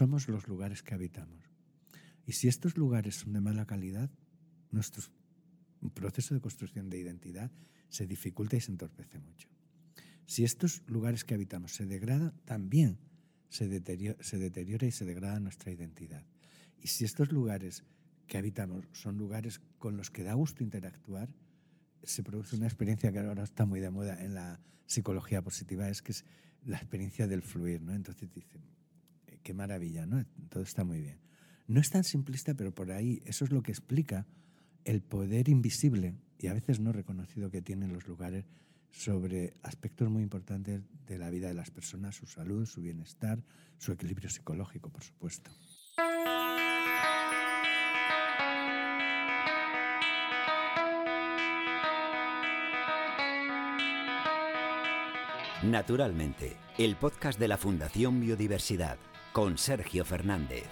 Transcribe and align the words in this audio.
somos 0.00 0.28
los 0.28 0.48
lugares 0.48 0.82
que 0.82 0.94
habitamos. 0.94 1.44
Y 2.24 2.32
si 2.32 2.48
estos 2.48 2.78
lugares 2.78 3.16
son 3.16 3.34
de 3.34 3.40
mala 3.42 3.66
calidad, 3.66 4.10
nuestro 4.70 5.02
proceso 5.92 6.32
de 6.32 6.40
construcción 6.40 6.88
de 6.88 6.98
identidad 6.98 7.50
se 7.90 8.06
dificulta 8.06 8.56
y 8.56 8.62
se 8.62 8.72
entorpece 8.72 9.18
mucho. 9.18 9.46
Si 10.24 10.42
estos 10.42 10.82
lugares 10.86 11.22
que 11.22 11.34
habitamos 11.34 11.72
se 11.74 11.84
degradan, 11.84 12.32
también 12.46 12.98
se 13.50 13.68
deteriora, 13.68 14.16
se 14.22 14.38
deteriora 14.38 14.86
y 14.86 14.90
se 14.90 15.04
degrada 15.04 15.38
nuestra 15.38 15.70
identidad. 15.70 16.24
Y 16.78 16.86
si 16.86 17.04
estos 17.04 17.30
lugares 17.30 17.84
que 18.26 18.38
habitamos 18.38 18.86
son 18.92 19.18
lugares 19.18 19.60
con 19.76 19.98
los 19.98 20.10
que 20.10 20.22
da 20.22 20.32
gusto 20.32 20.64
interactuar, 20.64 21.28
se 22.02 22.22
produce 22.22 22.56
una 22.56 22.68
experiencia 22.68 23.12
que 23.12 23.18
ahora 23.18 23.42
está 23.42 23.66
muy 23.66 23.80
de 23.80 23.90
moda 23.90 24.24
en 24.24 24.32
la 24.32 24.62
psicología 24.86 25.42
positiva, 25.42 25.90
es 25.90 26.00
que 26.00 26.12
es 26.12 26.24
la 26.64 26.78
experiencia 26.78 27.26
del 27.26 27.42
fluir, 27.42 27.82
¿no? 27.82 27.92
Entonces 27.92 28.32
dicen, 28.32 28.62
qué 29.42 29.54
maravilla, 29.54 30.06
¿no? 30.06 30.24
Todo 30.48 30.62
está 30.62 30.84
muy 30.84 31.00
bien. 31.00 31.18
No 31.66 31.80
es 31.80 31.90
tan 31.90 32.04
simplista, 32.04 32.54
pero 32.54 32.74
por 32.74 32.90
ahí 32.90 33.22
eso 33.24 33.44
es 33.44 33.52
lo 33.52 33.62
que 33.62 33.72
explica 33.72 34.26
el 34.84 35.02
poder 35.02 35.48
invisible 35.48 36.14
y 36.38 36.48
a 36.48 36.54
veces 36.54 36.80
no 36.80 36.92
reconocido 36.92 37.50
que 37.50 37.62
tienen 37.62 37.92
los 37.92 38.06
lugares 38.08 38.46
sobre 38.90 39.54
aspectos 39.62 40.10
muy 40.10 40.22
importantes 40.22 40.82
de 41.06 41.18
la 41.18 41.30
vida 41.30 41.48
de 41.48 41.54
las 41.54 41.70
personas, 41.70 42.16
su 42.16 42.26
salud, 42.26 42.66
su 42.66 42.80
bienestar, 42.80 43.42
su 43.78 43.92
equilibrio 43.92 44.30
psicológico, 44.30 44.90
por 44.90 45.04
supuesto. 45.04 45.50
Naturalmente, 55.62 56.56
el 56.78 56.96
podcast 56.96 57.38
de 57.38 57.46
la 57.46 57.58
Fundación 57.58 58.18
Biodiversidad 58.18 58.98
con 59.32 59.58
Sergio 59.58 60.04
Fernández. 60.04 60.64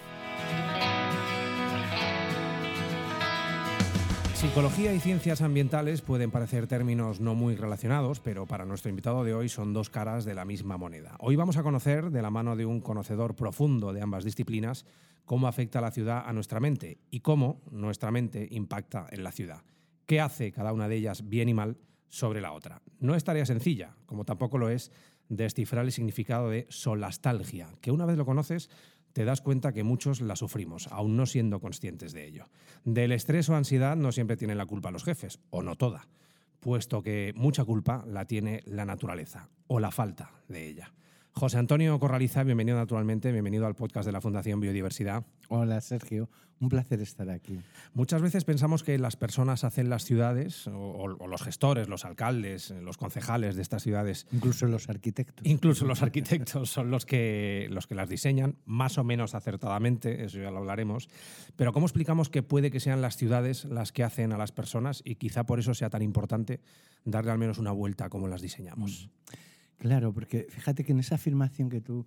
Psicología 4.35 4.93
y 4.95 5.01
ciencias 5.01 5.43
ambientales 5.43 6.01
pueden 6.01 6.31
parecer 6.31 6.69
términos 6.69 7.21
no 7.21 7.35
muy 7.35 7.57
relacionados, 7.57 8.21
pero 8.21 8.47
para 8.47 8.65
nuestro 8.65 8.89
invitado 8.89 9.25
de 9.25 9.35
hoy 9.35 9.49
son 9.49 9.73
dos 9.73 9.91
caras 9.91 10.25
de 10.25 10.35
la 10.35 10.45
misma 10.45 10.77
moneda. 10.77 11.17
Hoy 11.19 11.35
vamos 11.35 11.57
a 11.57 11.63
conocer, 11.63 12.11
de 12.11 12.23
la 12.23 12.31
mano 12.31 12.55
de 12.55 12.65
un 12.65 12.81
conocedor 12.81 13.35
profundo 13.35 13.93
de 13.93 14.01
ambas 14.01 14.25
disciplinas, 14.25 14.87
cómo 15.25 15.49
afecta 15.49 15.81
la 15.81 15.91
ciudad 15.91 16.23
a 16.25 16.33
nuestra 16.33 16.61
mente 16.61 16.99
y 17.11 17.21
cómo 17.21 17.63
nuestra 17.71 18.13
mente 18.13 18.47
impacta 18.51 19.07
en 19.11 19.25
la 19.25 19.33
ciudad. 19.33 19.63
¿Qué 20.07 20.21
hace 20.21 20.53
cada 20.53 20.73
una 20.73 20.89
de 20.89 20.97
ellas 20.97 21.29
bien 21.29 21.49
y 21.49 21.55
mal? 21.55 21.77
sobre 22.09 22.41
la 22.41 22.53
otra. 22.53 22.83
No 23.01 23.15
es 23.15 23.25
tarea 23.25 23.47
sencilla, 23.47 23.95
como 24.07 24.25
tampoco 24.25 24.59
lo 24.59 24.69
es 24.71 24.91
descifrar 25.29 25.85
el 25.85 25.93
significado 25.93 26.51
de 26.51 26.67
solastalgia, 26.69 27.69
que 27.81 27.91
una 27.91 28.07
vez 28.07 28.17
lo 28.17 28.27
conoces, 28.27 28.71
te 29.13 29.25
das 29.25 29.41
cuenta 29.41 29.73
que 29.73 29.85
muchos 29.85 30.21
la 30.21 30.37
sufrimos, 30.37 30.87
aún 30.89 31.17
no 31.17 31.27
siendo 31.27 31.61
conscientes 31.61 32.13
de 32.13 32.27
ello. 32.27 32.47
Del 32.85 33.13
estrés 33.13 33.49
o 33.49 33.57
ansiedad 33.57 33.97
no 33.97 34.13
siempre 34.13 34.37
tienen 34.37 34.59
la 34.59 34.67
culpa 34.67 34.91
los 34.91 35.05
jefes, 35.05 35.41
o 35.51 35.63
no 35.63 35.77
toda, 35.77 36.09
puesto 36.61 37.03
que 37.03 37.33
mucha 37.37 37.65
culpa 37.65 38.05
la 38.07 38.27
tiene 38.27 38.63
la 38.67 38.85
naturaleza, 38.85 39.49
o 39.67 39.81
la 39.81 39.91
falta 39.91 40.31
de 40.49 40.69
ella. 40.69 40.93
José 41.33 41.59
Antonio 41.59 41.99
Corraliza, 42.01 42.43
bienvenido 42.43 42.77
naturalmente, 42.77 43.31
bienvenido 43.31 43.67
al 43.67 43.75
podcast 43.75 44.07
de 44.07 44.13
la 44.13 44.21
Fundación 44.21 44.61
Biodiversidad. 44.61 45.25
Hola 45.49 45.81
Sergio, 45.81 46.29
un 46.61 46.69
placer 46.69 47.01
estar 47.01 47.31
aquí. 47.31 47.61
Muchas 47.95 48.23
veces 48.23 48.45
pensamos 48.45 48.83
que 48.83 48.99
las 48.99 49.17
personas 49.17 49.63
hacen 49.63 49.89
las 49.89 50.05
ciudades, 50.05 50.67
o, 50.67 51.07
los 51.07 51.43
gestores, 51.43 51.89
los 51.89 52.05
alcaldes, 52.05 52.71
los 52.71 52.97
concejales 52.97 53.55
de 53.55 53.63
estas 53.63 53.85
ciudades. 53.85 54.27
Incluso 54.33 54.67
los 54.67 54.89
arquitectos. 54.89 55.47
Incluso 55.47 55.85
los 55.87 56.03
arquitectos 56.03 56.71
son 56.73 56.91
los 56.91 57.07
que, 57.07 57.69
los 57.71 57.87
que 57.87 57.95
las 57.95 58.09
diseñan, 58.09 58.57
más 58.65 58.99
o 58.99 59.05
menos 59.05 59.37
acertadamente, 59.37 60.25
eso 60.25 60.39
ya 60.39 60.51
lo 60.51 60.59
hablaremos. 60.59 61.09
Pero 61.55 61.73
¿cómo 61.73 61.87
explicamos 61.87 62.31
que 62.31 62.43
puede 62.43 62.71
que 62.73 62.81
sean 62.81 63.01
las 63.01 63.17
ciudades 63.17 63.65
las 63.65 63.93
que 63.93 64.03
hacen 64.03 64.33
a 64.33 64.39
las 64.39 64.51
personas 64.51 65.03
y 65.05 65.15
quizá 65.15 65.45
por 65.45 65.61
eso 65.61 65.75
sea 65.75 65.91
tan 65.91 66.03
importante 66.03 66.61
darle 67.05 67.31
al 67.31 67.39
menos 67.39 67.59
una 67.59 67.71
vuelta 67.71 68.07
a 68.07 68.09
cómo 68.09 68.27
las 68.27 68.43
diseñamos? 68.43 69.09
Mm. 69.09 69.49
Claro, 69.79 70.13
porque 70.13 70.47
fíjate 70.51 70.85
que 70.85 70.93
en 70.93 70.99
esa 70.99 71.15
afirmación 71.15 71.69
que 71.69 71.81
tú, 71.81 72.07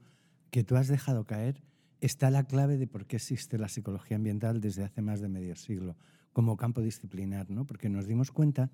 que 0.51 0.63
tú 0.63 0.75
has 0.75 0.87
dejado 0.87 1.25
caer 1.25 1.63
está 2.01 2.29
la 2.29 2.43
clave 2.43 2.77
de 2.77 2.87
por 2.87 3.05
qué 3.05 3.15
existe 3.15 3.57
la 3.57 3.69
psicología 3.69 4.17
ambiental 4.17 4.59
desde 4.59 4.83
hace 4.83 5.01
más 5.01 5.21
de 5.21 5.29
medio 5.29 5.55
siglo 5.55 5.95
como 6.33 6.57
campo 6.57 6.81
disciplinar, 6.81 7.49
¿no? 7.49 7.65
porque 7.65 7.89
nos 7.89 8.07
dimos 8.07 8.31
cuenta 8.31 8.71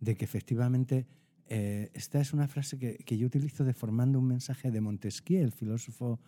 de 0.00 0.16
que 0.16 0.24
efectivamente 0.24 1.06
eh, 1.46 1.90
esta 1.94 2.20
es 2.20 2.32
una 2.32 2.46
frase 2.46 2.78
que, 2.78 2.98
que, 2.98 3.16
yo 3.16 3.26
utilizo 3.26 3.64
deformando 3.64 4.18
un 4.18 4.26
mensaje 4.26 4.70
de 4.70 4.80
Montesquieu, 4.80 5.42
el 5.42 5.52
filósofo 5.52 6.20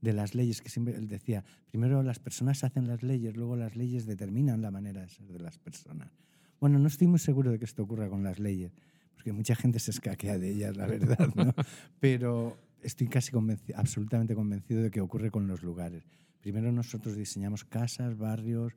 de 0.00 0.12
las 0.12 0.34
leyes, 0.34 0.62
que 0.62 0.68
siempre 0.68 0.98
decía, 1.00 1.44
primero 1.66 2.02
las 2.02 2.20
personas 2.20 2.62
hacen 2.62 2.86
las 2.86 3.02
leyes, 3.02 3.36
luego 3.36 3.56
las 3.56 3.74
leyes 3.74 4.06
determinan 4.06 4.62
la 4.62 4.70
manera 4.70 5.00
de 5.00 5.08
ser 5.08 5.26
de 5.26 5.40
las 5.40 5.58
personas. 5.58 6.12
Bueno, 6.60 6.78
no 6.78 6.86
estoy 6.86 7.08
muy 7.08 7.18
seguro 7.18 7.50
de 7.50 7.58
que 7.58 7.64
esto 7.64 7.82
ocurra 7.82 8.08
con 8.08 8.22
las 8.22 8.38
leyes, 8.38 8.72
porque 9.18 9.32
mucha 9.32 9.56
gente 9.56 9.80
se 9.80 9.90
escaquea 9.90 10.38
de 10.38 10.48
ellas, 10.48 10.76
la 10.76 10.86
verdad, 10.86 11.28
¿no? 11.34 11.52
Pero 11.98 12.56
estoy 12.80 13.08
casi 13.08 13.32
convencido, 13.32 13.76
absolutamente 13.76 14.36
convencido 14.36 14.80
de 14.80 14.92
que 14.92 15.00
ocurre 15.00 15.32
con 15.32 15.48
los 15.48 15.64
lugares. 15.64 16.04
Primero 16.40 16.70
nosotros 16.70 17.16
diseñamos 17.16 17.64
casas, 17.64 18.16
barrios, 18.16 18.74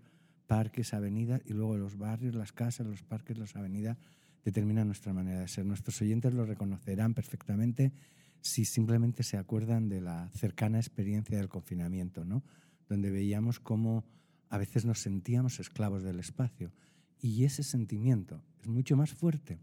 parques, 0.47 0.96
avenidas, 0.96 1.44
y 1.46 1.53
luego 1.53 1.78
los 1.78 1.96
barrios, 1.96 2.34
las 2.34 2.53
casas, 2.53 2.88
los 2.88 3.03
parques, 3.03 3.38
las 3.38 3.56
avenidas 3.56 4.00
determinan 4.44 4.88
nuestra 4.88 5.13
manera 5.13 5.41
de 5.41 5.47
ser. 5.47 5.63
Nuestros 5.63 6.01
oyentes 6.01 6.34
lo 6.34 6.44
reconocerán 6.44 7.13
perfectamente 7.13 7.94
si 8.41 8.66
simplemente 8.66 9.22
se 9.22 9.38
acuerdan 9.38 9.90
de 9.90 10.01
la 10.01 10.28
cercana 10.31 10.80
experiencia 10.80 11.38
del 11.38 11.50
confinamiento, 11.50 12.25
¿no? 12.25 12.41
donde 12.90 13.12
veíamos 13.12 13.59
cómo 13.59 14.06
a 14.50 14.57
veces 14.57 14.85
nos 14.85 15.01
sentíamos 15.01 15.59
esclavos 15.59 16.01
del 16.01 16.19
espacio. 16.19 16.74
Y 17.19 17.44
ese 17.44 17.62
sentimiento 17.62 18.41
es 18.59 18.68
mucho 18.68 18.97
más 18.97 19.12
fuerte 19.12 19.59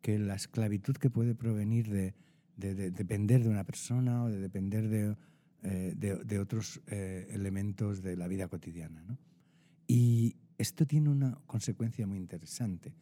que 0.00 0.18
la 0.18 0.34
esclavitud 0.34 0.96
que 0.96 1.10
puede 1.10 1.34
provenir 1.34 1.88
de, 1.90 2.14
depender 2.56 3.42
de 3.42 3.50
una 3.50 3.64
persona 3.64 4.24
o 4.24 4.28
de 4.28 4.40
depender 4.40 4.88
de, 4.88 5.16
eh, 5.62 6.38
otros 6.38 6.80
eh, 6.86 7.28
elementos 7.30 8.02
de 8.02 8.16
la 8.16 8.28
vida 8.28 8.48
cotidiana. 8.48 9.04
Y 9.86 10.36
esto 10.58 10.86
tiene 10.86 11.08
una 11.08 11.38
consecuencia 11.46 12.06
muy 12.06 12.18
interesante, 12.18 12.94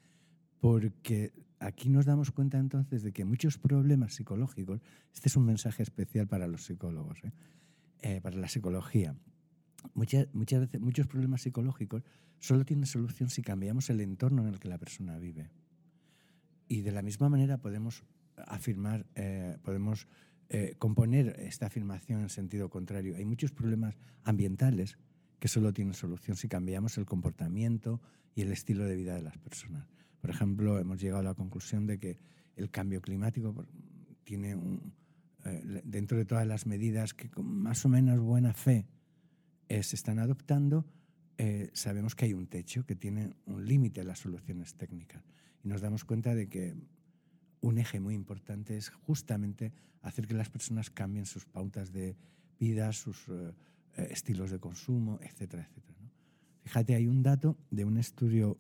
porque 0.61 1.33
aquí 1.59 1.89
nos 1.89 2.05
damos 2.05 2.31
cuenta 2.31 2.59
entonces 2.59 3.03
de 3.03 3.13
que 3.13 3.25
muchos 3.25 3.59
problemas 3.59 4.15
psicológicos, 4.15 4.81
este 5.13 5.28
es 5.28 5.37
un 5.37 5.47
mensaje 5.47 5.83
especial 5.83 6.28
para 6.28 6.47
los 6.47 6.65
psicólogos, 6.65 7.19
¿eh? 8.03 8.21
para 8.21 8.37
la 8.37 8.49
psicología, 8.49 9.17
muchas, 9.95 10.28
muchas 10.34 10.61
veces 10.61 10.81
muchos 10.81 11.07
problemas 11.07 11.43
psicológicos 11.43 12.03
solo 12.39 12.65
tienen 12.65 12.87
solución 12.87 13.31
si 13.31 13.43
cambiamos 13.43 13.91
el 13.91 14.01
entorno 14.01 14.43
en 14.43 14.49
el 14.49 14.61
que 14.61 14.69
la 14.69 14.78
persona 14.78 15.19
vive. 15.19 15.51
Y 16.69 16.82
de 16.82 16.93
la 16.93 17.03
misma 17.03 17.28
manera 17.28 17.59
podemos 17.59 18.04
afirmar, 18.37 19.06
eh, 19.15 19.56
podemos 19.62 20.06
eh, 20.49 20.75
componer 20.78 21.37
esta 21.41 21.66
afirmación 21.66 22.21
en 22.21 22.28
sentido 22.28 22.69
contrario. 22.69 23.16
Hay 23.16 23.25
muchos 23.25 23.53
problemas 23.53 23.97
ambientales 24.25 24.99
que 25.38 25.49
solo 25.49 25.72
tienen 25.72 25.94
solución 25.94 26.37
si 26.37 26.49
cambiamos 26.49 26.99
el 26.99 27.06
comportamiento 27.06 28.00
y 28.34 28.43
el 28.43 28.53
estilo 28.53 28.84
de 28.84 28.97
vida 28.97 29.15
de 29.15 29.22
las 29.22 29.38
personas. 29.38 29.87
Por 30.21 30.31
ejemplo, 30.31 30.78
hemos 30.78 31.00
llegado 31.00 31.21
a 31.21 31.25
la 31.25 31.34
conclusión 31.34 31.87
de 31.87 31.99
que 31.99 32.19
el 32.56 32.71
cambio 32.71 33.00
climático 33.00 33.66
tiene 34.25 34.56
un, 34.56 34.93
eh, 35.44 35.83
dentro 35.84 36.16
de 36.19 36.25
todas 36.25 36.47
las 36.47 36.66
medidas 36.66 37.15
que 37.15 37.31
con 37.31 37.47
más 37.47 37.84
o 37.84 37.88
menos 37.88 38.19
buena 38.21 38.54
fe 38.54 38.87
se 39.69 39.97
están 39.97 40.21
adoptando, 40.21 40.87
sabemos 41.72 42.15
que 42.15 42.27
hay 42.27 42.34
un 42.34 42.47
techo 42.47 42.87
que 42.87 42.94
tiene 42.94 43.34
un 43.47 43.66
límite 43.66 44.04
las 44.04 44.21
soluciones 44.21 44.77
técnicas 44.77 45.25
nos 45.66 45.81
damos 45.81 46.04
cuenta 46.04 46.34
de 46.34 46.49
que 46.49 46.75
un 47.60 47.78
eje 47.78 48.00
muy 48.00 48.15
importante 48.15 48.77
es 48.77 48.91
justamente 48.91 49.72
hacer 50.03 50.27
que 50.27 50.34
las 50.34 50.49
personas 50.49 50.91
cambien 50.91 51.27
sus 51.27 51.44
pautas 51.44 51.93
de 51.93 52.16
vida, 52.59 52.93
sus 52.93 53.28
eh, 53.28 53.53
eh, 53.97 54.09
estilos 54.10 54.50
de 54.50 54.60
consumo, 54.60 55.18
etcétera, 55.21 55.68
etcétera. 55.68 55.97
Fíjate, 56.63 56.95
hay 56.95 57.07
un 57.07 57.22
dato 57.22 57.57
de 57.71 57.84
un 57.84 57.97
estudio 57.98 58.59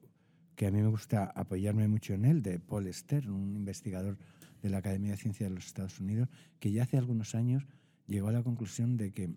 que 0.54 0.66
a 0.66 0.70
mí 0.70 0.80
me 0.80 0.88
gusta 0.88 1.24
apoyarme 1.24 1.86
mucho 1.88 2.14
en 2.14 2.24
él, 2.24 2.42
de 2.42 2.58
Paul 2.58 2.92
Stern, 2.92 3.30
un 3.30 3.56
investigador 3.56 4.16
de 4.62 4.70
la 4.70 4.78
Academia 4.78 5.12
de 5.12 5.16
Ciencias 5.16 5.50
de 5.50 5.54
los 5.54 5.66
Estados 5.66 6.00
Unidos, 6.00 6.28
que 6.58 6.72
ya 6.72 6.84
hace 6.84 6.96
algunos 6.96 7.34
años 7.34 7.66
llegó 8.06 8.28
a 8.28 8.32
la 8.32 8.42
conclusión 8.42 8.96
de 8.96 9.12
que 9.12 9.30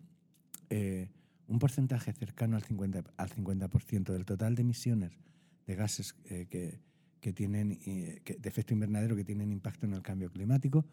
eh, 0.70 1.10
un 1.48 1.60
porcentaje 1.60 2.14
cercano 2.14 2.56
al 2.56 2.64
50%, 2.64 3.12
al 3.18 3.30
50 3.30 4.14
del 4.14 4.26
total 4.26 4.56
de 4.56 4.62
emisiones 4.62 5.20
de 5.66 5.76
gases 5.76 6.14
que, 6.14 6.80
que 7.20 7.34
tienen, 7.34 7.80
eh, 7.86 8.22
de 8.26 8.50
efecto 8.50 8.74
invernadero 8.74 9.16
que 9.16 9.24
tienen 9.24 9.52
impacto 9.52 9.86
en 9.86 9.94
el 9.94 10.02
cambio 10.02 10.32
climático, 10.32 10.86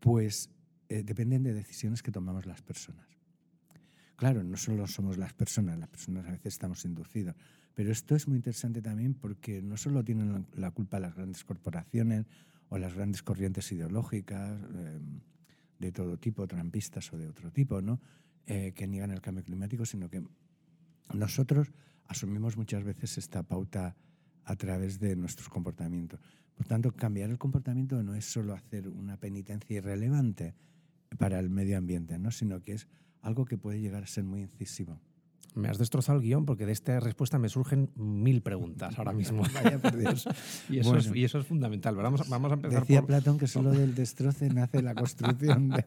pues 0.00 0.50
eh, 0.88 1.02
dependen 1.02 1.42
de 1.42 1.54
decisiones 1.54 2.02
que 2.02 2.12
tomamos 2.12 2.46
las 2.46 2.62
personas. 2.62 3.06
Claro, 4.16 4.44
no 4.44 4.56
solo 4.56 4.86
somos 4.86 5.18
las 5.18 5.32
personas, 5.32 5.78
las 5.78 5.88
personas 5.88 6.26
a 6.26 6.30
veces 6.32 6.54
estamos 6.54 6.84
inducidos, 6.84 7.34
pero 7.74 7.90
esto 7.90 8.14
es 8.14 8.28
muy 8.28 8.36
interesante 8.36 8.80
también 8.80 9.14
porque 9.14 9.60
no 9.60 9.76
solo 9.76 10.04
tienen 10.04 10.46
la 10.54 10.70
culpa 10.70 11.00
las 11.00 11.16
grandes 11.16 11.42
corporaciones 11.44 12.26
o 12.68 12.78
las 12.78 12.94
grandes 12.94 13.22
corrientes 13.22 13.72
ideológicas 13.72 14.60
em, 14.74 15.20
de 15.80 15.90
todo 15.90 16.16
tipo, 16.16 16.46
trampistas 16.46 17.12
o 17.12 17.18
de 17.18 17.26
otro 17.26 17.50
tipo, 17.50 17.82
¿no? 17.82 18.00
eh, 18.46 18.72
que 18.74 18.86
niegan 18.86 19.10
el 19.10 19.20
cambio 19.20 19.44
climático, 19.44 19.86
sino 19.86 20.08
que 20.08 20.22
nosotros 21.12 21.72
asumimos 22.06 22.56
muchas 22.56 22.84
veces 22.84 23.18
esta 23.18 23.42
pauta 23.42 23.96
a 24.44 24.56
través 24.56 24.98
de 24.98 25.16
nuestros 25.16 25.48
comportamientos. 25.48 26.20
Por 26.56 26.66
tanto, 26.66 26.92
cambiar 26.92 27.30
el 27.30 27.38
comportamiento 27.38 28.02
no 28.02 28.14
es 28.14 28.24
solo 28.24 28.54
hacer 28.54 28.88
una 28.88 29.16
penitencia 29.16 29.76
irrelevante 29.76 30.54
para 31.18 31.38
el 31.38 31.50
medio 31.50 31.78
ambiente, 31.78 32.18
¿no? 32.18 32.30
sino 32.30 32.60
que 32.62 32.72
es 32.72 32.86
algo 33.22 33.44
que 33.44 33.58
puede 33.58 33.80
llegar 33.80 34.04
a 34.04 34.06
ser 34.06 34.24
muy 34.24 34.42
incisivo. 34.42 35.00
Me 35.54 35.68
has 35.68 35.78
destrozado 35.78 36.18
el 36.18 36.24
guion 36.24 36.44
porque 36.46 36.66
de 36.66 36.72
esta 36.72 37.00
respuesta 37.00 37.38
me 37.38 37.48
surgen 37.48 37.90
mil 37.96 38.42
preguntas 38.42 38.98
ahora 38.98 39.12
mismo. 39.12 39.42
Vaya 39.54 39.78
por 39.78 39.96
Dios. 39.96 40.26
y, 40.68 40.78
eso 40.78 40.96
es, 40.96 41.10
y, 41.14 41.24
eso 41.24 41.38
es, 41.38 41.46
fundamental. 41.46 41.94
Vamos, 41.96 42.28
vamos 42.28 42.50
a 42.50 42.54
empezar 42.54 42.80
Decía 42.80 43.00
por... 43.00 43.08
Platón 43.08 43.38
que 43.38 43.46
solo 43.46 43.70
del 43.72 43.94
destroce 43.94 44.48
nace 44.48 44.82
la 44.82 44.94
construcción 44.94 45.70
de 45.70 45.84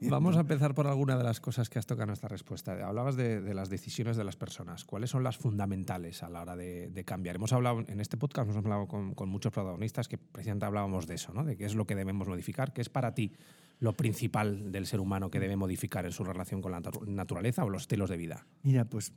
Vamos 0.08 0.36
a 0.36 0.40
empezar 0.40 0.74
por 0.74 0.86
alguna 0.86 1.16
de 1.16 1.24
las 1.24 1.40
cosas 1.40 1.68
que 1.68 1.78
has 1.78 1.86
tocado 1.86 2.08
en 2.08 2.12
esta 2.12 2.28
respuesta. 2.28 2.72
Hablabas 2.86 3.16
de, 3.16 3.40
de, 3.40 3.54
las 3.54 3.68
decisiones 3.68 4.16
de 4.16 4.24
las 4.24 4.36
personas. 4.36 4.84
¿Cuáles 4.84 5.10
son 5.10 5.22
las 5.22 5.36
fundamentales 5.36 6.22
a 6.22 6.28
la 6.28 6.42
hora 6.42 6.56
de, 6.56 6.88
de 6.88 7.04
cambiar? 7.04 7.36
Hemos 7.36 7.52
hablado 7.52 7.84
en 7.86 8.00
este 8.00 8.16
podcast, 8.16 8.50
hemos 8.50 8.64
hablado 8.64 8.86
con, 8.86 9.14
con, 9.14 9.28
muchos 9.28 9.52
protagonistas 9.52 10.08
que 10.08 10.18
precisamente 10.18 10.66
hablábamos 10.66 11.06
de 11.06 11.14
eso, 11.14 11.32
¿no? 11.32 11.44
de 11.44 11.56
qué 11.56 11.64
es 11.64 11.74
lo 11.74 11.86
que 11.86 11.94
debemos 11.94 12.28
modificar, 12.28 12.72
qué 12.72 12.80
es 12.80 12.88
para 12.88 13.14
ti 13.14 13.32
lo 13.78 13.96
principal 13.96 14.72
del 14.72 14.86
ser 14.86 15.00
humano 15.00 15.30
que 15.30 15.40
debe 15.40 15.56
modificar 15.56 16.06
en 16.06 16.12
su 16.12 16.24
relación 16.24 16.62
con 16.62 16.72
la 16.72 16.82
naturaleza 17.06 17.64
o 17.64 17.70
los 17.70 17.82
estilos 17.82 18.10
de 18.10 18.16
vida? 18.16 18.46
Mira, 18.62 18.84
pues, 18.84 19.12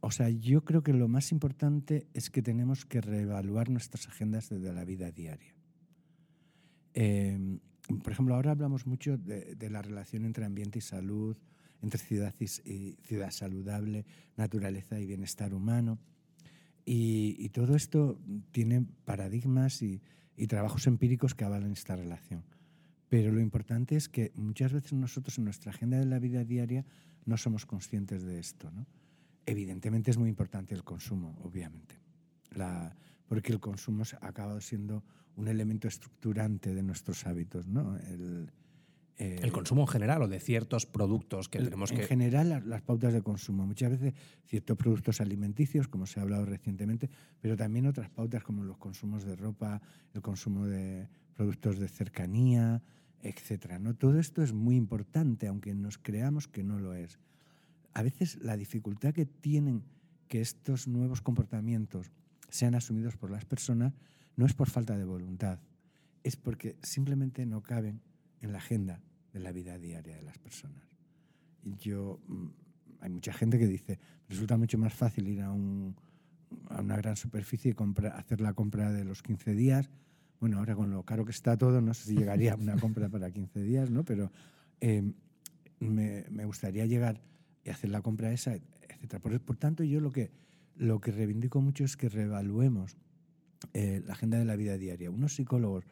o 0.00 0.10
sea, 0.10 0.28
yo 0.28 0.64
creo 0.64 0.82
que 0.82 0.92
lo 0.92 1.08
más 1.08 1.32
importante 1.32 2.06
es 2.14 2.30
que 2.30 2.42
tenemos 2.42 2.84
que 2.84 3.00
reevaluar 3.00 3.70
nuestras 3.70 4.06
agendas 4.06 4.48
desde 4.48 4.72
la 4.72 4.84
vida 4.84 5.10
diaria. 5.10 5.54
Eh, 6.94 7.58
por 8.02 8.12
ejemplo, 8.12 8.34
ahora 8.34 8.52
hablamos 8.52 8.86
mucho 8.86 9.18
de, 9.18 9.68
la 9.68 9.82
relación 9.82 10.24
entre 10.24 10.44
ambiente 10.44 10.78
y 10.78 10.82
salud, 10.82 11.36
entre 11.82 11.98
ciudad 11.98 12.34
y, 12.38 12.96
ciudad 13.02 13.30
saludable, 13.30 14.06
naturaleza 14.36 14.98
y 14.98 15.06
bienestar 15.06 15.52
humano. 15.52 15.98
Y, 16.86 17.36
y 17.38 17.48
todo 17.50 17.74
esto 17.76 18.18
tiene 18.52 18.86
paradigmas 19.04 19.82
y, 19.82 20.00
y 20.36 20.46
trabajos 20.46 20.86
empíricos 20.86 21.34
que 21.34 21.44
avalan 21.44 21.72
esta 21.72 21.96
relación. 21.96 22.44
Pero 23.14 23.30
lo 23.30 23.38
importante 23.38 23.94
es 23.94 24.08
que 24.08 24.32
muchas 24.34 24.72
veces 24.72 24.92
nosotros 24.92 25.38
en 25.38 25.44
nuestra 25.44 25.70
agenda 25.70 26.00
de 26.00 26.04
la 26.04 26.18
vida 26.18 26.42
diaria 26.42 26.84
no 27.26 27.36
somos 27.36 27.64
conscientes 27.64 28.24
de 28.24 28.40
esto. 28.40 28.72
¿no? 28.72 28.88
Evidentemente 29.46 30.10
es 30.10 30.18
muy 30.18 30.28
importante 30.28 30.74
el 30.74 30.82
consumo, 30.82 31.38
obviamente, 31.44 32.00
la, 32.56 32.96
porque 33.28 33.52
el 33.52 33.60
consumo 33.60 34.02
ha 34.20 34.26
acabado 34.26 34.60
siendo 34.60 35.04
un 35.36 35.46
elemento 35.46 35.86
estructurante 35.86 36.74
de 36.74 36.82
nuestros 36.82 37.24
hábitos. 37.24 37.68
¿no? 37.68 37.96
El, 37.98 38.50
eh, 39.16 39.38
el 39.42 39.52
consumo 39.52 39.82
en 39.82 39.88
general 39.88 40.22
o 40.22 40.26
de 40.26 40.40
ciertos 40.40 40.84
productos 40.84 41.48
que 41.48 41.58
el, 41.58 41.66
tenemos 41.66 41.92
en 41.92 41.98
que... 41.98 42.02
En 42.02 42.08
general, 42.08 42.48
las, 42.48 42.66
las, 42.66 42.82
pautas 42.82 43.12
de 43.12 43.22
consumo. 43.22 43.64
Muchas 43.64 43.92
veces 43.92 44.12
ciertos 44.44 44.76
productos 44.76 45.20
alimenticios, 45.20 45.86
como 45.86 46.06
se 46.06 46.18
ha 46.18 46.24
hablado 46.24 46.46
recientemente, 46.46 47.08
pero 47.40 47.56
también 47.56 47.86
otras 47.86 48.10
pautas 48.10 48.42
como 48.42 48.64
los 48.64 48.76
consumos 48.76 49.22
de 49.22 49.36
ropa, 49.36 49.80
el 50.14 50.20
consumo 50.20 50.66
de 50.66 51.08
productos 51.36 51.78
de 51.78 51.86
cercanía, 51.86 52.82
etcétera. 53.24 53.78
¿no? 53.78 53.94
Todo 53.94 54.20
esto 54.20 54.42
es 54.42 54.52
muy 54.52 54.76
importante, 54.76 55.48
aunque 55.48 55.74
nos 55.74 55.98
creamos 55.98 56.46
que 56.46 56.62
no 56.62 56.78
lo 56.78 56.94
es. 56.94 57.18
A 57.94 58.02
veces 58.02 58.38
la 58.42 58.56
dificultad 58.56 59.14
que 59.14 59.26
tienen 59.26 59.82
que 60.28 60.40
estos 60.40 60.86
nuevos 60.86 61.22
comportamientos 61.22 62.12
sean 62.48 62.74
asumidos 62.74 63.16
por 63.16 63.30
las 63.30 63.44
personas 63.44 63.94
no 64.36 64.46
es 64.46 64.54
por 64.54 64.68
falta 64.68 64.96
de 64.96 65.04
voluntad, 65.04 65.58
es 66.22 66.36
porque 66.36 66.76
simplemente 66.82 67.46
no 67.46 67.62
caben 67.62 68.00
en 68.40 68.52
la 68.52 68.58
agenda 68.58 69.00
de 69.32 69.40
la 69.40 69.52
vida 69.52 69.78
diaria 69.78 70.16
de 70.16 70.22
las 70.22 70.38
personas. 70.38 70.88
Yo, 71.62 72.20
hay 73.00 73.10
mucha 73.10 73.32
gente 73.32 73.58
que 73.58 73.66
dice, 73.66 73.98
resulta 74.28 74.56
mucho 74.56 74.76
más 74.76 74.92
fácil 74.92 75.28
ir 75.28 75.40
a, 75.40 75.52
un, 75.52 75.96
a 76.68 76.80
una 76.80 76.96
gran 76.96 77.16
superficie 77.16 77.70
y 77.70 77.74
comprar, 77.74 78.16
hacer 78.16 78.40
la 78.40 78.52
compra 78.54 78.92
de 78.92 79.04
los 79.04 79.22
15 79.22 79.54
días, 79.54 79.90
bueno, 80.40 80.58
ahora 80.58 80.74
con 80.74 80.90
lo 80.90 81.02
caro 81.04 81.24
que 81.24 81.30
está 81.30 81.56
todo, 81.56 81.80
no 81.80 81.94
sé 81.94 82.08
si 82.08 82.16
llegaría 82.16 82.54
una 82.54 82.76
compra 82.76 83.08
para 83.08 83.30
15 83.30 83.62
días, 83.62 83.90
¿no? 83.90 84.04
Pero 84.04 84.30
eh, 84.80 85.12
me, 85.80 86.24
me, 86.30 86.44
gustaría 86.44 86.86
llegar 86.86 87.20
y 87.64 87.70
hacer 87.70 87.90
la 87.90 88.02
compra 88.02 88.32
esa, 88.32 88.54
etc. 88.54 89.20
Por, 89.20 89.40
por, 89.40 89.56
tanto, 89.56 89.84
yo 89.84 90.00
lo 90.00 90.12
que, 90.12 90.30
lo 90.76 91.00
que 91.00 91.12
reivindico 91.12 91.60
mucho 91.60 91.84
es 91.84 91.96
que 91.96 92.08
reevaluemos 92.08 92.96
eh, 93.72 94.02
la 94.04 94.12
agenda 94.12 94.38
de 94.38 94.44
la 94.44 94.56
vida 94.56 94.76
diaria. 94.76 95.10
Unos 95.10 95.34
psicólogos, 95.34 95.84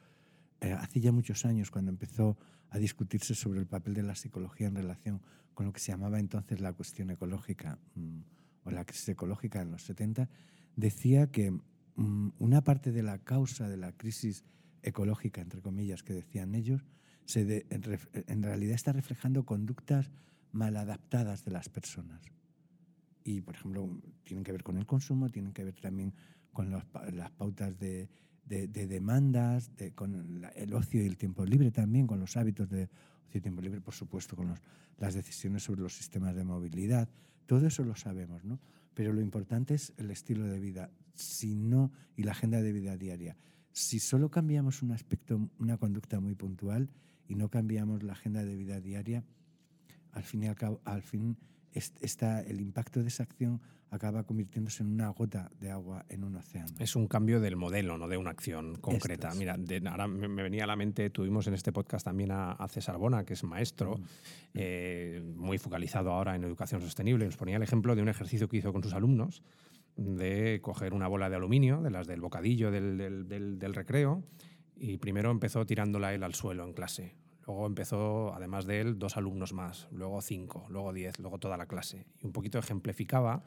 eh, 0.61 0.73
hace 0.73 1.01
ya 1.01 1.13
muchos 1.13 1.45
años, 1.45 1.71
cuando 1.71 1.91
empezó 1.91 2.37
a 2.71 2.79
discutirse 2.79 3.35
sobre 3.35 3.61
el 3.61 3.67
papel 3.67 3.95
de 3.95 4.03
la 4.03 4.15
psicología 4.15 4.67
en 4.67 4.75
relación 4.75 5.23
con 5.55 5.67
lo 5.67 5.73
que 5.73 5.81
se 5.81 5.93
llamaba 5.93 6.19
entonces 6.19 6.61
la 6.61 6.73
cuestión 6.73 7.11
ecológica 7.11 7.79
mmm, 7.95 8.21
o 8.65 8.71
la 8.71 8.85
crisis 8.85 9.11
ecológica 9.11 9.61
en 9.61 9.71
los 9.71 9.83
70, 9.83 10.29
decía 10.77 11.27
que 11.27 11.59
una 11.97 12.65
parte 12.65 12.93
de 12.93 13.03
la 13.03 13.19
causa 13.19 13.69
de 13.69 13.77
la 13.77 13.93
crisis 13.93 14.45
ecológica, 14.83 15.41
entre 15.41 15.61
comillas, 15.61 16.03
que 16.03 16.15
decían 16.15 16.55
ellos, 16.55 16.85
se 17.25 17.45
de, 17.45 17.67
en, 17.71 17.83
en, 18.27 18.43
realidad 18.43 18.75
está 18.75 18.93
reflejando 18.93 19.45
conductas 19.45 20.11
mal 20.53 20.77
adaptadas 20.77 21.45
de 21.45 21.53
las 21.53 21.69
personas. 21.69 22.23
Y, 23.25 23.41
por 23.41 23.55
ejemplo, 23.55 23.89
tienen 24.25 24.43
que 24.43 24.53
ver 24.53 24.63
con 24.63 24.79
el 24.79 24.87
consumo, 24.87 25.31
tienen 25.31 25.53
que 25.53 25.65
ver 25.65 25.79
también 25.81 26.13
con 26.53 26.71
los, 26.71 26.83
las 27.13 27.31
pautas 27.31 27.79
de, 27.79 28.09
de, 28.45 28.67
de 28.67 28.87
demandas, 28.87 29.75
de, 29.77 29.93
con 29.93 30.41
la, 30.41 30.49
el 30.51 30.75
ocio 30.75 31.03
y 31.03 31.07
el 31.07 31.17
tiempo 31.17 31.45
libre 31.45 31.71
también, 31.71 32.07
con 32.07 32.19
los 32.19 32.37
hábitos 32.37 32.69
de 32.69 32.85
ocio 33.27 33.39
y 33.39 33.41
tiempo 33.41 33.63
libre, 33.63 33.81
por 33.81 33.95
supuesto, 33.95 34.37
con 34.37 34.49
los, 34.49 34.59
las 34.99 35.15
decisiones 35.15 35.63
sobre 35.63 35.83
los 35.83 35.95
sistemas 35.95 36.35
de 36.35 36.45
movilidad. 36.45 37.09
Todo 37.47 37.67
eso 37.67 37.85
lo 37.85 37.95
sabemos, 37.95 38.45
¿no? 38.45 38.59
Pero 38.95 39.13
lo 39.13 39.21
importante 39.21 39.75
es 39.75 39.93
el 39.97 40.11
estilo 40.11 40.47
de 40.47 40.59
vida, 40.59 40.91
si 41.15 41.55
no, 41.55 41.93
y 42.17 42.23
la 42.23 42.33
agenda 42.33 42.61
de 42.61 42.73
vida 42.73 42.97
diaria. 42.97 43.37
Si 43.73 44.01
solo 44.01 44.31
cambiamos 44.31 44.83
un 44.83 44.93
aspecto, 44.93 45.51
una 45.59 45.79
conducta 45.79 46.21
muy 46.21 46.35
puntual 46.35 46.91
y 47.27 47.35
no 47.35 47.49
cambiamos 47.49 48.03
la 48.03 48.13
agenda 48.13 48.45
de 48.45 48.57
vida 48.57 48.81
diaria, 48.81 49.25
al 50.13 50.23
fin 50.23 50.43
y 50.43 50.49
al 50.49 50.57
cabo, 50.57 50.81
al 50.85 51.03
fin 51.03 51.39
está 51.73 52.43
el 52.43 52.61
impacto 52.61 53.01
de 53.01 53.09
esa 53.09 53.23
acción 53.23 53.61
acaba 53.93 54.25
convirtiéndose 54.25 54.83
en 54.83 54.89
una 54.89 55.11
gota 55.11 55.51
de 55.61 55.71
agua 55.71 56.07
en 56.09 56.25
un 56.25 56.35
océano. 56.37 56.73
Es 56.79 56.97
un 56.97 57.07
cambio 57.07 57.41
del 57.41 57.57
modelo, 57.57 57.99
no 57.99 58.09
de 58.09 58.17
una 58.17 58.31
acción 58.31 58.77
concreta. 58.77 59.29
es. 59.29 59.37
Mira, 59.37 59.57
de, 59.59 59.83
ahora 59.87 60.09
me, 60.09 60.29
me, 60.29 60.43
venía 60.43 60.65
a 60.65 60.67
la 60.67 60.77
mente, 60.77 61.11
tuvimos 61.11 61.47
en 61.47 61.53
este 61.53 61.73
podcast 61.73 62.07
también 62.07 62.31
a, 62.31 62.53
a 62.53 62.69
César 62.69 62.97
Bona, 62.97 63.25
que 63.25 63.35
es 63.35 63.45
maestro, 63.45 63.99
mm. 63.99 64.03
eh, 64.55 65.23
muy 65.37 65.59
focalizado 65.59 66.11
ahora 66.11 66.35
en 66.35 66.43
educación 66.43 66.81
sostenible. 66.81 67.27
Nos 67.27 67.37
ponía 67.37 67.57
el 67.57 67.63
ejemplo 67.63 67.95
de 67.95 68.01
un 68.01 68.09
ejercicio 68.09 68.49
que 68.49 68.57
hizo 68.57 68.73
con 68.73 68.83
sus 68.83 68.95
alumnos 68.95 69.43
de 70.03 70.61
coger 70.63 70.95
una 70.95 71.09
bola 71.09 71.31
de 71.31 71.37
aluminio, 71.37 71.81
de 71.81 71.91
las 71.91 72.07
del 72.07 72.21
bocadillo 72.21 72.71
del, 72.71 72.99
del, 72.99 73.29
del, 73.29 73.59
del 73.59 73.75
recreo, 73.75 74.23
y 74.77 74.99
primero 74.99 75.31
empezó 75.31 75.65
tirándola 75.65 76.15
él 76.15 76.23
al 76.23 76.35
suelo 76.35 76.65
en 76.65 76.73
clase. 76.73 77.17
Luego 77.47 77.67
empezó, 77.67 78.35
además 78.35 78.67
de 78.67 78.81
él, 78.81 78.99
dos 78.99 79.17
alumnos 79.17 79.53
más, 79.53 79.89
luego 79.91 80.21
cinco, 80.21 80.67
luego 80.69 80.93
diez, 80.93 81.19
luego 81.19 81.39
toda 81.39 81.57
la 81.57 81.67
clase. 81.67 82.07
Y 82.21 82.27
un 82.27 82.33
poquito 82.33 82.59
ejemplificaba 82.59 83.43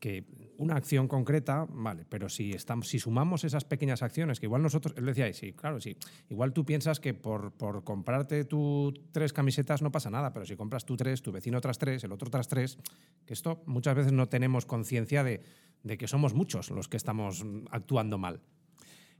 que 0.00 0.24
una 0.58 0.76
acción 0.76 1.08
concreta, 1.08 1.66
vale, 1.68 2.04
pero 2.08 2.28
si, 2.28 2.50
estamos, 2.50 2.88
si 2.88 2.98
sumamos 2.98 3.44
esas 3.44 3.64
pequeñas 3.64 4.02
acciones, 4.02 4.40
que 4.40 4.46
igual 4.46 4.62
nosotros, 4.62 4.94
él 4.96 5.06
decía, 5.06 5.32
sí, 5.32 5.52
claro, 5.52 5.80
sí, 5.80 5.96
igual 6.28 6.52
tú 6.52 6.64
piensas 6.64 7.00
que 7.00 7.14
por, 7.14 7.52
por 7.52 7.84
comprarte 7.84 8.44
tú 8.44 8.92
tres 9.12 9.32
camisetas 9.32 9.82
no 9.82 9.92
pasa 9.92 10.10
nada, 10.10 10.32
pero 10.32 10.46
si 10.46 10.56
compras 10.56 10.84
tú 10.84 10.96
tres, 10.96 11.22
tu 11.22 11.32
vecino 11.32 11.58
otras 11.58 11.78
tres, 11.78 12.04
el 12.04 12.12
otro 12.12 12.28
otras 12.28 12.48
tres, 12.48 12.78
que 13.24 13.34
esto 13.34 13.62
muchas 13.66 13.94
veces 13.94 14.12
no 14.12 14.28
tenemos 14.28 14.66
conciencia 14.66 15.24
de, 15.24 15.42
de 15.82 15.98
que 15.98 16.08
somos 16.08 16.34
muchos 16.34 16.70
los 16.70 16.88
que 16.88 16.96
estamos 16.96 17.44
actuando 17.70 18.18
mal. 18.18 18.40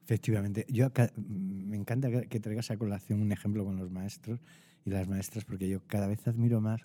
Efectivamente. 0.02 0.66
Yo 0.68 0.88
me 1.16 1.76
encanta 1.76 2.08
que 2.28 2.38
traigas 2.38 2.70
a 2.70 2.76
colación 2.76 3.20
un 3.20 3.32
ejemplo 3.32 3.64
con 3.64 3.76
los 3.76 3.90
maestros 3.90 4.40
y 4.84 4.90
las 4.90 5.08
maestras, 5.08 5.44
porque 5.44 5.68
yo 5.68 5.80
cada 5.88 6.06
vez 6.06 6.28
admiro 6.28 6.60
más 6.60 6.82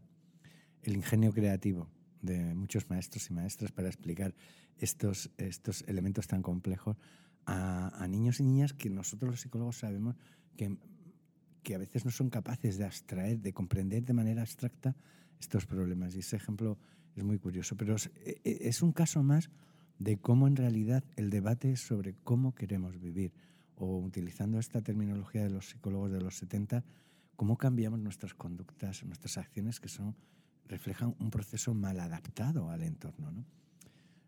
el 0.81 0.95
ingenio 0.95 1.31
creativo 1.31 1.88
de 2.21 2.53
muchos 2.53 2.89
maestros 2.89 3.29
y 3.29 3.33
maestras 3.33 3.71
para 3.71 3.87
explicar 3.87 4.33
estos, 4.77 5.31
estos 5.37 5.83
elementos 5.87 6.27
tan 6.27 6.41
complejos 6.41 6.97
a, 7.45 8.07
niños 8.07 8.39
y 8.39 8.43
niñas 8.43 8.73
que 8.73 8.89
nosotros 8.89 9.31
los 9.31 9.41
psicólogos 9.41 9.77
sabemos 9.77 10.15
que, 10.55 10.77
que 11.63 11.75
a 11.75 11.77
veces 11.77 12.05
no 12.05 12.11
son 12.11 12.29
capaces 12.29 12.77
de 12.77 12.85
abstraer, 12.85 13.39
de 13.39 13.53
comprender 13.53 14.03
de 14.05 14.13
manera 14.13 14.41
abstracta 14.41 14.95
estos 15.39 15.65
problemas. 15.65 16.15
Y 16.15 16.19
ese 16.19 16.35
ejemplo 16.35 16.77
es 17.15 17.23
muy 17.23 17.39
curioso. 17.39 17.75
Pero 17.75 17.95
es, 17.95 18.11
es 18.43 18.81
un 18.81 18.91
caso 18.91 19.23
más 19.23 19.49
de 19.97 20.17
cómo 20.17 20.47
en 20.47 20.55
realidad 20.55 21.03
el 21.15 21.29
debate 21.29 21.75
sobre 21.75 22.15
cómo 22.23 22.53
queremos 22.55 22.99
vivir, 22.99 23.33
o 23.81 23.97
utilizando 23.97 24.59
esta 24.59 24.81
terminología 24.81 25.43
de 25.43 25.49
los 25.49 25.69
psicólogos 25.69 26.11
de 26.11 26.21
los 26.21 26.35
70, 26.35 26.83
cómo 27.35 27.57
cambiamos 27.57 27.99
nuestras 27.99 28.35
conductas, 28.35 29.03
nuestras 29.03 29.37
acciones 29.37 29.79
que 29.79 29.89
son, 29.89 30.15
reflejan 30.67 31.15
un 31.19 31.29
proceso 31.29 31.73
mal 31.73 31.99
adaptado 31.99 32.69
al 32.69 32.83
entorno. 32.83 33.31
¿no? 33.31 33.45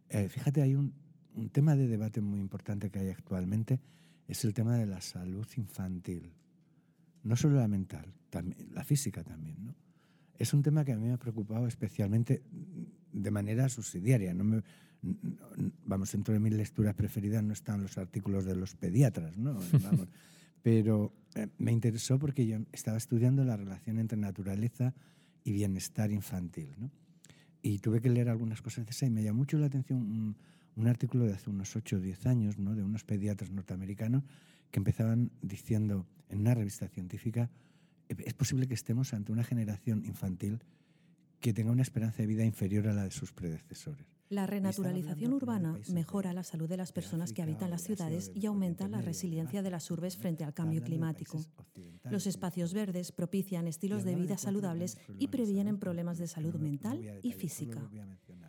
Eh, 0.09 0.29
fíjate, 0.29 0.61
hay 0.61 0.75
un, 0.75 0.93
un 1.35 1.49
tema 1.49 1.75
de 1.75 1.87
debate 1.87 2.21
muy 2.21 2.39
importante 2.39 2.89
que 2.89 2.99
hay 2.99 3.09
actualmente, 3.09 3.79
es 4.27 4.43
el 4.45 4.53
tema 4.53 4.77
de 4.77 4.85
la 4.85 5.01
salud 5.01 5.47
infantil. 5.57 6.33
No 7.23 7.35
solo 7.35 7.57
la 7.57 7.67
mental, 7.67 8.13
también, 8.29 8.69
la 8.73 8.83
física 8.83 9.23
también. 9.23 9.65
¿no? 9.65 9.75
es 10.37 10.53
un 10.53 10.61
tema 10.61 10.83
que 10.83 10.93
a 10.93 10.97
mí 10.97 11.07
me 11.07 11.13
ha 11.13 11.17
preocupado 11.17 11.67
especialmente 11.67 12.43
de 13.11 13.31
manera 13.31 13.69
subsidiaria. 13.69 14.33
No 14.33 14.43
me, 14.43 14.63
vamos, 15.85 16.11
dentro 16.11 16.33
de 16.33 16.39
mis 16.39 16.53
lecturas 16.53 16.95
preferidas 16.95 17.43
no 17.43 17.53
están 17.53 17.81
los 17.81 17.97
artículos 17.97 18.45
de 18.45 18.55
los 18.55 18.75
pediatras, 18.75 19.37
¿no? 19.37 19.53
Vamos, 19.83 20.07
pero 20.61 21.13
eh, 21.35 21.47
me 21.57 21.71
interesó 21.71 22.17
porque 22.19 22.45
yo 22.45 22.57
estaba 22.71 22.97
estudiando 22.97 23.43
la 23.43 23.57
relación 23.57 23.99
entre 23.99 24.17
naturaleza 24.17 24.93
y 25.43 25.51
bienestar 25.51 26.12
infantil, 26.12 26.73
¿no? 26.77 26.91
Y 27.62 27.79
tuve 27.79 28.01
que 28.01 28.09
leer 28.09 28.29
algunas 28.29 28.62
cosas 28.62 28.85
de 28.85 28.91
esa 28.91 29.05
y 29.05 29.09
me 29.09 29.23
llamó 29.23 29.39
mucho 29.39 29.57
la 29.57 29.67
atención 29.67 30.35
un, 30.75 30.88
artículo 30.88 31.25
de 31.25 31.33
hace 31.33 31.50
unos 31.50 31.75
8 31.75 31.95
o 31.95 32.00
10 32.00 32.25
años, 32.25 32.57
¿no? 32.57 32.75
de 32.75 32.83
unos 32.83 33.03
pediatras 33.05 33.51
norteamericanos 33.51 34.23
que 34.69 34.79
empezaban 34.79 35.31
diciendo 35.41 36.05
en 36.29 36.39
una 36.39 36.55
revista 36.55 36.88
científica, 36.89 37.50
es 38.09 38.33
posible 38.33 38.67
que 38.67 38.73
estemos 38.73 39.13
ante 39.13 39.31
una 39.31 39.43
generación 39.43 40.03
infantil 40.05 40.59
que 41.39 41.53
tenga 41.53 41.71
una 41.71 41.83
esperanza 41.83 42.17
de 42.17 42.27
vida 42.27 42.43
inferior 42.43 42.88
a 42.88 42.93
la 42.93 43.03
de 43.03 43.12
sus 43.12 43.31
predecesores. 43.31 44.12
La 44.30 44.48
renaturalización 44.48 45.34
urbana 45.34 45.80
mejora 45.89 46.34
la 46.34 46.44
salud 46.44 46.68
de 46.68 46.77
las 46.77 46.92
personas 46.92 47.34
que 47.34 47.42
habitan 47.42 47.70
las 47.70 47.84
ciudades 47.84 48.32
y 48.34 48.46
aumenta 48.46 48.88
la 48.88 49.01
resiliencia 49.01 49.62
de 49.62 49.70
las 49.70 49.92
urbes 49.92 50.18
frente 50.18 50.44
al 50.44 50.53
cambio 50.53 50.82
climático. 50.82 51.39
Los 52.10 52.25
espacios 52.27 52.74
verdes 52.74 53.12
propician 53.12 53.68
estilos 53.68 54.03
de 54.03 54.15
vida 54.15 54.38
saludables 54.38 54.98
y 55.20 55.27
previenen 55.27 55.77
problemas 55.77 56.18
de 56.18 56.27
salud 56.27 56.56
mental 56.56 57.20
y 57.22 57.32
física. 57.32 57.89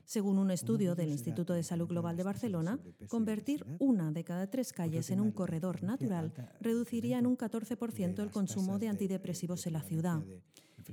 Según 0.05 0.39
un 0.39 0.51
estudio 0.51 0.95
del 0.95 1.11
Instituto 1.11 1.55
de 1.55 1.63
Salud 1.63 1.89
Global 1.89 2.17
de 2.17 2.25
Barcelona, 2.25 2.79
convertir 3.09 3.65
una 3.79 4.13
de 4.13 4.25
cada 4.25 4.49
tres 4.49 4.73
calles 4.73 5.11
en 5.11 5.21
un 5.21 5.33
corredor 5.33 5.83
natural 5.83 6.33
reduciría 6.61 7.19
en 7.19 7.27
un 7.27 7.39
14% 7.39 8.23
el 8.23 8.31
consumo 8.31 8.79
de 8.79 8.89
antidepresivos 8.89 9.67
en 9.67 9.73
la 9.73 9.83
ciudad. 9.83 10.23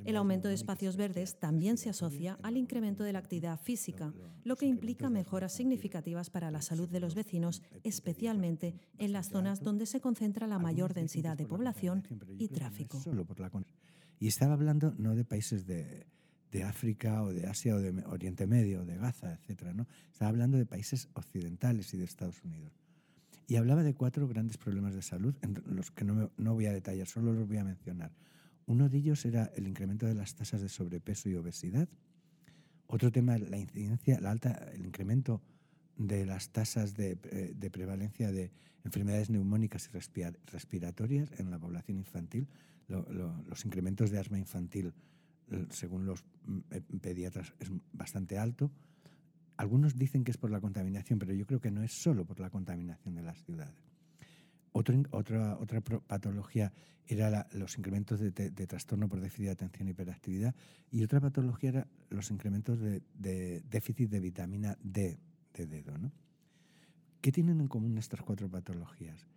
El 0.05 0.15
aumento 0.15 0.47
de 0.47 0.53
espacios 0.53 0.97
verdes 0.97 1.39
también 1.39 1.77
se 1.77 1.89
asocia 1.89 2.37
al 2.43 2.57
incremento 2.57 3.03
de 3.03 3.13
la 3.13 3.19
actividad 3.19 3.59
física, 3.59 4.13
lo 4.43 4.55
que 4.55 4.65
implica 4.65 5.09
mejoras 5.09 5.53
significativas 5.53 6.29
para 6.29 6.51
la 6.51 6.61
salud 6.61 6.89
de 6.89 6.99
los 6.99 7.15
vecinos, 7.15 7.61
especialmente 7.83 8.75
en 8.97 9.13
las 9.13 9.29
zonas 9.29 9.61
donde 9.61 9.85
se 9.85 10.01
concentra 10.01 10.47
la 10.47 10.59
mayor 10.59 10.93
densidad 10.93 11.37
de 11.37 11.45
población 11.45 12.03
y 12.37 12.47
tráfico. 12.47 13.01
Y 14.19 14.27
estaba 14.27 14.53
hablando 14.53 14.93
no 14.97 15.15
de 15.15 15.25
países 15.25 15.65
de, 15.65 16.05
África 16.63 17.23
o 17.23 17.33
de 17.33 17.47
Asia 17.47 17.75
o 17.75 17.79
de 17.79 18.03
Oriente 18.05 18.45
Medio, 18.45 18.85
de 18.85 18.97
Gaza, 18.97 19.33
etc. 19.33 19.73
¿no? 19.73 19.87
Estaba 20.11 20.29
hablando 20.29 20.57
de 20.57 20.65
países 20.65 21.09
occidentales 21.13 21.93
y 21.93 21.97
de 21.97 22.03
Estados 22.03 22.43
Unidos. 22.43 22.71
Y 23.47 23.55
hablaba 23.55 23.83
de 23.83 23.93
cuatro 23.95 24.27
grandes 24.27 24.57
problemas 24.57 24.93
de 24.93 25.01
salud, 25.01 25.35
en 25.41 25.61
los 25.65 25.91
que 25.91 26.05
no, 26.05 26.31
no 26.37 26.53
voy 26.53 26.67
a 26.67 26.71
detallar, 26.71 27.07
solo 27.07 27.33
los 27.33 27.47
voy 27.47 27.57
a 27.57 27.63
mencionar. 27.63 28.11
Uno 28.65 28.89
de 28.89 28.97
ellos 28.97 29.25
era 29.25 29.51
el 29.55 29.67
incremento 29.67 30.05
de 30.05 30.13
las 30.13 30.35
tasas 30.35 30.61
de 30.61 30.69
sobrepeso 30.69 31.29
y 31.29 31.35
obesidad. 31.35 31.87
Otro 32.87 33.11
tema, 33.11 33.37
la 33.37 33.57
incidencia, 33.57 34.19
la 34.19 34.31
alta, 34.31 34.69
el 34.73 34.85
incremento 34.85 35.41
de 35.97 36.25
las 36.25 36.49
tasas 36.49 36.95
de, 36.95 37.17
eh, 37.23 37.69
prevalencia 37.71 38.31
de 38.31 38.51
enfermedades 38.83 39.29
neumónicas 39.29 39.87
y 39.87 39.91
respiratorias 40.51 41.31
en 41.39 41.51
la 41.51 41.59
población 41.59 41.97
infantil. 41.97 42.47
los 42.87 43.63
incrementos 43.63 44.11
de 44.11 44.19
asma 44.19 44.37
infantil, 44.37 44.93
según 45.69 46.05
los 46.05 46.25
mm, 46.45 46.57
eh, 46.71 46.81
pediatras, 46.99 47.53
es 47.59 47.69
bastante 47.93 48.37
alto. 48.37 48.69
Algunos 49.55 49.97
dicen 49.97 50.23
que 50.23 50.31
es 50.31 50.37
por 50.37 50.51
la 50.51 50.59
contaminación, 50.59 51.19
pero 51.19 51.33
yo 51.33 51.45
creo 51.45 51.61
que 51.61 51.71
no 51.71 51.83
es 51.83 51.93
solo 51.93 52.25
por 52.25 52.39
la 52.39 52.49
contaminación 52.49 53.15
de 53.15 53.21
las 53.21 53.41
ciudades 53.43 53.90
otra, 54.71 55.57
otra 55.59 55.81
patología 55.81 56.71
era 57.07 57.47
los 57.53 57.77
incrementos 57.77 58.19
de, 58.19 58.31
trastorno 58.67 59.09
por 59.09 59.19
déficit 59.19 59.45
de 59.45 59.51
atención 59.51 59.87
y 59.87 59.91
hiperactividad 59.91 60.55
y 60.91 61.03
otra 61.03 61.19
patología 61.19 61.69
era 61.69 61.87
los 62.09 62.31
incrementos 62.31 62.79
de, 62.79 63.01
déficit 63.69 64.09
de 64.09 64.19
vitamina 64.19 64.77
D 64.81 65.19
de 65.53 65.67
dedo. 65.67 65.97
¿no? 65.97 66.11
¿Qué 67.19 67.31
tienen 67.31 67.59
en 67.59 67.67
común 67.67 67.97
estas 67.97 68.21
cuatro 68.21 68.49
patologías? 68.49 69.27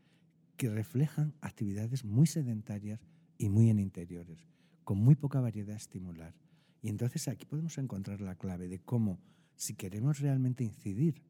Que 0.56 0.70
reflejan 0.70 1.34
actividades 1.40 2.04
muy 2.04 2.26
sedentarias 2.26 3.00
y 3.38 3.48
muy 3.48 3.70
en 3.70 3.80
interiores, 3.80 4.46
con 4.84 4.98
muy 4.98 5.16
poca 5.16 5.40
variedad 5.40 5.74
estimular. 5.74 6.34
Y 6.80 6.88
entonces 6.88 7.26
aquí 7.26 7.44
podemos 7.44 7.76
encontrar 7.78 8.20
la 8.20 8.36
clave 8.36 8.68
de 8.68 8.78
cómo, 8.78 9.18
si 9.56 9.74
queremos 9.74 10.20
realmente 10.20 10.62
incidir 10.62 11.22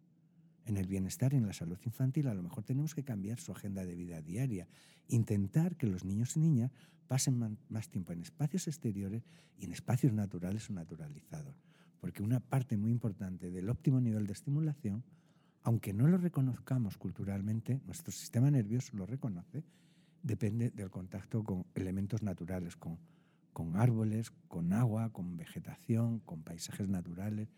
en 0.67 0.77
el 0.77 0.87
bienestar 0.87 1.35
y 1.35 1.37
en 1.37 1.47
la 1.47 1.53
salud 1.53 1.79
infantil, 1.85 2.29
a 2.29 2.35
lo 2.35 2.43
mejor 2.43 2.65
tenemos 2.65 2.95
que 2.95 3.05
cambiar 3.05 3.39
su 3.39 3.53
agenda 3.53 3.85
de 3.85 3.95
vida 3.95 4.23
diaria, 4.23 4.67
intentar 5.09 5.77
que 5.77 5.87
los 5.87 6.05
niños 6.05 6.37
y 6.37 6.41
niñas 6.41 6.73
pasen 7.07 7.59
más 7.69 7.89
tiempo 7.91 8.13
en 8.13 8.23
espacios 8.23 8.67
exteriores 8.67 9.25
y 9.59 9.67
en 9.67 9.73
espacios 9.73 10.13
naturales 10.13 10.69
o 10.71 10.73
naturalizados. 10.73 11.63
Porque 12.01 12.23
una 12.23 12.41
parte 12.41 12.77
muy 12.77 12.91
importante 12.91 13.51
del 13.51 13.69
óptimo 13.69 14.01
nivel 14.01 14.27
de 14.27 14.33
estimulación, 14.33 15.05
aunque 15.63 15.93
no 15.93 16.09
lo 16.09 16.19
reconozcamos 16.19 16.97
culturalmente, 16.99 17.81
nuestro 17.87 18.13
sistema 18.13 18.51
nervioso 18.51 18.97
lo 18.97 19.07
reconoce, 19.07 19.65
depende 20.23 20.71
del 20.71 20.91
contacto 20.91 21.45
con 21.45 21.67
elementos 21.75 22.23
naturales, 22.23 22.77
con, 22.77 22.99
con 23.53 23.77
árboles, 23.77 24.31
con 24.49 24.73
agua, 24.73 25.11
con 25.11 25.37
vegetación, 25.37 26.21
con 26.21 26.43
paisajes 26.43 26.89
naturales 26.89 27.49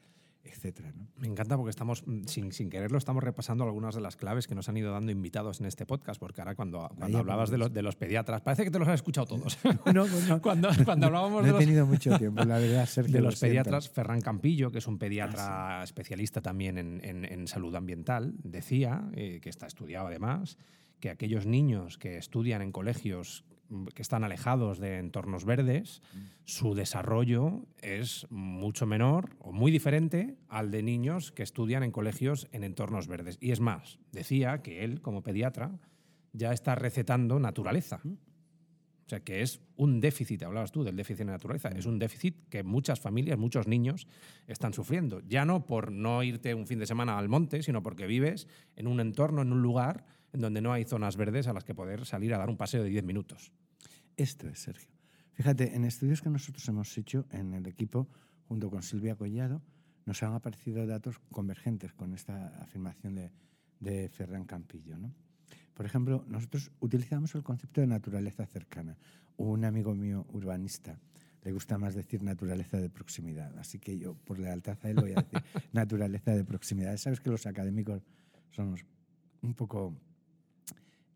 etcétera. 0.47 0.93
Me 1.17 1.27
encanta 1.27 1.57
porque 1.57 1.71
estamos, 1.71 2.07
mm, 2.07 2.25
sin, 2.25 2.53
sin, 2.53 2.71
quererlo, 2.71 2.99
estamos 2.99 3.23
repasando 3.23 3.65
algunas 3.65 3.95
de 3.95 4.01
las 4.01 4.17
claves 4.17 4.47
que 4.47 4.55
nos 4.55 4.69
han 4.69 4.77
ido 4.77 4.93
dando 4.93 5.13
invitados 5.13 5.61
en 5.61 5.67
este 5.67 5.87
podcast, 5.87 6.21
porque 6.21 6.41
ahora 6.41 6.55
cuando, 6.55 6.89
cuando 6.97 7.19
hablabas 7.19 7.51
de 7.51 7.59
los, 7.59 7.73
de 7.73 7.83
los 7.83 7.97
pediatras, 7.97 8.41
parece 8.43 8.65
que 8.65 8.71
te 8.71 8.79
los 8.79 8.89
has 8.89 8.95
escuchado 8.95 9.27
todos. 9.27 9.59
no, 9.95 10.07
no. 10.07 10.43
cuando, 10.43 10.71
cuando 10.85 11.07
hablábamos 11.07 11.43
no 11.43 11.47
de 11.47 11.53
los, 11.53 11.63
he 11.63 11.65
tenido 11.65 11.87
mucho 11.87 12.19
tiempo, 12.19 12.45
la 12.45 12.59
verdad, 12.59 12.87
Sergio, 12.87 13.15
De 13.15 13.21
los 13.21 13.39
pediatras, 13.41 13.89
Ferran 13.89 14.21
Campillo, 14.21 14.71
que 14.71 14.79
es 14.79 14.87
un 14.87 14.99
pediatra 14.99 15.81
ah, 15.81 15.85
especialista 15.85 16.41
también 16.41 16.79
en, 16.79 17.01
en, 17.03 17.25
en, 17.25 17.47
salud 17.47 17.75
ambiental, 17.75 18.35
decía, 18.43 19.09
eh, 19.15 19.41
que 19.43 19.49
está 19.49 19.67
estudiado 19.67 20.07
además, 20.07 20.59
que 21.01 21.11
aquellos 21.11 21.47
niños 21.47 21.99
que 21.99 22.17
estudian 22.17 22.63
en 22.63 22.73
colegios 22.73 23.45
que 23.95 24.03
están 24.03 24.25
alejados 24.25 24.79
de 24.79 24.99
entornos 24.99 25.45
verdes, 25.45 26.03
su 26.45 26.75
desarrollo 26.75 27.67
es 27.81 28.27
mucho 28.31 28.87
menor 28.87 29.37
o 29.39 29.53
muy 29.53 29.71
diferente 29.71 30.37
al 30.49 30.71
de 30.71 30.83
niños 30.83 31.33
que 31.33 31.43
estudian 31.43 31.83
en 31.83 31.93
colegios 31.93 32.49
en 32.53 32.65
entornos 32.65 33.09
verdes. 33.09 33.39
Y 33.41 33.53
es 33.53 33.61
más, 33.61 33.99
decía 34.13 34.63
que 34.63 34.85
él, 34.85 35.01
como 35.01 35.23
pediatra, 35.23 35.79
ya 36.33 36.53
está 36.53 36.75
recetando 36.75 37.41
naturaleza. 37.41 38.01
O 38.05 39.09
sea, 39.09 39.21
que 39.21 39.41
es 39.43 39.61
un 39.77 40.01
déficit, 40.01 40.43
hablabas 40.43 40.73
tú 40.73 40.83
del 40.83 40.97
déficit 40.97 41.27
de 41.27 41.33
naturaleza, 41.33 41.69
es 41.69 41.87
un 41.87 41.99
déficit 41.99 42.49
que 42.49 42.65
muchas 42.65 42.99
familias, 42.99 43.39
muchos 43.39 43.69
niños 43.69 44.09
están 44.49 44.73
sufriendo. 44.73 45.21
Ya 45.29 45.45
no 45.45 45.65
por 45.65 45.93
no 45.93 46.25
irte 46.25 46.55
un 46.55 46.67
fin 46.67 46.81
de 46.81 46.87
semana 46.87 47.17
al 47.17 47.29
monte, 47.29 47.63
sino 47.63 47.85
porque 47.85 48.07
vives 48.09 48.49
en 48.75 48.89
un 48.89 48.99
entorno, 48.99 49.43
en 49.43 49.53
un 49.53 49.63
lugar 49.63 50.05
donde 50.37 50.61
no 50.61 50.73
hay 50.73 50.85
zonas 50.85 51.17
verdes 51.17 51.47
a 51.47 51.53
las 51.53 51.65
que 51.65 51.75
poder 51.75 52.05
salir 52.07 52.35
a 52.35 52.39
dar 52.39 52.49
un 52.49 52.57
paseo 52.57 52.83
de 52.83 52.91
10 52.91 53.05
minutos. 53.05 53.53
Esto 54.17 54.49
es, 54.49 54.61
Sergio. 54.61 54.91
Fíjate, 55.33 55.75
en 55.75 55.85
estudios 55.85 56.23
que 56.23 56.31
nosotros 56.31 56.67
hemos 56.69 56.97
hecho 56.97 57.27
en 57.31 57.55
el 57.55 57.67
equipo, 57.67 58.09
junto 58.49 58.71
con 58.71 58.83
Silvia 58.83 59.17
Collado, 59.17 59.63
nos 60.07 60.23
han 60.23 60.33
aparecido 60.33 60.87
datos 60.87 61.19
convergentes 61.31 61.93
con 61.93 62.15
esta 62.15 62.49
afirmación 62.63 63.15
de, 63.15 63.33
de 63.81 64.09
Ferran 64.09 64.45
Campillo. 64.45 64.97
¿no? 64.97 65.13
Por 65.75 65.85
ejemplo, 65.85 66.25
nosotros 66.29 66.71
utilizamos 66.81 67.35
el 67.35 67.43
concepto 67.43 67.81
de 67.81 67.87
naturaleza 67.87 68.47
cercana. 68.47 68.97
Un 69.37 69.65
amigo 69.65 69.95
mío 69.95 70.27
urbanista 70.33 70.99
le 71.47 71.53
gusta 71.53 71.79
más 71.79 71.95
decir 71.95 72.25
naturaleza 72.25 72.77
de 72.79 72.91
proximidad, 72.91 73.57
así 73.57 73.79
que 73.79 73.97
yo, 73.97 74.15
por 74.15 74.41
lealtad 74.41 74.79
a 74.83 74.91
él, 74.91 74.97
voy 74.97 75.13
a 75.13 75.23
decir 75.23 75.45
naturaleza 75.73 76.33
de 76.33 76.45
proximidad. 76.45 76.97
Sabes 76.97 77.21
que 77.21 77.31
los 77.31 77.47
académicos 77.47 78.03
somos 78.51 78.85
un 79.43 79.55
poco 79.55 79.95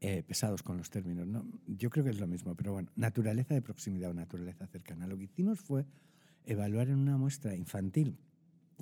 eh, 0.01 0.23
pesados 0.23 0.63
con 0.63 0.77
los 0.77 0.91
términos. 0.91 1.27
¿no? 1.27 1.47
Yo 1.67 1.91
creo 1.91 2.05
que 2.05 2.11
es 2.11 2.21
lo 2.21 2.27
mismo, 2.27 2.55
pero 2.55 2.73
bueno, 2.73 2.91
naturaleza 2.97 3.55
de 3.55 3.63
proximidad 3.63 4.11
o 4.11 4.15
naturaleza 4.15 4.67
cercana. 4.67 5.07
Lo 5.07 5.17
que 5.19 5.25
hicimos 5.25 5.61
fue 5.61 5.85
evaluar 6.47 6.89
en 6.89 6.97
una 6.97 7.19
muestra 7.19 7.55
infantil 7.55 8.17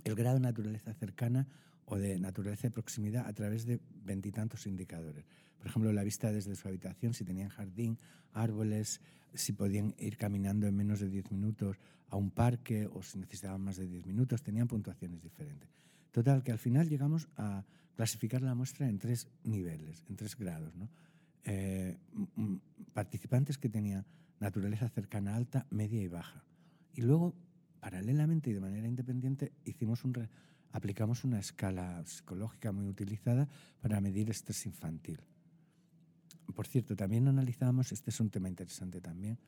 el 0.05 0.15
grado 0.15 0.37
de 0.37 0.43
naturaleza 0.43 0.95
cercana 0.95 1.49
o 1.87 1.97
de 1.97 2.19
naturaleza 2.19 2.69
de 2.69 2.71
proximidad 2.71 3.27
a 3.27 3.33
través 3.33 3.67
de 3.67 3.81
veintitantos 4.05 4.67
indicadores. 4.67 5.25
Por 5.59 5.67
ejemplo, 5.67 5.93
la 5.93 6.05
vista 6.05 6.31
desde 6.31 6.55
su 6.55 6.69
habitación, 6.69 7.15
si 7.15 7.25
tenían 7.25 7.49
jardín, 7.49 7.99
árboles, 8.33 9.01
si 9.35 9.53
podían 9.53 9.95
ir 9.99 10.17
caminando 10.17 10.67
en 10.67 10.77
menos 10.77 11.01
de 11.01 11.09
10 11.09 11.33
minutos 11.33 11.79
a 12.11 12.17
un 12.17 12.31
parque 12.31 12.87
o 12.87 13.03
si 13.03 13.19
necesitaban 13.19 13.61
más 13.61 13.77
de 13.77 13.87
10 13.87 14.07
minutos, 14.07 14.43
tenían 14.43 14.69
puntuaciones 14.69 15.21
diferentes. 15.21 15.69
Total, 16.13 16.43
que 16.43 16.53
al 16.53 16.59
final 16.59 16.89
llegamos 16.89 17.29
a 17.37 17.65
clasificar 17.97 18.43
la 18.43 18.55
muestra 18.55 18.89
en 18.89 18.99
tres 18.99 19.29
niveles, 19.45 20.05
en 20.09 20.17
tres 20.17 20.37
grados. 20.37 20.75
¿no? 20.77 20.89
Eh, 21.45 21.97
participantes 22.93 23.59
que 23.59 23.69
tenían 23.69 24.05
naturaleza 24.41 24.89
cercana 24.89 25.37
alta, 25.37 25.67
media 25.71 26.03
y 26.03 26.09
baja. 26.09 26.45
Y 26.95 27.03
luego, 27.03 27.35
paralelamente 27.81 28.51
y 28.51 28.53
de 28.53 28.61
manera 28.61 28.87
independiente, 28.87 29.53
hicimos 29.65 30.05
un 30.05 30.13
aplicamos 30.73 31.25
una 31.25 31.39
escala 31.39 32.05
psicológica 32.05 32.73
muy 32.73 32.87
utilizada 32.87 33.49
para 33.81 34.01
medir 34.01 34.31
estrés 34.31 34.67
infantil. 34.67 35.21
Por 36.55 36.67
cierto, 36.67 36.97
también 36.97 37.29
analizamos, 37.29 37.93
este 37.93 38.11
es 38.11 38.21
un 38.21 38.31
tema 38.31 38.49
interesante 38.49 39.01
también, 39.01 39.39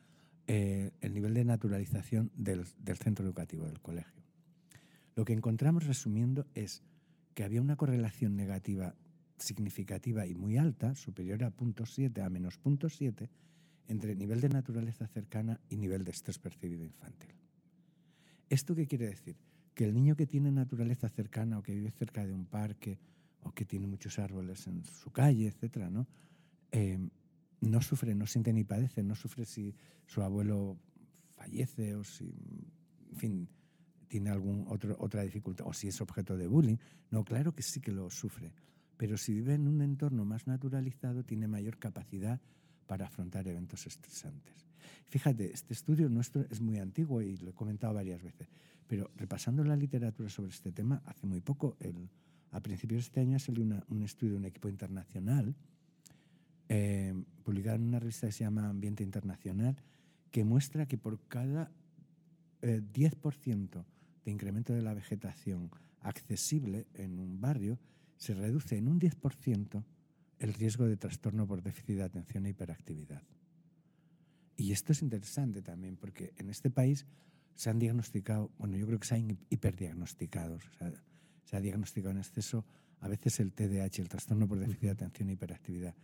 eh, 0.46 0.92
el 1.00 1.14
nivel 1.14 1.34
de 1.34 1.44
naturalización 1.44 2.30
del, 2.34 2.64
del 2.78 2.96
centro 2.96 3.24
educativo, 3.24 3.66
del 3.66 3.80
colegio. 3.80 4.22
Lo 5.14 5.24
que 5.24 5.32
encontramos, 5.32 5.86
resumiendo, 5.86 6.46
es 6.54 6.82
que 7.34 7.44
había 7.44 7.60
una 7.60 7.76
correlación 7.76 8.36
negativa 8.36 8.94
significativa 9.40 10.26
y 10.26 10.34
muy 10.34 10.56
alta, 10.56 10.94
superior 10.94 11.42
a 11.44 11.50
0.7 11.50 12.24
a 12.24 12.30
menos 12.30 12.60
0.7, 12.62 13.28
entre 13.88 14.14
nivel 14.14 14.40
de 14.40 14.48
naturaleza 14.48 15.06
cercana 15.06 15.60
y 15.68 15.76
nivel 15.76 16.04
de 16.04 16.12
estrés 16.12 16.38
percibido 16.38 16.84
infantil. 16.84 17.34
¿Esto 18.48 18.74
qué 18.74 18.86
quiere 18.86 19.08
decir? 19.08 19.36
Que 19.74 19.84
el 19.84 19.94
niño 19.94 20.16
que 20.16 20.26
tiene 20.26 20.50
naturaleza 20.50 21.08
cercana 21.08 21.58
o 21.58 21.62
que 21.62 21.74
vive 21.74 21.90
cerca 21.90 22.26
de 22.26 22.32
un 22.32 22.46
parque 22.46 22.98
o 23.42 23.52
que 23.52 23.64
tiene 23.64 23.86
muchos 23.86 24.18
árboles 24.18 24.66
en 24.66 24.84
su 24.84 25.10
calle, 25.10 25.48
etcétera, 25.48 25.90
¿no? 25.90 26.06
Eh, 26.72 26.98
no 27.60 27.82
sufre, 27.82 28.14
no 28.14 28.26
siente 28.26 28.52
ni 28.52 28.64
padece, 28.64 29.02
no 29.02 29.14
sufre 29.14 29.44
si 29.44 29.74
su 30.06 30.22
abuelo 30.22 30.78
fallece 31.36 31.94
o 31.94 32.04
si, 32.04 32.32
tiene 34.08 34.32
otro, 34.66 34.96
otra 34.98 35.22
dificultad 35.22 35.66
o 35.66 35.72
si 35.72 35.88
es 35.88 36.00
objeto 36.00 36.36
de 36.36 36.46
bullying. 36.46 36.76
No, 37.10 37.24
claro 37.24 37.54
que 37.54 37.62
sí 37.62 37.80
que 37.80 37.92
lo 37.92 38.10
sufre, 38.10 38.52
pero 39.00 39.16
si 39.16 39.32
vive 39.32 39.54
en 39.54 39.66
un 39.66 39.80
entorno 39.80 40.26
más 40.26 40.46
naturalizado 40.46 41.24
tiene 41.24 41.48
mayor 41.48 41.78
capacidad 41.78 42.38
para 42.86 43.06
afrontar 43.06 43.48
eventos 43.48 43.86
estresantes. 43.86 44.66
Fíjate, 45.08 45.50
este 45.54 45.72
estudio 45.72 46.10
nuestro 46.10 46.44
es 46.50 46.60
muy 46.60 46.78
antiguo 46.78 47.22
y 47.22 47.38
lo 47.38 47.48
he 47.48 47.54
comentado 47.54 47.94
varias 47.94 48.22
veces, 48.22 48.50
pero 48.86 49.10
repasando 49.16 49.64
la 49.64 49.74
literatura 49.74 50.28
sobre 50.28 50.50
este 50.50 50.70
tema, 50.70 51.00
hace 51.06 51.26
muy 51.26 51.40
poco, 51.40 51.78
el, 51.80 52.10
a 52.50 52.60
principios 52.60 52.98
de 52.98 53.06
este 53.06 53.20
año 53.20 53.38
salió 53.38 53.64
un 53.88 54.02
estudio 54.02 54.34
de 54.34 54.38
un 54.40 54.44
equipo 54.44 54.68
internacional 54.68 55.56
eh, 56.68 57.14
publicado 57.42 57.76
en 57.76 57.84
una 57.84 58.00
revista 58.00 58.26
que 58.26 58.34
se 58.34 58.44
llama 58.44 58.68
Ambiente 58.68 59.02
Internacional, 59.02 59.76
que 60.30 60.44
muestra 60.44 60.84
que 60.84 60.98
por 60.98 61.18
cada 61.26 61.72
10% 62.60 63.80
eh, 63.80 63.84
de 64.26 64.30
incremento 64.30 64.74
de 64.74 64.82
la 64.82 64.92
vegetación 64.92 65.70
accesible 66.02 66.86
en 66.92 67.18
un 67.18 67.40
barrio, 67.40 67.78
se 68.20 68.34
reduce 68.34 68.76
en 68.76 68.86
un 68.86 69.00
10% 69.00 69.82
el 70.40 70.52
riesgo 70.52 70.86
de 70.86 70.98
trastorno 70.98 71.46
por 71.46 71.62
déficit 71.62 71.96
de 71.96 72.02
atención 72.02 72.44
e 72.44 72.50
hiperactividad. 72.50 73.22
Y 74.56 74.72
esto 74.72 74.92
es 74.92 75.00
interesante 75.00 75.62
también 75.62 75.96
porque 75.96 76.34
en 76.36 76.50
este 76.50 76.70
país 76.70 77.06
se 77.54 77.70
han 77.70 77.78
diagnosticado, 77.78 78.50
bueno, 78.58 78.76
yo 78.76 78.86
creo 78.86 79.00
que 79.00 79.06
se 79.06 79.14
han 79.14 79.38
hiperdiagnosticados, 79.48 80.68
o 80.68 80.72
sea, 80.74 80.92
se 81.44 81.56
ha 81.56 81.60
diagnosticado 81.60 82.12
en 82.12 82.18
exceso 82.18 82.66
a 83.00 83.08
veces 83.08 83.40
el 83.40 83.54
TDAH, 83.54 84.02
el 84.02 84.10
trastorno 84.10 84.46
por 84.46 84.58
déficit 84.58 84.82
de 84.82 84.90
atención 84.90 85.30
e 85.30 85.32
hiperactividad. 85.32 85.94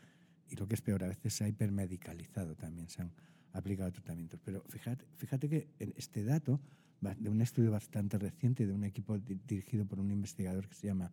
Y 0.48 0.56
lo 0.56 0.66
que 0.66 0.74
es 0.74 0.80
peor, 0.80 1.04
a 1.04 1.08
veces 1.08 1.34
se 1.34 1.44
ha 1.44 1.48
hipermedicalizado 1.48 2.56
también, 2.56 2.88
se 2.88 3.02
han 3.02 3.12
aplicado 3.52 3.92
tratamientos. 3.92 4.40
Pero 4.42 4.64
fíjate, 4.70 5.04
fíjate 5.16 5.50
que 5.50 5.68
este 5.78 6.24
dato 6.24 6.60
de 7.00 7.28
un 7.28 7.42
estudio 7.42 7.72
bastante 7.72 8.18
reciente 8.18 8.66
de 8.66 8.72
un 8.72 8.84
equipo 8.84 9.18
dirigido 9.18 9.84
por 9.84 10.00
un 10.00 10.10
investigador 10.10 10.66
que 10.66 10.74
se 10.74 10.86
llama 10.86 11.12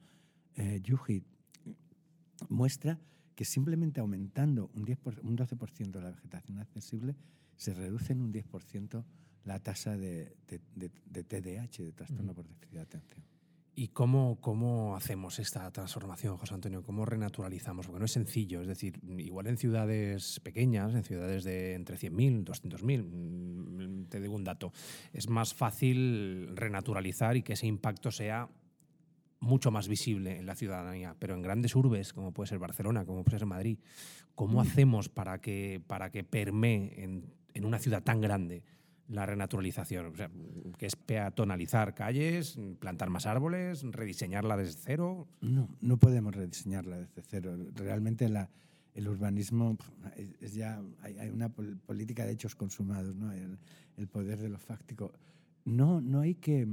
eh, 0.56 0.80
Yuji, 0.84 1.24
muestra 2.50 3.00
que 3.36 3.46
simplemente 3.46 4.00
aumentando 4.00 4.70
un, 4.74 4.86
10 4.86 5.00
un 5.24 5.38
12% 5.38 5.92
de 5.92 6.02
la 6.02 6.12
vegetación 6.12 6.60
accesible, 6.60 7.16
se 7.56 7.74
reduce 7.74 8.14
en 8.14 8.22
un 8.22 8.34
10% 8.34 9.04
la 9.46 9.60
tasa 9.60 9.98
de, 9.98 10.36
de, 10.48 10.92
de, 11.06 11.24
TDAH, 11.24 11.84
de 11.84 11.92
trastorno 11.92 12.34
por 12.34 12.48
déficit 12.48 12.74
de 12.74 12.82
atención. 12.82 13.24
¿Y 13.76 13.88
cómo, 13.88 14.40
cómo 14.40 14.96
hacemos 14.96 15.40
esta 15.40 15.70
transformación, 15.72 16.38
José 16.38 16.54
Antonio? 16.54 16.84
¿Cómo 16.84 17.06
renaturalizamos? 17.06 17.88
Porque 17.88 18.00
no 18.00 18.06
es 18.06 18.12
sencillo, 18.12 18.62
es 18.62 18.68
decir, 18.68 19.00
igual 19.18 19.48
en 19.48 19.58
ciudades 19.58 20.40
pequeñas, 20.42 20.94
en 20.94 21.04
ciudades 21.04 21.44
de 21.44 21.74
entre 21.74 21.98
100.000, 21.98 22.44
200.000, 22.44 23.04
mm, 23.04 24.10
te 24.10 24.22
digo 24.22 24.36
un 24.36 24.44
dato, 24.44 24.72
es 25.12 25.28
más 25.28 25.56
fácil 25.56 26.56
renaturalizar 26.56 27.36
y 27.36 27.42
que 27.42 27.54
ese 27.54 27.66
impacto 27.66 28.12
sea 28.12 28.48
mucho 29.44 29.72
más 29.72 29.88
visible 29.88 30.38
en 30.38 30.46
la 30.46 30.56
ciudadanía, 30.56 31.16
pero 31.20 31.36
en 31.36 31.42
grandes 31.42 31.76
urbes, 31.76 32.14
como 32.14 32.32
puede 32.32 32.48
ser 32.48 32.60
Barcelona, 32.60 33.06
como 33.06 33.24
puede 33.24 33.40
ser 33.40 33.46
Madrid, 33.46 33.78
¿cómo 34.36 34.58
mm. 34.58 34.62
hacemos 34.62 35.10
para 35.10 35.40
que, 35.40 35.82
para 35.86 36.10
que 36.10 36.24
permee 36.24 37.04
en, 37.04 37.34
en 37.54 37.66
una 37.66 37.78
ciudad 37.78 38.02
tan 38.02 38.22
grande 38.22 38.64
la 39.10 39.26
renaturalización, 39.26 40.08
o 40.08 40.16
sea, 40.16 40.30
que 40.78 40.86
es 40.86 40.96
peatonalizar 40.96 41.94
calles, 41.94 42.58
plantar 42.80 43.10
más 43.10 43.26
árboles, 43.26 43.84
rediseñarla 43.84 44.56
desde 44.56 44.80
cero. 44.82 45.28
No, 45.42 45.70
no 45.82 45.98
podemos 45.98 46.34
rediseñarla 46.34 46.98
desde 46.98 47.22
cero. 47.22 47.58
Realmente 47.76 48.30
la, 48.30 48.50
el 48.96 49.08
urbanismo 49.10 49.78
es, 50.40 50.54
ya 50.54 50.82
hay, 51.02 51.30
una 51.30 51.50
política 51.50 52.26
de 52.26 52.32
hechos 52.32 52.56
consumados, 52.56 53.14
¿no? 53.14 53.32
el, 53.34 53.60
el, 53.98 54.08
poder 54.08 54.40
de 54.40 54.50
lo 54.50 54.58
fáctico. 54.58 55.12
No, 55.66 56.00
no 56.00 56.22
hay 56.22 56.36
que 56.36 56.68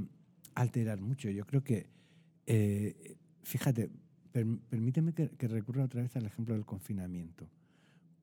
alterar 0.55 1.01
mucho. 1.01 1.29
Yo 1.29 1.45
creo 1.45 1.63
que, 1.63 1.89
eh, 2.45 3.17
fíjate, 3.43 3.89
permíteme 4.31 5.13
que, 5.13 5.29
que 5.29 5.47
recurra 5.47 5.83
otra 5.83 6.01
vez 6.01 6.15
al 6.15 6.25
ejemplo 6.25 6.53
del 6.53 6.65
confinamiento. 6.65 7.49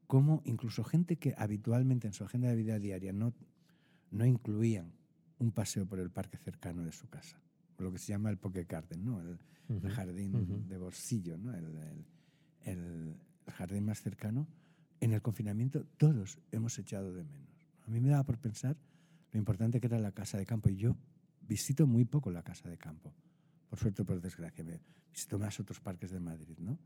Cómo 0.06 0.42
incluso 0.44 0.84
gente 0.84 1.16
que 1.16 1.34
habitualmente 1.36 2.06
en 2.06 2.14
su 2.14 2.24
agenda 2.24 2.48
de 2.48 2.56
vida 2.56 2.78
diaria 2.78 3.12
no 3.12 3.34
no 4.10 4.24
incluían 4.26 4.92
un 5.38 5.52
paseo 5.52 5.86
por 5.86 6.00
el 6.00 6.10
parque 6.10 6.36
cercano 6.36 6.84
de 6.84 6.92
su 6.92 7.08
casa, 7.08 7.40
lo 7.78 7.92
que 7.92 7.98
se 7.98 8.08
llama 8.08 8.30
el 8.30 8.38
Poke 8.38 8.64
Garden, 8.64 9.04
¿no? 9.04 9.20
el, 9.20 9.38
jardín 9.90 10.66
de 10.66 10.78
bolsillo, 10.78 11.36
¿no? 11.36 11.54
el, 12.64 13.14
jardín 13.46 13.84
más 13.84 14.00
cercano. 14.02 14.46
En 15.00 15.12
el 15.12 15.22
confinamiento 15.22 15.84
todos 15.96 16.38
hemos 16.50 16.76
echado 16.78 17.14
de 17.14 17.24
menos. 17.24 17.68
A 17.86 17.90
mí 17.90 18.00
me 18.00 18.08
daba 18.08 18.24
por 18.24 18.38
pensar 18.38 18.76
lo 19.30 19.38
importante 19.38 19.80
que 19.80 19.86
era 19.86 19.98
la 19.98 20.12
casa 20.12 20.38
de 20.38 20.46
campo 20.46 20.68
y 20.68 20.76
yo 20.76 20.96
visito 21.42 21.86
muy 21.86 22.04
poco 22.04 22.30
la 22.30 22.42
casa 22.42 22.68
de 22.68 22.76
campo, 22.76 23.14
por 23.68 23.78
suerte 23.78 24.02
o 24.02 24.04
por 24.04 24.20
desgracia. 24.20 24.64
Me 24.64 24.80
visito 25.10 25.38
más 25.38 25.58
otros 25.60 25.80
parques 25.80 26.10
de 26.10 26.20
Madrid, 26.20 26.58
¿no? 26.58 26.78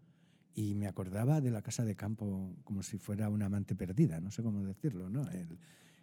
Y 0.54 0.74
me 0.74 0.86
acordaba 0.86 1.40
de 1.40 1.50
la 1.50 1.62
casa 1.62 1.84
de 1.84 1.94
campo 1.96 2.54
como 2.64 2.82
si 2.82 2.98
fuera 2.98 3.28
una 3.30 3.46
amante 3.46 3.74
perdida, 3.74 4.20
no 4.20 4.30
sé 4.30 4.42
cómo 4.42 4.62
decirlo, 4.64 5.08
¿no? 5.08 5.28
El, 5.30 5.58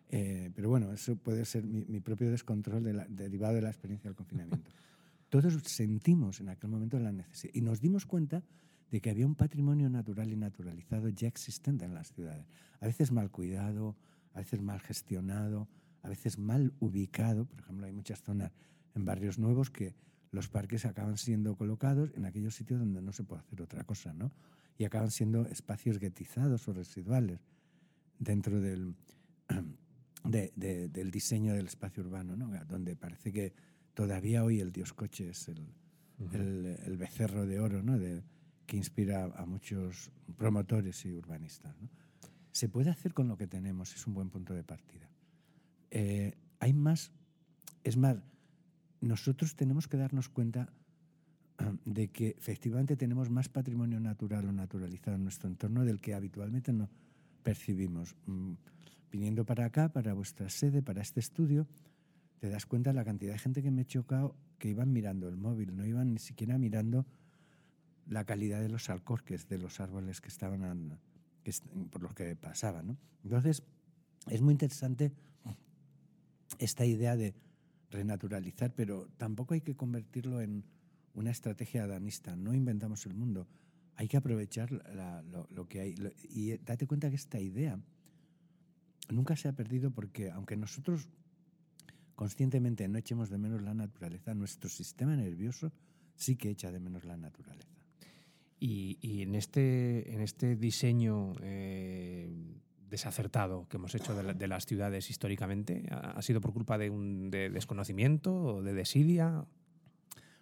eh, 0.09 0.49
pero 0.55 0.69
bueno, 0.69 0.91
eso 0.91 1.15
puede 1.15 1.45
ser 1.45 1.63
mi, 1.63 1.99
propio 1.99 2.31
descontrol 2.31 2.83
derivado 3.09 3.55
de 3.55 3.61
la 3.61 3.69
experiencia 3.69 4.09
del 4.09 4.15
confinamiento. 4.15 4.71
Todos 5.29 5.53
sentimos 5.65 6.39
en 6.39 6.49
aquel 6.49 6.71
momento 6.71 6.97
la 6.97 7.11
necesidad 7.11 7.53
y 7.53 7.61
nos 7.61 7.79
dimos 7.79 8.07
cuenta 8.07 8.43
de 8.89 9.01
que 9.01 9.11
había 9.11 9.27
un 9.27 9.35
patrimonio 9.35 9.87
natural 9.87 10.31
y 10.31 10.35
naturalizado 10.35 11.09
ya 11.09 11.27
existente 11.27 11.85
en 11.85 11.93
las 11.93 12.11
ciudades. 12.11 12.47
A 12.79 12.87
veces 12.87 13.11
mal 13.11 13.29
cuidado, 13.29 13.95
a 14.33 14.39
veces 14.39 14.61
mal 14.61 14.79
gestionado, 14.79 15.67
a 16.01 16.09
veces 16.09 16.39
mal 16.39 16.73
ubicado. 16.79 17.45
Por 17.45 17.59
ejemplo, 17.59 17.85
hay 17.85 17.91
muchas 17.91 18.23
zonas 18.23 18.51
en 18.95 19.05
barrios 19.05 19.37
nuevos 19.37 19.69
que 19.69 19.93
los 20.31 20.47
parques 20.47 20.85
acaban 20.85 21.17
siendo 21.17 21.55
colocados 21.55 22.11
en 22.15 22.25
aquellos 22.25 22.55
sitios 22.55 22.79
donde 22.79 23.01
no 23.01 23.11
se 23.11 23.23
puede 23.23 23.41
hacer 23.41 23.61
otra 23.61 23.83
cosa, 23.83 24.13
¿no? 24.13 24.31
Y 24.77 24.85
acaban 24.85 25.11
siendo 25.11 25.45
espacios 25.47 25.99
guetizados 25.99 26.67
o 26.67 26.73
residuales 26.73 27.39
dentro 28.19 28.61
del, 28.61 28.95
de, 30.23 30.89
del 30.89 31.11
diseño 31.11 31.53
del 31.53 31.67
espacio 31.67 32.03
urbano, 32.03 32.35
¿no? 32.35 32.51
donde 32.65 32.95
parece 32.95 33.31
que 33.31 33.53
todavía 33.93 34.43
hoy 34.43 34.59
el 34.59 34.71
dios 34.71 34.93
coche 34.93 35.29
es 35.29 35.49
el, 35.49 35.67
el, 36.33 36.97
becerro 36.97 37.45
de 37.45 37.59
oro 37.59 37.81
¿no? 37.81 37.97
de, 37.97 38.23
que 38.65 38.77
inspira 38.77 39.23
a 39.23 39.45
muchos 39.45 40.11
promotores 40.37 41.05
y 41.05 41.13
urbanistas. 41.13 41.75
¿no? 41.81 41.89
Se 42.51 42.69
puede 42.69 42.89
hacer 42.89 43.13
con 43.13 43.27
lo 43.27 43.37
que 43.37 43.47
tenemos, 43.47 43.95
es 43.95 44.05
un 44.05 44.13
buen 44.13 44.29
punto 44.29 44.53
de 44.53 44.63
partida. 44.63 45.09
Eh, 45.91 46.37
hay 46.59 46.73
más, 46.73 47.11
es 47.83 47.97
más, 47.97 48.17
nosotros 49.01 49.55
tenemos 49.55 49.87
que 49.87 49.97
darnos 49.97 50.29
cuenta 50.29 50.69
de 51.85 52.09
que 52.09 52.29
efectivamente 52.37 52.95
tenemos 52.95 53.29
más 53.29 53.49
patrimonio 53.49 53.99
natural 53.99 54.47
o 54.47 54.51
naturalizado 54.51 55.15
en 55.15 55.23
nuestro 55.23 55.49
entorno 55.49 55.83
del 55.83 55.99
que 55.99 56.13
habitualmente 56.13 56.71
no 56.71 56.89
percibimos. 57.43 58.15
Mm, 58.25 58.53
viniendo 59.11 59.45
para 59.45 59.65
acá, 59.65 59.89
para 59.89 60.13
vuestra 60.13 60.49
sede, 60.49 60.81
para 60.81 61.01
este 61.01 61.19
estudio, 61.19 61.67
te 62.39 62.49
das 62.49 62.65
cuenta 62.65 62.91
de 62.91 62.95
la 62.95 63.03
cantidad 63.03 63.33
de 63.33 63.39
gente 63.39 63.61
que 63.61 63.71
me 63.71 63.81
he 63.81 63.85
chocado 63.85 64.35
que 64.57 64.69
iban 64.69 64.93
mirando 64.93 65.27
el 65.27 65.37
móvil, 65.37 65.75
no 65.75 65.85
iban 65.85 66.13
ni 66.13 66.19
siquiera 66.19 66.57
mirando 66.57 67.05
la 68.07 68.25
calidad 68.25 68.61
de 68.61 68.69
los 68.69 68.89
alcorques 68.89 69.47
de 69.47 69.57
los 69.57 69.79
árboles 69.79 70.21
que 70.21 70.29
estaban 70.29 70.99
por 71.89 72.03
los 72.03 72.13
que 72.13 72.35
pasaban. 72.35 72.97
Entonces, 73.23 73.63
es 74.27 74.41
muy 74.41 74.51
interesante 74.51 75.11
esta 76.59 76.85
idea 76.85 77.15
de 77.15 77.33
renaturalizar, 77.91 78.73
pero 78.75 79.07
tampoco 79.17 79.53
hay 79.53 79.61
que 79.61 79.75
convertirlo 79.75 80.41
en 80.41 80.63
una 81.13 81.31
estrategia 81.31 81.87
danista. 81.87 82.35
No 82.35 82.53
inventamos 82.53 83.05
el 83.05 83.13
mundo. 83.13 83.47
Hay 83.95 84.07
que 84.07 84.17
aprovechar 84.17 84.71
lo, 85.51 85.67
que 85.67 85.81
hay. 85.81 85.95
y 86.29 86.57
date 86.57 86.87
cuenta 86.87 87.09
que 87.09 87.15
esta 87.15 87.39
idea 87.39 87.79
nunca 89.09 89.35
se 89.35 89.47
ha 89.47 89.53
perdido 89.53 89.91
porque 89.91 90.31
aunque 90.31 90.55
nosotros 90.55 91.09
conscientemente 92.15 92.87
no 92.87 92.97
echemos 92.97 93.29
de 93.29 93.37
menos 93.37 93.61
la 93.61 93.73
naturaleza, 93.73 94.33
nuestro 94.33 94.69
sistema 94.69 95.15
nervioso 95.15 95.71
sí 96.15 96.35
que 96.35 96.49
echa 96.49 96.71
de 96.71 96.79
menos 96.79 97.05
la 97.05 97.17
naturaleza. 97.17 97.67
Y, 98.61 99.21
en, 99.21 99.35
este, 99.35 100.13
en 100.13 100.19
este 100.19 100.57
diseño 100.57 101.33
eh, 101.41 102.29
desacertado 102.89 103.67
que 103.69 103.77
hemos 103.77 103.93
hecho 103.95 104.13
de, 104.15 104.47
las 104.47 104.65
ciudades 104.65 105.09
históricamente? 105.09 105.83
¿Ha, 105.91 106.21
sido 106.21 106.41
por 106.41 106.53
culpa 106.53 106.77
de 106.77 106.89
un 106.89 107.29
de 107.29 107.49
desconocimiento 107.49 108.33
o 108.33 108.61
de 108.61 108.73
desidia? 108.73 109.45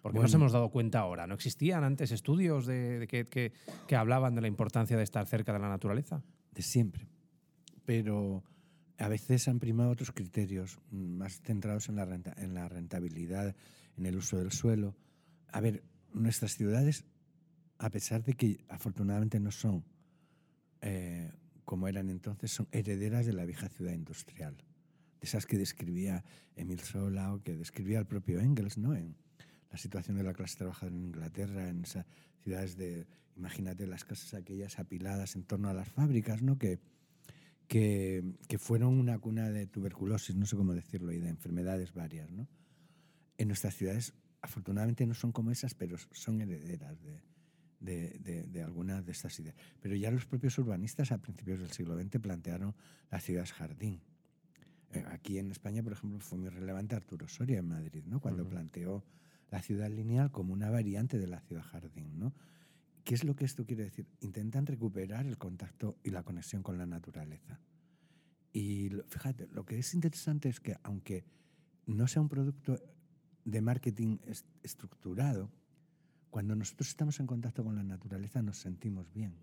Porque 0.02 0.20
nos 0.20 0.32
hemos 0.34 0.52
dado 0.52 0.70
cuenta 0.70 1.00
ahora. 1.00 1.26
¿No 1.26 1.34
existían 1.34 1.84
antes 1.84 2.12
estudios 2.12 2.66
de, 2.66 3.06
que, 3.08 3.52
que, 3.86 3.96
hablaban 3.96 4.34
de 4.34 4.40
la 4.40 4.48
importancia 4.48 4.96
de 4.96 5.02
estar 5.02 5.26
cerca 5.26 5.52
de 5.52 5.58
la 5.58 5.68
naturaleza? 5.68 6.22
De 6.52 6.62
siempre. 6.62 7.06
Pero 7.84 8.44
a 8.98 9.08
veces 9.08 9.48
han 9.48 9.58
primado 9.58 9.90
otros 9.90 10.12
criterios 10.12 10.78
más 10.90 11.40
centrados 11.40 11.88
en 11.88 11.96
la, 11.96 12.04
renta, 12.04 12.34
en 12.36 12.54
la 12.54 12.68
rentabilidad, 12.68 13.54
en 13.96 14.06
el 14.06 14.16
uso 14.16 14.38
del 14.38 14.52
suelo. 14.52 14.96
A 15.50 15.60
ver, 15.60 15.82
nuestras 16.12 16.56
ciudades, 16.56 17.04
a 17.78 17.90
pesar 17.90 18.22
de 18.24 18.34
que 18.34 18.64
afortunadamente 18.68 19.40
no 19.40 19.50
son 19.50 19.84
eh, 20.80 21.30
como 21.68 21.86
eran 21.86 22.08
entonces, 22.08 22.50
son 22.50 22.66
herederas 22.72 23.26
de 23.26 23.34
la 23.34 23.44
vieja 23.44 23.68
ciudad 23.68 23.92
industrial. 23.92 24.56
De 24.56 25.26
esas 25.26 25.44
que 25.44 25.58
describía 25.58 26.24
Emil 26.56 26.80
Zola 26.80 27.34
o 27.34 27.42
que 27.42 27.56
describía 27.56 27.98
el 27.98 28.06
propio 28.06 28.40
Engels, 28.40 28.78
¿no? 28.78 28.96
En, 28.96 29.14
la 29.70 29.76
situación 29.76 30.16
de 30.16 30.22
la 30.22 30.32
clase 30.32 30.56
trabajadora 30.56 30.96
en 30.96 31.04
Inglaterra, 31.04 31.68
en 31.68 31.84
esas 31.84 32.06
ciudades 32.42 32.78
de, 32.78 33.06
imagínate 33.36 33.86
las 33.86 34.06
casas 34.06 34.32
aquellas 34.32 34.78
apiladas 34.78 35.36
en 35.36 35.42
torno 35.42 35.68
a 35.68 35.74
las 35.74 35.90
fábricas, 35.90 36.40
¿no? 36.40 36.56
Que, 36.56 36.78
que, 37.66 38.24
que, 38.48 38.56
fueron 38.56 38.98
una 38.98 39.18
cuna 39.18 39.50
de 39.50 39.66
tuberculosis, 39.66 40.36
no 40.36 40.46
sé 40.46 40.56
cómo 40.56 40.72
decirlo, 40.72 41.12
y 41.12 41.18
de 41.18 41.28
enfermedades 41.28 41.92
varias, 41.92 42.30
¿no? 42.30 42.48
En 43.36 43.48
nuestras 43.48 43.76
ciudades, 43.76 44.14
afortunadamente, 44.40 45.04
no 45.04 45.12
son 45.12 45.32
como 45.32 45.50
esas, 45.50 45.74
pero 45.74 45.98
son 46.12 46.40
herederas 46.40 46.98
de, 47.02 47.20
de, 47.80 48.18
de, 48.20 48.44
de, 48.44 48.62
algunas 48.62 49.04
de 49.04 49.12
estas 49.12 49.38
ideas. 49.38 49.56
Pero 49.80 49.94
ya 49.94 50.10
los 50.10 50.26
propios 50.26 50.58
urbanistas 50.58 51.12
a 51.12 51.18
principios 51.18 51.60
del 51.60 51.70
siglo 51.70 52.00
XX 52.00 52.18
plantearon 52.20 52.74
las 53.10 53.24
ciudades 53.24 53.52
jardín. 53.52 54.00
Eh, 54.92 55.04
aquí 55.10 55.38
en 55.38 55.50
España, 55.50 55.82
por 55.82 55.92
ejemplo, 55.92 56.18
fue 56.20 56.38
muy 56.38 56.48
relevante 56.48 56.96
Arturo 56.96 57.28
Soria 57.28 57.58
en 57.58 57.68
Madrid, 57.68 58.04
¿no? 58.06 58.20
cuando 58.20 58.42
uh 58.42 58.46
-huh. 58.46 58.50
planteó 58.50 59.04
la 59.50 59.62
ciudad 59.62 59.90
lineal 59.90 60.30
como 60.30 60.52
una 60.52 60.70
variante 60.70 61.18
de 61.18 61.26
la 61.26 61.40
ciudad 61.40 61.62
jardín. 61.62 62.18
¿no? 62.18 62.34
¿Qué 63.04 63.14
es 63.14 63.24
lo 63.24 63.34
que 63.36 63.44
esto 63.44 63.64
quiere 63.64 63.84
decir? 63.84 64.06
Intentan 64.20 64.66
recuperar 64.66 65.26
el 65.26 65.38
contacto 65.38 65.98
y 66.02 66.10
la 66.10 66.22
conexión 66.22 66.62
con 66.62 66.78
la 66.78 66.86
naturaleza. 66.86 67.60
Y 68.52 68.90
fíjate, 69.08 69.46
lo 69.48 69.64
que 69.64 69.78
es 69.78 69.94
interesante 69.94 70.48
es 70.48 70.60
que 70.60 70.76
aunque 70.82 71.24
no 71.86 72.06
sea 72.06 72.22
un 72.22 72.28
producto 72.28 72.78
de 73.44 73.62
marketing 73.62 74.18
est 74.26 74.46
estructurado, 74.62 75.50
cuando 76.30 76.54
nosotros 76.54 76.88
estamos 76.88 77.20
en 77.20 77.26
contacto 77.26 77.64
con 77.64 77.76
la 77.76 77.82
naturaleza 77.82 78.42
nos 78.42 78.58
sentimos 78.58 79.12
bien. 79.12 79.34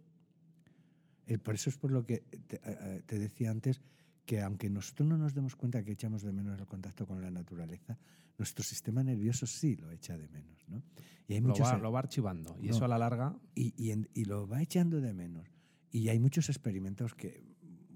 Eh, 1.28 1.38
por 1.38 1.56
eso 1.56 1.70
es 1.70 1.78
por 1.78 1.92
lo 1.92 2.06
que 2.06 2.20
te, 2.20 2.62
eh, 2.64 3.04
te 3.06 3.18
decía 3.18 3.52
antes 3.52 3.82
que 4.26 4.42
aunque 4.42 4.70
nosotros 4.70 5.08
no 5.08 5.18
nos 5.18 5.34
demos 5.34 5.56
cuenta 5.56 5.84
que 5.84 5.92
echamos 5.92 6.22
de 6.24 6.32
menos 6.32 6.60
el 6.60 6.66
contacto 6.66 7.06
con 7.06 7.22
la 7.22 7.32
naturaleza, 7.32 7.98
nuestro 8.38 8.64
sistema 8.64 9.04
nervioso 9.04 9.46
sí 9.46 9.76
lo 9.76 9.92
echa 9.92 10.18
de 10.18 10.28
menos. 10.30 10.66
¿no? 10.68 10.82
Y 11.28 11.34
hay 11.36 11.42
lo, 11.42 11.50
muchos, 11.50 11.68
va, 11.68 11.78
lo 11.78 11.92
va 11.92 12.00
archivando 12.00 12.58
y 12.60 12.68
no, 12.68 12.76
eso 12.76 12.86
a 12.86 12.88
la 12.88 12.98
larga... 12.98 13.36
Y, 13.54 13.74
y, 13.78 13.92
en, 13.92 14.10
y, 14.14 14.26
lo 14.26 14.48
va 14.48 14.62
echando 14.62 15.00
de 15.00 15.14
menos. 15.14 15.48
Y 15.92 16.10
hay 16.10 16.20
muchos 16.20 16.50
experimentos 16.50 17.14
que 17.14 17.44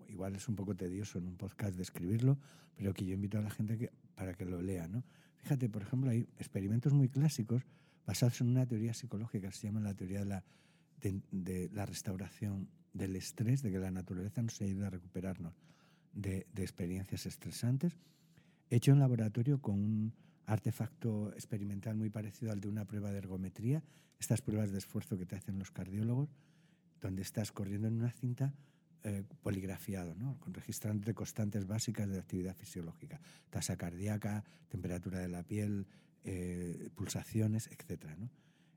igual 0.07 0.35
es 0.35 0.47
un 0.47 0.55
poco 0.55 0.75
tedioso 0.75 1.17
en 1.17 1.27
un 1.27 1.35
podcast 1.35 1.75
describirlo, 1.75 2.37
pero 2.75 2.93
que 2.93 3.05
yo 3.05 3.13
invito 3.13 3.37
a 3.37 3.41
la 3.41 3.49
gente 3.49 3.77
que, 3.77 3.91
para 4.15 4.33
que 4.33 4.45
lo 4.45 4.61
lea. 4.61 4.87
¿no? 4.87 5.03
Fíjate, 5.37 5.69
por 5.69 5.81
ejemplo, 5.81 6.09
hay 6.09 6.27
experimentos 6.37 6.93
muy 6.93 7.09
clásicos 7.09 7.63
basados 8.09 8.41
en 8.41 8.47
una 8.49 8.65
teoría 8.65 8.91
psicológica 8.91 9.51
se 9.51 9.67
llama 9.67 9.81
la 9.81 9.93
teoría 9.93 10.21
de 10.21 10.25
la, 10.25 10.43
de, 10.99 11.21
de 11.29 11.69
la 11.71 11.85
restauración 11.85 12.67
del 12.91 13.15
estrés, 13.15 13.61
de 13.61 13.71
que 13.71 13.77
la 13.77 13.91
naturaleza 13.91 14.41
nos 14.41 14.59
ayuda 14.61 14.87
a 14.87 14.89
recuperarnos 14.89 15.53
de, 16.13 16.47
de, 16.51 16.63
experiencias 16.63 17.27
estresantes, 17.27 17.99
hecho 18.71 18.93
en 18.93 18.99
laboratorio 18.99 19.61
con 19.61 19.75
un 19.75 20.13
artefacto 20.47 21.31
experimental 21.33 21.97
muy 21.97 22.09
parecido 22.09 22.51
al 22.51 22.59
de 22.59 22.67
una 22.67 22.83
prueba 22.83 23.11
de 23.11 23.19
ergometría, 23.19 23.83
estas 24.19 24.41
pruebas 24.41 24.71
de 24.71 24.79
esfuerzo 24.79 25.15
que 25.15 25.27
te 25.27 25.35
hacen 25.35 25.59
los 25.59 25.69
cardiólogos, 25.69 26.29
donde 27.01 27.21
estás 27.21 27.51
corriendo 27.51 27.89
en 27.89 27.93
una 27.93 28.11
cinta 28.11 28.55
eh, 29.03 29.23
poligrafiado, 29.43 30.15
¿no? 30.15 30.39
registrándote 30.47 31.13
constantes 31.13 31.67
básicas 31.67 32.09
de 32.09 32.17
actividad 32.17 32.55
fisiológica, 32.55 33.21
tasa 33.51 33.77
cardíaca, 33.77 34.43
temperatura 34.67 35.19
de 35.19 35.29
la 35.29 35.43
piel, 35.43 35.85
eh, 36.23 36.89
pulsaciones, 36.95 37.67
etc. 37.67 38.05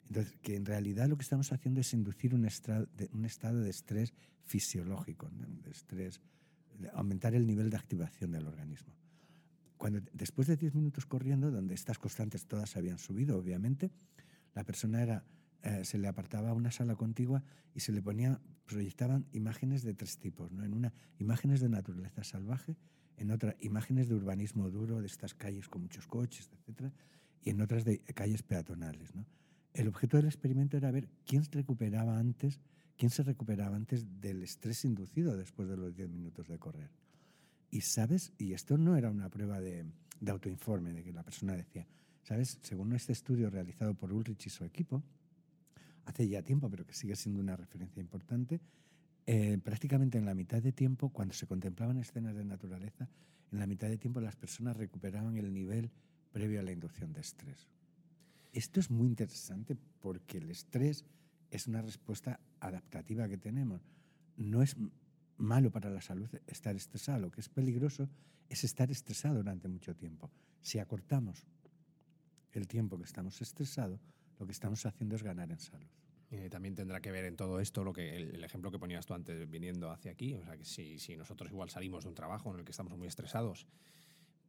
Entonces, 0.09 0.35
que 0.43 0.57
en 0.57 0.67
realidad 0.67 1.09
lo 1.09 1.17
que 1.17 1.23
estamos 1.23 1.53
haciendo 1.53 1.81
es 1.81 1.93
inducir 1.93 2.35
un, 2.35 2.43
de, 2.43 3.09
un 3.13 3.25
estado 3.25 3.61
de 3.61 3.71
estrés 3.71 4.13
fisiológico, 4.45 5.31
de 5.31 5.71
estrés 5.71 6.21
aumentar 6.95 7.35
el 7.35 7.47
nivel 7.47 7.71
de 7.71 7.77
activación 7.77 8.33
del 8.33 8.47
organismo. 8.47 8.95
Cuando, 9.77 10.01
después 10.13 10.49
de 10.49 10.57
10 10.57 10.75
minutos 10.75 11.07
corriendo, 11.07 11.51
donde 11.51 11.75
estas 11.75 11.99
constantes 11.99 12.47
todas 12.47 12.77
habían 12.77 12.99
subido, 12.99 13.37
obviamente, 13.37 13.91
la 14.55 14.65
persona 14.65 15.03
era, 15.03 15.25
eh, 15.63 15.85
se 15.85 15.99
le 15.99 16.09
apartaba 16.09 16.51
a 16.51 16.55
una 16.55 16.71
sala 16.71 16.95
contigua 16.95 17.43
y 17.75 17.81
se 17.81 17.93
le 17.93 18.03
ponía, 18.03 18.41
proyectaban 18.65 19.27
imágenes 19.33 19.83
de 19.83 19.95
tres 19.95 20.19
tipos. 20.19 20.53
¿no? 20.53 20.65
En 20.65 20.75
una, 20.75 20.93
imágenes 21.19 21.61
de 21.61 21.69
naturaleza 21.69 22.23
salvaje, 22.23 22.77
en 23.17 23.31
otra, 23.31 23.57
imágenes 23.61 24.09
de 24.09 24.15
urbanismo 24.15 24.71
duro, 24.71 25.01
de 25.01 25.07
estas 25.07 25.35
calles 25.35 25.69
con 25.69 25.83
muchos 25.83 26.07
coches, 26.07 26.49
etc. 26.53 26.93
Y 27.43 27.51
en 27.51 27.61
otras 27.61 27.85
de 27.85 27.99
calles 28.01 28.43
peatonales. 28.43 29.15
¿no? 29.15 29.27
El 29.75 29.89
objeto 29.89 30.17
del 30.17 30.27
experimento 30.27 30.77
era 30.77 30.91
ver 30.91 31.09
quién 31.25 31.45
recuperaba 31.51 32.19
antes 32.19 32.61
¿Quién 32.97 33.11
se 33.11 33.23
recuperaba 33.23 33.75
antes 33.75 34.21
del 34.21 34.45
estrés 34.45 34.85
inducido 34.85 35.37
después 35.37 35.69
de 35.69 35.77
los 35.77 35.95
10 35.95 36.09
minutos 36.09 36.47
de 36.47 36.59
correr? 36.59 36.91
Y 37.71 37.81
sabes, 37.81 38.33
y 38.39 38.53
esto 38.53 38.77
no 38.79 38.97
era 38.97 39.11
una 39.11 39.29
prueba 39.29 39.61
de, 39.61 39.87
de 40.21 40.31
autoinforme, 40.31 40.93
de 40.93 41.03
que 41.03 41.13
la 41.13 41.23
persona 41.23 41.57
decía, 41.57 41.87
sabes, 42.23 42.59
según 42.63 42.93
este 42.93 43.13
estudio 43.13 43.51
realizado 43.51 43.95
por 43.95 44.13
Ulrich 44.13 44.47
y 44.47 44.51
su 44.51 44.65
equipo, 44.65 45.03
hace 46.05 46.29
ya 46.29 46.43
tiempo, 46.43 46.71
pero 46.71 46.87
que 46.87 46.95
sigue 46.95 47.17
siendo 47.17 47.41
una 47.41 47.57
referencia 47.57 48.01
importante, 48.01 48.61
eh, 49.27 49.59
prácticamente 49.59 50.19
en 50.19 50.25
la 50.25 50.35
mitad 50.35 50.63
de 50.63 50.73
tiempo, 50.73 51.09
cuando 51.09 51.35
se 51.35 51.47
contemplaban 51.47 51.99
escenas 51.99 52.37
de 52.37 52.45
naturaleza, 52.45 53.09
en 53.51 53.59
la 53.59 53.67
mitad 53.67 53.89
de 53.89 53.99
tiempo 53.99 54.21
las 54.21 54.37
personas 54.37 54.77
recuperaban 54.77 55.37
el 55.37 55.53
nivel 55.53 55.91
inducción 56.83 57.13
de 57.13 57.21
estrés. 57.21 57.69
Esto 58.53 58.81
es 58.81 58.91
muy 58.91 59.07
interesante 59.07 59.77
porque 60.01 60.39
el 60.39 60.51
estrés 60.51 61.05
es 61.51 61.69
una 61.69 61.81
respuesta 61.81 62.41
adaptativa 62.61 63.29
que 63.29 63.39
tenemos. 63.39 63.87
No 64.37 64.63
es 64.63 64.77
malo 65.37 65.71
para 65.71 65.91
la 65.91 66.01
salud 66.01 66.29
estar 66.47 66.75
estresado. 66.75 67.21
Lo 67.21 67.31
que 67.31 67.41
es 67.41 67.49
peligroso 67.49 68.09
es 68.49 68.65
estar 68.65 68.91
estresado 68.91 69.37
durante 69.37 69.69
mucho 69.69 69.95
tiempo. 69.95 70.31
Si 70.61 70.81
acortamos 70.81 71.47
el 72.53 72.67
tiempo 72.67 72.99
que 72.99 73.05
estamos 73.05 73.41
estresados, 73.41 74.01
lo 74.39 74.47
que 74.47 74.53
estamos 74.53 74.85
haciendo 74.85 75.15
es 75.15 75.23
ganar 75.23 75.51
en 75.53 75.61
salud. 75.61 75.89
Eh, 76.31 76.49
también 76.51 76.75
tendrá 76.75 77.01
que 77.01 77.13
ver 77.13 77.27
en 77.27 77.37
todo 77.37 77.61
esto 77.61 77.85
lo 77.85 77.93
que 77.93 78.17
el, 78.17 78.35
el, 78.35 78.45
ejemplo 78.45 78.71
que 78.71 78.79
ponías 78.79 79.07
tú 79.07 79.15
antes 79.15 79.49
viniendo 79.49 79.91
hacia 79.91 80.11
aquí. 80.11 80.35
O 80.35 80.45
sea, 80.45 80.57
que 80.57 80.65
si, 80.65 80.99
si 80.99 81.17
nosotros 81.17 81.51
igual 81.51 81.71
salimos 81.71 82.05
de 82.05 82.09
un 82.09 82.15
trabajo 82.15 82.53
en 82.53 82.59
el 82.59 82.65
que 82.65 82.73
estamos 82.73 82.97
muy 82.97 83.07
estresados 83.07 83.69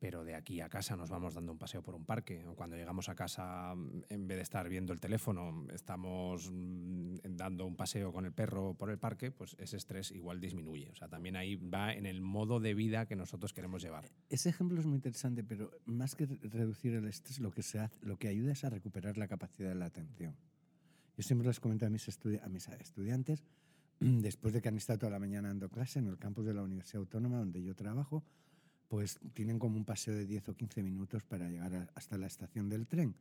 pero 0.03 0.25
de 0.25 0.35
aquí 0.35 0.59
a 0.59 0.67
casa 0.67 0.97
nos 0.97 1.09
vamos 1.09 1.33
dando 1.33 1.53
un 1.53 1.57
paseo 1.57 1.81
por 1.81 1.95
un 1.95 2.03
parque. 2.03 2.45
O 2.45 2.55
cuando 2.55 2.75
llegamos 2.75 3.07
a 3.07 3.15
casa, 3.15 3.71
en 3.71 4.27
vez 4.27 4.35
de 4.35 4.41
estar 4.43 4.67
viendo 4.67 4.91
el 4.91 4.99
teléfono, 4.99 5.65
estamos 5.73 6.51
mm, 6.51 7.19
dando 7.29 7.65
un 7.65 7.77
paseo 7.77 8.11
con 8.11 8.25
el 8.25 8.33
perro 8.33 8.73
por 8.73 8.89
el 8.89 8.97
parque, 8.97 9.31
pues 9.31 9.55
ese 9.57 9.77
estrés 9.77 10.11
igual 10.11 10.41
disminuye. 10.41 10.89
O 10.91 10.95
sea, 10.95 11.07
también 11.07 11.37
ahí 11.37 11.55
va 11.55 11.93
en 11.93 12.05
el 12.05 12.19
modo 12.19 12.59
de 12.59 12.73
vida 12.73 13.05
que 13.05 13.15
nosotros 13.15 13.53
queremos 13.53 13.81
llevar. 13.81 14.03
Ese 14.27 14.49
ejemplo 14.49 14.77
es 14.77 14.85
muy 14.85 14.95
interesante, 14.95 15.41
pero 15.41 15.71
más 15.85 16.15
que 16.15 16.25
reducir 16.25 16.95
el 16.95 17.07
estrés, 17.07 17.39
lo 17.39 17.51
que, 17.51 17.63
se 17.63 17.89
lo 18.01 18.17
que 18.17 18.27
ayuda 18.27 18.51
es 18.51 18.65
a 18.65 18.69
recuperar 18.69 19.17
la 19.17 19.29
capacidad 19.29 19.69
de 19.69 19.75
la 19.75 19.85
atención. 19.85 20.35
Yo 21.15 21.23
siempre 21.23 21.47
les 21.47 21.61
comento 21.61 21.85
a 21.85 21.89
mis, 21.89 22.09
estudi 22.09 22.39
a 22.43 22.49
mis 22.49 22.67
estudiantes, 22.67 23.45
después 24.01 24.53
de 24.53 24.61
que 24.61 24.67
han 24.67 24.75
estado 24.75 24.99
toda 24.99 25.13
la 25.13 25.19
mañana 25.19 25.47
dando 25.47 25.69
clase 25.69 25.99
en 25.99 26.07
el 26.07 26.17
campus 26.17 26.45
de 26.45 26.53
la 26.53 26.61
Universidad 26.61 26.99
Autónoma, 26.99 27.37
donde 27.37 27.63
yo 27.63 27.73
trabajo, 27.73 28.25
pues 28.93 29.19
tienen 29.33 29.57
como 29.57 29.75
un 29.77 29.85
paseo 29.85 30.13
de 30.13 30.27
10 30.27 30.49
o 30.49 30.55
15 30.55 30.83
minutos 30.83 31.23
para 31.23 31.49
llegar 31.49 31.73
a, 31.73 31.89
hasta 31.95 32.15
la 32.15 32.27
estación 32.27 32.69
del 32.69 32.85
tren. 32.85 33.15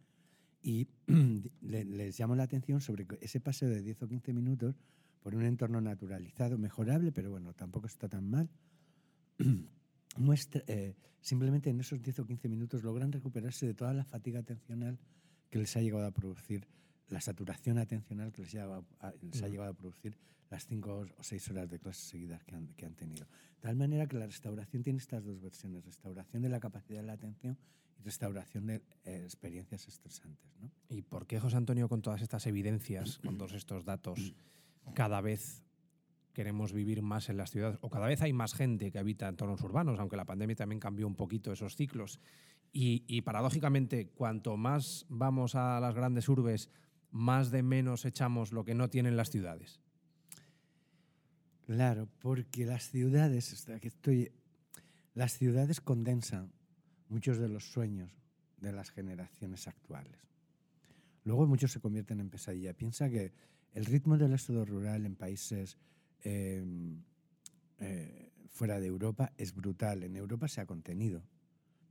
Y 0.62 0.86
le, 1.62 1.86
les 1.86 2.20
llamo 2.20 2.36
la 2.36 2.42
atención 2.42 2.82
sobre 2.82 3.06
ese 3.22 3.40
paseo 3.40 3.70
de 3.70 3.80
10 3.80 4.02
o 4.02 4.06
15 4.06 4.34
minutos 4.34 4.76
por 5.22 5.34
un 5.34 5.44
entorno 5.44 5.80
naturalizado, 5.80 6.58
mejorable, 6.58 7.10
pero 7.10 7.30
bueno, 7.30 7.54
tampoco 7.54 7.86
está 7.86 8.06
tan 8.06 8.28
mal. 8.28 8.50
Muestra, 10.18 10.62
eh, 10.66 10.94
simplemente 11.22 11.70
en 11.70 11.80
esos 11.80 12.02
10 12.02 12.18
o 12.18 12.26
15 12.26 12.50
minutos 12.50 12.82
logran 12.82 13.10
recuperarse 13.10 13.64
de 13.64 13.72
toda 13.72 13.94
la 13.94 14.04
fatiga 14.04 14.40
atencional 14.40 14.98
que 15.48 15.58
les 15.58 15.74
ha 15.74 15.80
llegado 15.80 16.04
a 16.04 16.10
producir, 16.10 16.66
la 17.08 17.20
saturación 17.20 17.78
atencional 17.78 18.32
que 18.32 18.42
les, 18.42 18.54
a, 18.56 18.82
les 19.20 19.42
ha 19.42 19.48
llegado 19.48 19.70
a 19.70 19.74
producir 19.74 20.16
las 20.52 20.66
cinco 20.66 21.06
o 21.16 21.22
seis 21.22 21.48
horas 21.48 21.70
de 21.70 21.78
clases 21.78 22.04
seguidas 22.04 22.44
que 22.44 22.54
han, 22.54 22.68
que 22.74 22.84
han 22.84 22.94
tenido. 22.94 23.24
De 23.24 23.62
tal 23.62 23.76
manera 23.76 24.06
que 24.06 24.18
la 24.18 24.26
restauración 24.26 24.82
tiene 24.82 24.98
estas 24.98 25.24
dos 25.24 25.40
versiones, 25.40 25.84
restauración 25.84 26.42
de 26.42 26.50
la 26.50 26.60
capacidad 26.60 27.00
de 27.00 27.06
la 27.06 27.14
atención 27.14 27.56
y 27.98 28.02
restauración 28.02 28.66
de 28.66 28.82
eh, 29.04 29.22
experiencias 29.24 29.88
estresantes. 29.88 30.54
¿no? 30.60 30.70
¿Y 30.90 31.00
por 31.00 31.26
qué, 31.26 31.40
José 31.40 31.56
Antonio, 31.56 31.88
con 31.88 32.02
todas 32.02 32.20
estas 32.20 32.46
evidencias, 32.46 33.18
con 33.24 33.38
todos 33.38 33.54
estos 33.54 33.86
datos, 33.86 34.34
cada 34.94 35.22
vez 35.22 35.62
queremos 36.34 36.74
vivir 36.74 37.00
más 37.00 37.30
en 37.30 37.38
las 37.38 37.50
ciudades, 37.50 37.78
o 37.80 37.88
cada 37.88 38.06
vez 38.06 38.20
hay 38.20 38.34
más 38.34 38.52
gente 38.52 38.90
que 38.90 38.98
habita 38.98 39.26
en 39.26 39.30
entornos 39.30 39.62
urbanos, 39.62 39.98
aunque 40.00 40.16
la 40.16 40.26
pandemia 40.26 40.56
también 40.56 40.80
cambió 40.80 41.06
un 41.06 41.14
poquito 41.14 41.50
esos 41.52 41.76
ciclos. 41.76 42.20
Y, 42.74 43.04
y 43.06 43.22
paradójicamente, 43.22 44.08
cuanto 44.08 44.56
más 44.58 45.06
vamos 45.08 45.54
a 45.54 45.80
las 45.80 45.94
grandes 45.94 46.28
urbes, 46.28 46.70
más 47.12 47.50
de 47.50 47.62
menos 47.62 48.04
echamos 48.04 48.52
lo 48.52 48.64
que 48.64 48.74
no 48.74 48.90
tienen 48.90 49.16
las 49.16 49.30
ciudades. 49.30 49.80
Claro, 51.66 52.08
porque 52.18 52.66
las 52.66 52.90
ciudades, 52.90 53.66
que 53.80 53.88
estoy, 53.88 54.32
las 55.14 55.38
ciudades 55.38 55.80
condensan 55.80 56.52
muchos 57.08 57.38
de 57.38 57.48
los 57.48 57.70
sueños 57.70 58.10
de 58.56 58.72
las 58.72 58.90
generaciones 58.90 59.68
actuales. 59.68 60.18
Luego 61.24 61.46
muchos 61.46 61.70
se 61.70 61.80
convierten 61.80 62.18
en 62.18 62.30
pesadilla. 62.30 62.74
Piensa 62.74 63.08
que 63.08 63.32
el 63.74 63.84
ritmo 63.84 64.18
del 64.18 64.32
éxodo 64.32 64.64
rural 64.64 65.06
en 65.06 65.14
países 65.14 65.78
eh, 66.24 66.64
eh, 67.78 68.32
fuera 68.48 68.80
de 68.80 68.86
Europa 68.86 69.32
es 69.36 69.54
brutal. 69.54 70.02
En 70.02 70.16
Europa 70.16 70.48
se 70.48 70.60
ha 70.60 70.66
contenido, 70.66 71.22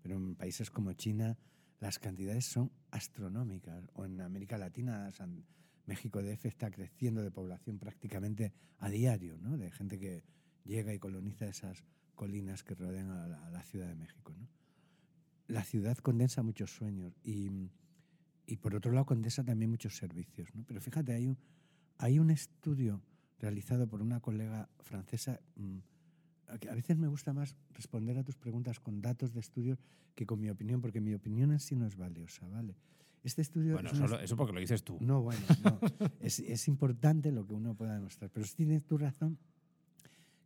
pero 0.02 0.16
en 0.16 0.36
países 0.36 0.70
como 0.70 0.94
China 0.94 1.38
las 1.82 1.98
cantidades 2.00 2.46
son 2.46 2.72
astronómicas. 2.92 3.90
O 3.94 4.06
en 4.06 4.22
América 4.22 4.58
Latina, 4.58 5.12
San, 5.12 5.44
México 5.88 6.22
DF 6.22 6.46
está 6.46 6.70
creciendo 6.70 7.24
de 7.24 7.32
población 7.32 7.80
prácticamente 7.80 8.54
a 8.78 8.90
diario, 8.90 9.38
¿no? 9.40 9.58
de 9.58 9.72
gente 9.72 10.00
que 10.00 10.24
llega 10.64 10.94
y 10.94 11.00
coloniza 11.00 11.48
esas 11.48 11.84
colinas 12.16 12.64
que 12.64 12.76
rodean 12.76 13.10
a 13.10 13.28
la, 13.28 13.48
a 13.48 13.50
la 13.50 13.64
Ciudad 13.64 13.88
de 13.88 13.96
México. 13.96 14.34
¿no? 14.38 14.48
La 15.48 15.64
ciudad 15.64 15.98
condensa 15.98 16.44
muchos 16.44 16.72
sueños 16.72 17.20
y, 17.24 17.50
y, 18.46 18.58
por 18.58 18.76
otro 18.76 18.92
lado 18.92 19.08
condensa 19.08 19.44
también 19.44 19.72
muchos 19.72 19.98
servicios. 19.98 20.54
¿no? 20.54 20.64
Pero 20.68 20.82
fíjate, 20.82 21.14
hay 21.14 21.26
un, 21.26 21.38
hay 21.98 22.20
un 22.20 22.30
estudio 22.30 23.02
realizado 23.40 23.88
por 23.88 24.04
una 24.04 24.20
colega 24.20 24.70
francesa 24.82 25.42
mmm, 25.56 25.80
a 26.52 26.76
veces 26.76 26.98
me 26.98 27.08
gusta 27.08 27.34
más 27.34 27.56
responder 27.74 28.18
a 28.18 28.24
tus 28.24 28.36
preguntas 28.36 28.80
con 28.80 29.02
datos 29.02 29.34
de 29.34 29.40
estudios 29.40 29.80
que 30.16 30.26
con 30.26 30.40
mi 30.40 30.50
opinión, 30.50 30.82
porque 30.82 31.02
mi 31.02 31.14
opinión 31.14 31.52
en 31.52 31.60
sí 31.60 31.76
no 31.76 31.86
es 31.86 31.96
valiosa, 31.96 32.48
¿vale? 32.48 32.76
Este 33.24 33.42
estudio... 33.42 33.74
Bueno, 33.74 33.94
solo, 33.94 34.20
eso 34.20 34.36
porque 34.36 34.54
lo 34.54 34.60
dices 34.60 34.84
tú. 34.84 34.98
No, 35.00 35.22
bueno, 35.22 35.42
no. 35.64 35.80
es, 36.20 36.40
es, 36.40 36.68
importante 36.68 37.32
lo 37.32 37.46
que 37.46 37.54
uno 37.54 37.76
pueda 37.76 37.94
demostrar. 37.94 38.32
Pero 38.32 38.46
sí 38.46 38.56
tienes 38.56 38.84
tu 38.84 38.98
razón 38.98 39.38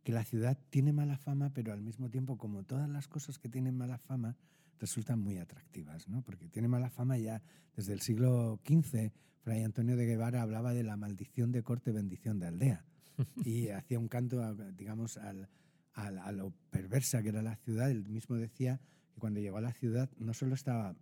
que 0.04 0.12
la 0.12 0.24
ciudad 0.24 0.58
tiene 0.70 0.92
mala 0.92 1.16
fama, 1.16 1.50
pero 1.54 1.72
al 1.72 1.80
mismo 1.80 2.10
tiempo, 2.10 2.36
como 2.36 2.64
todas 2.64 2.88
las 2.88 3.08
cosas 3.08 3.38
que 3.38 3.48
tienen 3.48 3.76
mala 3.76 3.98
fama, 3.98 4.36
resultan 4.78 5.20
muy 5.20 5.38
atractivas, 5.38 6.08
¿no? 6.08 6.22
Porque 6.22 6.48
tiene 6.48 6.68
mala 6.68 6.90
fama 6.90 7.16
ya 7.18 7.42
desde 7.74 7.92
el 7.92 8.00
siglo 8.00 8.60
XV. 8.66 9.10
Fray 9.40 9.62
Antonio 9.62 9.96
de 9.96 10.06
Guevara 10.06 10.42
hablaba 10.42 10.74
de 10.74 10.82
la 10.82 10.96
maldición 10.96 11.52
de 11.52 11.62
corte, 11.62 11.92
bendición 11.92 12.38
de 12.38 12.46
aldea. 12.46 12.84
y 13.44 13.68
hacía 13.68 13.98
un 13.98 14.08
canto, 14.08 14.54
digamos, 14.76 15.16
al, 15.16 15.48
a, 15.96 16.06
a, 16.06 16.32
lo 16.32 16.52
perversa 16.70 17.22
que 17.22 17.30
era 17.30 17.42
la 17.42 17.56
ciudad. 17.56 17.90
Él 17.90 18.08
mismo 18.08 18.36
decía 18.36 18.80
que 19.12 19.20
cuando 19.20 19.40
llegó 19.40 19.58
a 19.58 19.62
la 19.62 19.72
ciudad 19.72 20.08
no 20.18 20.32
solo 20.32 20.54
estaba 20.54 20.96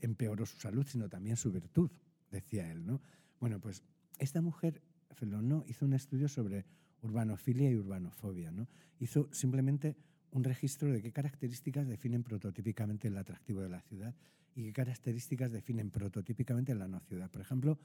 empeoró 0.00 0.46
su 0.46 0.58
salud, 0.58 0.86
sino 0.86 1.08
también 1.08 1.36
su 1.36 1.50
virtud, 1.50 1.90
decía 2.30 2.70
él. 2.70 2.86
¿no? 2.86 3.00
Bueno, 3.40 3.60
pues 3.60 3.82
esta 4.18 4.40
mujer, 4.40 4.82
Felonó, 5.12 5.64
hizo 5.66 5.84
un 5.84 5.94
estudio 5.94 6.28
sobre 6.28 6.64
urbanofilia 7.02 7.70
y 7.70 7.76
urbanofobia. 7.76 8.50
¿no? 8.50 8.68
Hizo 8.98 9.28
simplemente 9.32 9.96
un 10.30 10.44
registro 10.44 10.90
de 10.90 11.02
qué 11.02 11.12
características 11.12 11.86
definen 11.86 12.22
prototípicamente 12.22 13.08
el 13.08 13.16
atractivo 13.18 13.60
de 13.60 13.68
la 13.68 13.80
ciudad 13.80 14.14
y 14.54 14.64
qué 14.64 14.72
características 14.72 15.52
definen 15.52 15.90
prototípicamente 15.90 16.74
la 16.74 16.88
no 16.88 17.00
ciudad. 17.00 17.30
Por 17.30 17.42
ejemplo, 17.42 17.78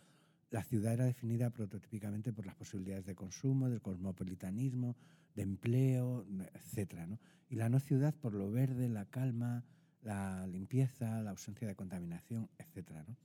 la 0.49 0.63
ciudad 0.63 0.93
era 0.93 1.05
definida 1.05 1.49
prototípicamente 1.49 2.31
por 2.31 2.45
las 2.45 2.55
posibilidades 2.55 3.05
de 3.05 3.15
consumo, 3.15 3.69
del 3.69 3.81
cosmopolitanismo, 3.81 4.95
de 5.35 5.43
empleo, 5.43 6.25
etc. 6.53 7.05
¿no? 7.07 7.19
Y 7.49 7.55
la 7.55 7.69
no 7.69 7.79
ciudad 7.79 8.15
por 8.15 8.33
lo 8.33 8.49
verde, 8.49 8.87
la 8.89 9.05
calma, 9.05 9.65
la 10.01 10.47
limpieza, 10.47 11.21
la 11.21 11.31
ausencia 11.31 11.67
de 11.67 11.75
contaminación, 11.75 12.49
etc. 12.57 12.91
¿no? 13.07 13.17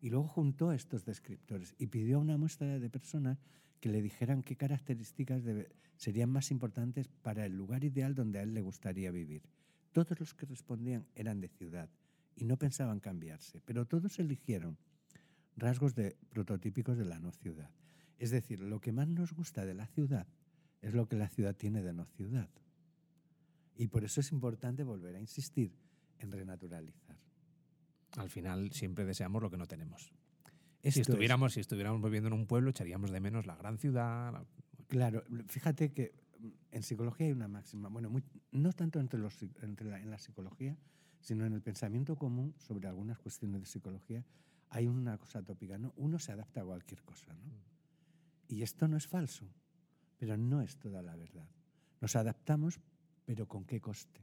Y 0.00 0.10
luego 0.10 0.26
juntó 0.26 0.72
estos 0.72 1.04
descriptores 1.04 1.74
y 1.78 1.86
pidió 1.86 2.16
a 2.16 2.20
una 2.20 2.38
muestra 2.38 2.78
de 2.78 2.90
personas 2.90 3.38
que 3.80 3.88
le 3.88 4.00
dijeran 4.00 4.42
qué 4.42 4.56
características 4.56 5.42
serían 5.96 6.30
más 6.30 6.50
importantes 6.50 7.08
para 7.08 7.44
el 7.46 7.56
lugar 7.56 7.84
ideal 7.84 8.14
donde 8.14 8.38
a 8.38 8.42
él 8.42 8.54
le 8.54 8.62
gustaría 8.62 9.10
vivir. 9.10 9.42
Todos 9.92 10.18
los 10.18 10.34
que 10.34 10.46
respondían 10.46 11.06
eran 11.14 11.40
de 11.40 11.48
ciudad 11.48 11.90
y 12.34 12.44
no 12.44 12.56
pensaban 12.56 13.00
cambiarse, 13.00 13.60
pero 13.64 13.84
todos 13.84 14.18
eligieron 14.18 14.78
rasgos 15.56 15.94
de, 15.94 16.16
prototípicos 16.30 16.96
de 16.96 17.04
la 17.04 17.18
no 17.18 17.32
ciudad. 17.32 17.70
Es 18.18 18.30
decir, 18.30 18.60
lo 18.60 18.80
que 18.80 18.92
más 18.92 19.08
nos 19.08 19.32
gusta 19.32 19.66
de 19.66 19.74
la 19.74 19.86
ciudad 19.86 20.26
es 20.80 20.94
lo 20.94 21.06
que 21.06 21.16
la 21.16 21.28
ciudad 21.28 21.54
tiene 21.56 21.82
de 21.82 21.92
no 21.92 22.04
ciudad. 22.04 22.48
Y 23.76 23.88
por 23.88 24.04
eso 24.04 24.20
es 24.20 24.32
importante 24.32 24.84
volver 24.84 25.16
a 25.16 25.20
insistir 25.20 25.72
en 26.18 26.30
renaturalizar. 26.30 27.16
Al 28.16 28.28
final 28.28 28.70
siempre 28.72 29.04
deseamos 29.04 29.42
lo 29.42 29.50
que 29.50 29.56
no 29.56 29.66
tenemos. 29.66 30.12
si 30.82 31.00
estuviéramos, 31.00 31.52
es. 31.52 31.54
si 31.54 31.60
estuviéramos 31.60 32.02
viviendo 32.02 32.28
en 32.28 32.34
un 32.34 32.46
pueblo, 32.46 32.70
echaríamos 32.70 33.10
de 33.10 33.20
menos 33.20 33.46
la 33.46 33.56
gran 33.56 33.78
ciudad. 33.78 34.32
La... 34.32 34.44
Claro, 34.88 35.24
fíjate 35.48 35.92
que 35.92 36.12
mm, 36.38 36.48
en 36.72 36.82
psicología 36.82 37.26
hay 37.26 37.32
una 37.32 37.48
máxima, 37.48 37.88
bueno, 37.88 38.10
muy, 38.10 38.22
no 38.50 38.72
tanto 38.72 39.00
entre 39.00 39.18
los, 39.18 39.42
entre 39.62 39.88
la, 39.88 40.00
en 40.00 40.10
la 40.10 40.18
psicología, 40.18 40.76
sino 41.20 41.46
en 41.46 41.54
el 41.54 41.62
pensamiento 41.62 42.16
común 42.16 42.54
sobre 42.58 42.88
algunas 42.88 43.18
cuestiones 43.18 43.60
de 43.60 43.66
psicología, 43.66 44.24
hay 44.72 44.86
una 44.86 45.18
cosa 45.18 45.42
tópica, 45.42 45.76
¿no? 45.76 45.92
Uno 45.96 46.18
se 46.18 46.32
adapta 46.32 46.62
a 46.62 46.64
cualquier 46.64 47.02
cosa, 47.02 47.34
¿no? 47.34 47.52
Y 48.48 48.62
esto 48.62 48.88
no 48.88 48.96
es 48.96 49.06
falso, 49.06 49.46
pero 50.16 50.38
no 50.38 50.62
es 50.62 50.78
toda 50.78 51.02
la 51.02 51.14
verdad. 51.14 51.46
Nos 52.00 52.16
adaptamos, 52.16 52.80
pero 53.26 53.46
¿con 53.46 53.66
qué 53.66 53.82
coste? 53.82 54.22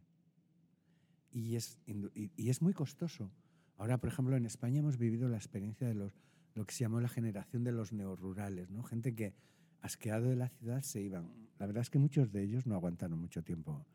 Y 1.32 1.56
es, 1.56 1.78
y, 1.86 2.50
es 2.50 2.64
muy 2.64 2.74
costoso. 2.74 3.32
Ahora, 3.78 4.00
por 4.00 4.10
ejemplo, 4.10 4.36
en 4.36 4.48
España 4.48 4.80
hemos 4.80 4.98
vivido 4.98 5.30
la 5.30 5.38
experiencia 5.38 5.88
de 5.88 5.94
los, 5.94 6.14
lo 6.56 6.66
que 6.66 6.74
se 6.74 6.84
llamó 6.84 7.00
la 7.00 7.10
generación 7.10 7.64
de 7.64 7.72
los 7.72 7.94
neorurales, 7.94 8.72
¿no? 8.72 8.82
Gente 8.82 9.14
que, 9.14 9.36
asqueado 9.82 10.30
de 10.30 10.36
la 10.36 10.50
ciudad, 10.50 10.82
se 10.82 11.00
iban. 11.00 11.32
La 11.60 11.68
verdad 11.68 11.82
es 11.82 11.92
que 11.92 12.00
muchos 12.00 12.32
de 12.32 12.42
ellos 12.42 12.66
no 12.66 12.74
aguantaron 12.74 13.20
mucho 13.20 13.44
tiempo 13.44 13.86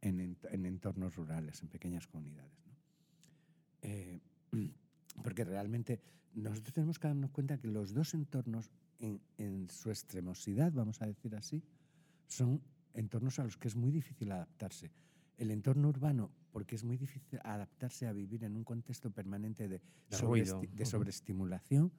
en, 0.00 0.20
en, 0.20 0.38
en 0.48 0.64
entornos 0.64 1.16
rurales, 1.16 1.60
en 1.60 1.68
pequeñas 1.68 2.06
comunidades. 2.06 2.64
¿no? 2.66 2.72
Eh, 3.82 4.20
porque 5.24 5.42
realmente 5.42 6.02
nosotros 6.34 6.74
tenemos 6.74 6.98
que 6.98 7.08
darnos 7.08 7.30
cuenta 7.30 7.56
que 7.56 7.66
los 7.66 7.94
dos 7.94 8.12
entornos, 8.12 8.70
en, 8.98 9.22
en, 9.38 9.70
su 9.70 9.88
extremosidad, 9.88 10.70
vamos 10.70 11.00
a 11.00 11.06
decir 11.06 11.34
así, 11.34 11.64
son 12.26 12.60
entornos 12.92 13.38
a 13.38 13.44
los 13.44 13.56
que 13.56 13.68
es 13.68 13.74
muy 13.74 13.90
difícil 13.90 14.30
adaptarse. 14.32 14.92
El 15.38 15.50
entorno 15.50 15.88
urbano, 15.88 16.30
porque 16.52 16.74
es 16.74 16.84
muy 16.84 16.98
difícil 16.98 17.40
adaptarse 17.42 18.06
a 18.06 18.12
vivir 18.12 18.44
en 18.44 18.54
un 18.54 18.64
contexto 18.64 19.10
permanente 19.10 19.66
de, 19.66 19.80
de, 20.10 20.68
de 20.74 20.84
sobreestimulación, 20.84 21.90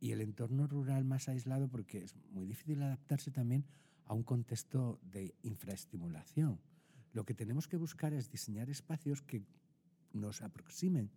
y 0.00 0.12
el 0.12 0.22
entorno 0.22 0.66
rural 0.66 1.04
más 1.04 1.28
aislado, 1.28 1.68
porque 1.68 1.98
es 1.98 2.16
muy 2.30 2.46
difícil 2.46 2.82
adaptarse 2.82 3.30
también 3.30 3.66
a 4.06 4.14
un 4.14 4.22
contexto 4.22 4.98
de 5.02 5.34
infraestimulación. 5.42 6.58
Lo 7.12 7.26
que 7.26 7.34
tenemos 7.34 7.68
que 7.68 7.76
buscar 7.76 8.14
es 8.14 8.30
diseñar 8.30 8.70
espacios 8.70 9.20
que 9.20 9.44
nos 10.14 10.40
aproximen 10.40 11.10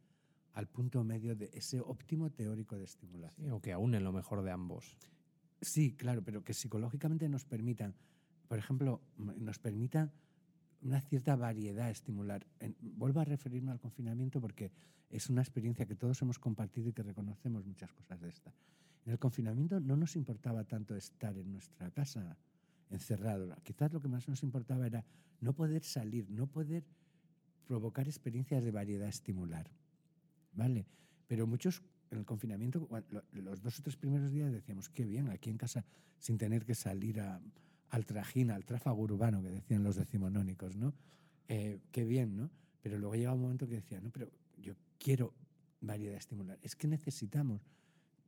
al 0.56 0.68
punto 0.68 1.04
medio 1.04 1.36
de 1.36 1.52
ese 1.54 1.82
óptimo 1.82 2.32
teórico 2.32 2.78
de 2.78 2.86
estimulación. 2.86 3.48
Sí, 3.48 3.52
o 3.52 3.62
que 3.62 3.74
aúnen 3.74 4.04
lo 4.04 4.12
mejor 4.12 4.42
de 4.42 4.52
ambos. 4.52 4.98
Sí, 5.62 5.94
claro, 5.94 6.24
pero 6.24 6.44
que 6.44 6.54
psicológicamente 6.54 7.28
nos 7.30 7.46
permitan, 7.46 7.94
por 8.48 8.58
ejemplo, 8.58 9.02
nos 9.18 9.60
permitan 9.60 10.12
una 10.82 11.02
cierta 11.02 11.36
variedad 11.36 11.90
estimular. 11.90 12.48
En, 12.60 12.76
vuelvo 12.80 13.20
a 13.20 13.26
referirme 13.26 13.72
al 13.72 13.80
confinamiento 13.80 14.40
porque 14.40 14.72
es 15.10 15.30
una 15.30 15.42
experiencia 15.42 15.86
que 15.86 15.96
todos 15.96 16.22
hemos 16.22 16.40
compartido 16.40 16.90
y 16.90 16.94
que 16.94 17.04
reconocemos 17.04 17.66
muchas 17.66 17.92
cosas 17.92 18.22
de 18.22 18.30
esta. 18.30 18.54
En 19.06 19.12
el 19.12 19.20
confinamiento 19.20 19.80
no 19.80 19.98
nos 19.98 20.16
importaba 20.16 20.64
tanto 20.64 20.96
estar 20.96 21.38
en 21.38 21.52
nuestra 21.52 21.92
casa 21.92 22.38
encerrado. 22.90 23.54
Quizás 23.64 23.92
lo 23.92 24.02
que 24.02 24.08
más 24.08 24.28
nos 24.30 24.42
importaba 24.42 24.88
era 24.88 25.04
no 25.42 25.54
poder 25.54 25.84
salir, 25.84 26.30
no 26.30 26.48
poder 26.48 26.86
provocar 27.68 28.08
experiencias 28.08 28.64
de 28.64 28.72
variedad 28.72 29.08
estimular. 29.08 29.70
¿Vale? 30.56 30.86
Pero 31.28 31.48
muchos 31.48 31.84
en 32.12 32.20
el 32.20 32.26
confinamiento, 32.26 32.88
los 33.34 33.62
dos 33.62 33.80
o 33.80 33.84
tres 33.84 33.96
primeros 33.98 34.32
días 34.32 34.52
decíamos, 34.52 34.90
qué 34.90 35.06
bien, 35.06 35.30
aquí 35.30 35.50
en 35.50 35.58
casa, 35.58 35.86
sin 36.20 36.38
tener 36.38 36.66
que 36.66 36.76
salir 36.76 37.20
a, 37.20 37.42
al 37.90 38.06
trajín, 38.06 38.52
al 38.52 38.66
tráfago 38.66 39.02
urbano, 39.02 39.42
que 39.42 39.50
decían 39.50 39.84
los 39.84 39.96
decimonónicos, 39.96 40.76
¿no? 40.76 40.94
Eh, 41.48 41.80
qué 41.92 42.04
bien, 42.04 42.36
¿no? 42.36 42.50
Pero 42.82 42.98
luego 42.98 43.16
llega 43.16 43.34
un 43.34 43.42
momento 43.42 43.68
que 43.68 43.76
decía, 43.76 44.00
no, 44.00 44.10
pero 44.12 44.30
yo 44.58 44.76
quiero 44.98 45.34
variedad 45.82 46.18
estimular. 46.18 46.60
Es 46.62 46.76
que 46.76 46.88
necesitamos, 46.88 47.62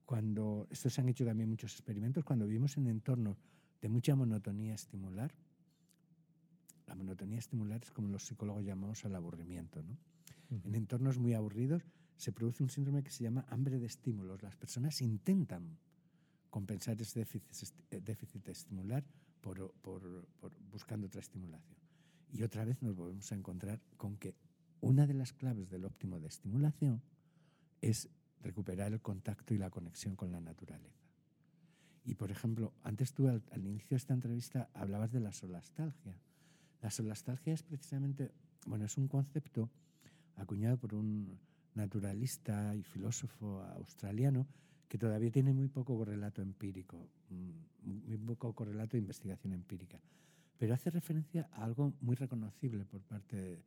cuando, 0.06 0.68
esto 0.70 0.90
se 0.90 1.02
han 1.02 1.10
hecho 1.10 1.26
también 1.26 1.50
muchos 1.50 1.74
experimentos, 1.74 2.24
cuando 2.24 2.46
vivimos 2.46 2.78
en 2.78 2.88
entornos 2.88 3.38
de 3.82 3.90
mucha 3.90 4.16
monotonía 4.16 4.74
estimular, 4.74 5.34
la 6.88 6.96
monotonía 6.96 7.38
estimular 7.38 7.84
es 7.84 7.92
como 7.92 8.08
los 8.08 8.26
psicólogos 8.26 8.64
llamamos 8.64 9.04
al 9.06 9.16
aburrimiento, 9.16 9.84
¿no? 9.84 9.98
Uh 10.50 10.56
-huh. 10.56 10.66
En 10.66 10.76
entornos 10.76 11.20
muy 11.20 11.34
aburridos 11.34 11.84
se 12.18 12.32
produce 12.32 12.64
un 12.64 12.70
síndrome 12.70 13.04
que 13.04 13.12
se 13.12 13.24
llama 13.24 13.46
hambre 13.50 13.80
de 13.80 13.86
estímulos. 13.86 14.42
Las 14.42 14.56
personas 14.56 15.02
intentan 15.02 15.78
compensar 16.50 17.00
ese 17.02 17.20
déficit, 17.20 17.74
déficit 17.92 18.48
estimular 18.50 19.04
por, 19.42 19.72
buscando 20.72 21.08
otra 21.08 21.22
estimulación. 21.22 21.78
Y 22.34 22.44
otra 22.44 22.66
vez 22.66 22.82
nos 22.82 22.96
volvemos 22.96 23.32
a 23.32 23.36
encontrar 23.36 23.80
con 23.96 24.18
que 24.18 24.36
una 24.82 25.08
de 25.08 25.14
las 25.14 25.34
claves 25.34 25.70
del 25.70 25.86
óptimo 25.86 26.20
de 26.20 26.28
estimulación 26.28 27.02
es 27.82 28.10
recuperar 28.42 28.92
el 28.92 29.02
contacto 29.02 29.54
y 29.54 29.58
la 29.58 29.70
conexión 29.70 30.16
con 30.16 30.32
la 30.32 30.42
naturaleza. 30.42 31.08
Y, 32.04 32.16
por 32.16 32.32
ejemplo, 32.32 32.74
antes 32.84 33.14
tú 33.14 33.28
al, 33.28 33.44
inicio 33.66 33.90
de 33.92 33.98
esta 33.98 34.14
entrevista 34.14 34.70
hablabas 34.74 35.12
de 35.12 35.20
la 35.20 35.32
solastalgia. 35.32 36.18
La 36.82 36.90
solastalgia 36.90 37.54
es 37.54 37.64
precisamente, 37.64 38.32
bueno, 38.66 38.86
es 38.86 38.98
un 38.98 39.08
concepto 39.08 39.70
acuñado 40.36 40.78
por 40.78 40.94
un 40.94 41.38
naturalista 41.78 42.76
y 42.76 42.84
filósofo 42.84 43.62
australiano 43.62 44.48
que 44.88 44.98
todavía 44.98 45.32
tiene 45.32 45.54
muy 45.54 45.68
poco 45.68 45.98
correlato 45.98 46.42
empírico, 46.42 47.10
mm, 47.30 48.18
muy 48.24 48.36
poco 48.36 48.54
correlato 48.54 48.98
de 48.98 49.00
investigación 49.00 49.54
empírica, 49.54 50.00
pero 50.58 50.74
hace 50.74 50.90
referencia 50.90 51.50
a 51.52 51.64
algo 51.64 51.94
muy 52.02 52.16
reconocible 52.16 52.86
por 52.86 53.02
parte 53.02 53.64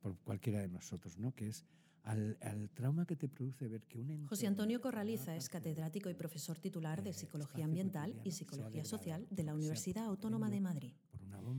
por 0.00 0.16
cualquiera 0.18 0.60
de 0.60 0.68
nosotros, 0.68 1.18
¿no? 1.18 1.32
que 1.34 1.48
es 1.48 1.64
al, 2.02 2.36
trauma 2.74 3.06
que 3.06 3.16
te 3.16 3.28
produce 3.28 3.66
ver 3.66 3.82
que 3.82 3.98
un 3.98 4.26
José 4.26 4.46
Antonio 4.46 4.80
Corraliza 4.80 5.36
es 5.36 5.48
catedrático 5.48 6.10
y 6.10 6.14
profesor 6.14 6.58
titular 6.58 7.02
de 7.02 7.12
Psicología 7.12 7.64
Ambiental 7.64 8.14
y 8.24 8.32
Psicología 8.32 8.84
Social 8.84 9.26
de 9.30 9.42
la 9.42 9.54
Universidad 9.54 10.04
Autónoma 10.04 10.50
de 10.50 10.60
Madrid. 10.60 10.92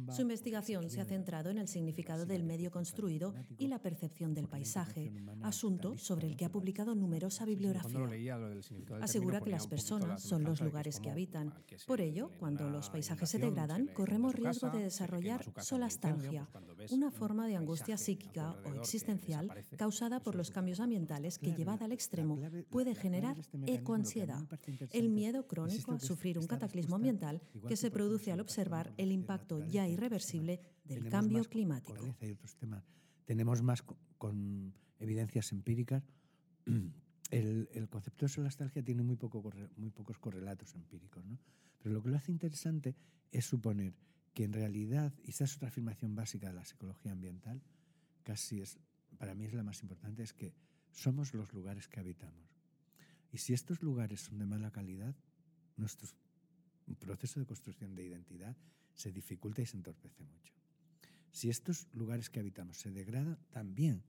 Su 0.10 0.21
investigación 0.21 0.89
se 0.89 1.02
ha 1.02 1.06
centrado 1.06 1.50
en 1.50 1.58
el 1.58 1.67
significado 1.67 2.26
del 2.26 2.43
medio 2.43 2.71
construido 2.71 3.34
y 3.58 3.67
la 3.67 3.80
percepción 3.80 4.34
del 4.34 4.48
paisaje, 4.48 5.12
asunto 5.41 5.98
sobre 5.98 6.28
el 6.28 6.36
que 6.36 6.45
ha 6.45 6.52
publicado 6.52 6.95
numerosa 6.95 7.45
bibliografía. 7.45 8.00
Asegura 9.02 9.41
que 9.41 9.50
las 9.50 9.67
personas 9.67 10.21
son 10.21 10.43
los 10.43 10.62
lugares 10.62 11.00
que 11.00 11.10
habitan. 11.10 11.54
Por 11.86 12.02
ello, 12.02 12.32
cuando 12.39 12.69
los 12.69 12.89
paisajes 12.89 13.30
se 13.30 13.39
degradan, 13.39 13.88
corremos 13.88 14.36
riesgo 14.36 14.69
de 14.69 14.84
desarrollar 14.84 15.45
solastalgia, 15.62 16.48
una 16.91 17.12
forma 17.12 17.48
de 17.48 17.56
angustia 17.56 17.98
psíquica 17.98 18.56
o 18.65 18.74
existencial 18.76 19.52
causada 19.78 20.21
por 20.21 20.36
los 20.36 20.52
cambios 20.52 20.80
ambientales 20.80 21.39
que, 21.39 21.54
llevada 21.54 21.86
al 21.86 21.91
extremo, 21.91 22.39
puede 22.69 22.95
generar 22.95 23.38
ecoansiedad, 23.65 24.45
el 24.91 25.10
miedo 25.10 25.48
crónico 25.48 25.93
a 25.93 26.00
sufrir 26.00 26.39
un 26.39 26.48
cataclismo 26.48 26.95
ambiental 26.95 27.41
que 27.67 27.76
se 27.76 27.91
produce 27.91 28.32
al 28.32 28.39
observar 28.39 28.93
el 28.98 29.12
impacto 29.12 29.60
ya 29.75 29.88
irreversible 29.88 30.59
del 30.85 31.09
cambio 31.09 31.43
climático. 31.43 32.15
Tenemos 33.25 33.61
más 33.61 33.83
con, 34.17 34.73
evidencias 34.99 35.51
empíricas. 35.51 36.03
El, 37.31 37.89
concepto 37.89 38.25
de 38.25 38.29
solastalgia 38.29 38.83
tiene 38.83 39.01
muy, 39.01 39.15
poco, 39.17 39.51
muy 39.75 39.89
pocos 39.89 40.19
correlatos 40.19 40.75
empíricos, 40.75 41.25
¿no? 41.25 41.39
pero 41.79 41.95
lo 41.95 42.01
que 42.01 42.09
lo 42.09 42.17
hace 42.17 42.31
interesante 42.31 42.95
es 43.31 43.45
suponer 43.45 43.93
que 44.33 44.43
en 44.43 44.53
realidad, 44.53 45.11
y 45.23 45.31
esta 45.31 45.43
es 45.43 45.55
otra 45.55 45.69
afirmación 45.69 46.15
básica 46.15 46.47
de 46.47 46.53
la 46.53 46.63
psicología 46.63 47.11
ambiental, 47.11 47.61
casi 48.23 48.61
es, 48.61 48.77
para 49.17 49.33
mí 49.33 49.45
es 49.45 49.53
la 49.53 49.63
más 49.63 49.81
importante, 49.81 50.23
es 50.23 50.33
que 50.33 50.53
somos 50.91 51.33
los 51.33 51.51
lugares 51.51 51.88
que 51.88 51.99
habitamos. 51.99 52.55
Y 53.31 53.39
si 53.39 53.53
estos 53.53 53.81
lugares 53.81 54.21
son 54.21 54.38
de 54.38 54.45
mala 54.45 54.71
calidad, 54.71 55.15
nuestro 55.77 56.07
proceso 56.99 57.39
de 57.39 57.47
construcción 57.47 57.95
de 57.95 58.05
identidad 58.05 58.55
se 58.95 59.12
dificulta 59.12 59.62
y 59.62 59.65
se 59.65 59.77
entorpece 59.77 60.23
mucho. 60.23 60.53
Si 61.31 61.49
estos 61.49 61.88
lugares 61.93 62.29
que 62.29 62.39
habitamos 62.39 62.77
se 62.77 62.91
degradan, 62.91 63.38
también 63.51 64.03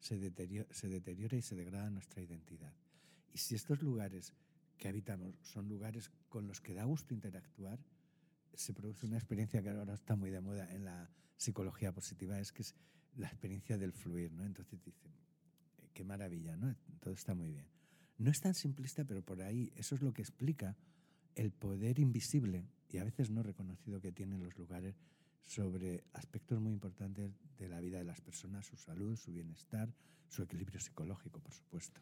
se 0.00 0.18
deteriora, 0.18 1.36
y 1.36 1.42
se 1.42 1.54
degrada 1.54 1.90
nuestra 1.90 2.22
identidad. 2.22 2.74
Y 3.32 3.38
si 3.38 3.54
estos 3.54 3.82
lugares 3.82 4.32
que 4.78 4.88
habitamos 4.88 5.36
son 5.42 5.68
lugares 5.68 6.10
con 6.28 6.48
los 6.48 6.60
que 6.60 6.72
da 6.72 6.84
gusto 6.84 7.12
interactuar, 7.12 7.78
se 8.54 8.72
produce 8.72 9.06
una 9.06 9.18
experiencia 9.18 9.62
que 9.62 9.68
ahora 9.68 9.94
está 9.94 10.16
muy 10.16 10.30
de 10.30 10.40
moda 10.40 10.72
en 10.74 10.86
la 10.86 11.10
psicología 11.36 11.92
positiva, 11.92 12.40
es 12.40 12.50
que 12.50 12.62
es 12.62 12.74
la 13.16 13.28
experiencia 13.28 13.76
del 13.76 13.92
fluir, 13.92 14.32
¿no? 14.32 14.44
Entonces 14.44 14.82
dicen, 14.82 15.12
eh, 15.78 15.90
qué 15.92 16.02
maravilla, 16.02 16.56
¿no? 16.56 16.74
Todo 17.00 17.14
está 17.14 17.34
muy 17.34 17.50
bien. 17.50 17.66
No 18.16 18.30
es 18.30 18.40
tan 18.40 18.54
simplista, 18.54 19.04
pero 19.04 19.22
por 19.22 19.42
ahí 19.42 19.70
eso 19.76 19.94
es 19.94 20.02
lo 20.02 20.12
que 20.12 20.22
explica 20.22 20.76
el 21.34 21.52
poder 21.52 21.98
invisible 21.98 22.66
y 22.92 22.98
a 22.98 23.04
veces 23.04 23.30
no 23.30 23.42
reconocido 23.42 24.00
que 24.00 24.12
tienen 24.12 24.42
los 24.42 24.56
lugares 24.58 24.96
sobre 25.44 26.04
aspectos 26.12 26.60
muy 26.60 26.72
importantes 26.72 27.32
de 27.58 27.68
la 27.68 27.80
vida 27.80 27.98
de 27.98 28.04
las 28.04 28.20
personas, 28.20 28.66
su 28.66 28.76
salud, 28.76 29.16
su 29.16 29.32
bienestar, 29.32 29.92
su 30.28 30.42
equilibrio 30.42 30.80
psicológico, 30.80 31.40
por 31.40 31.52
supuesto. 31.52 32.00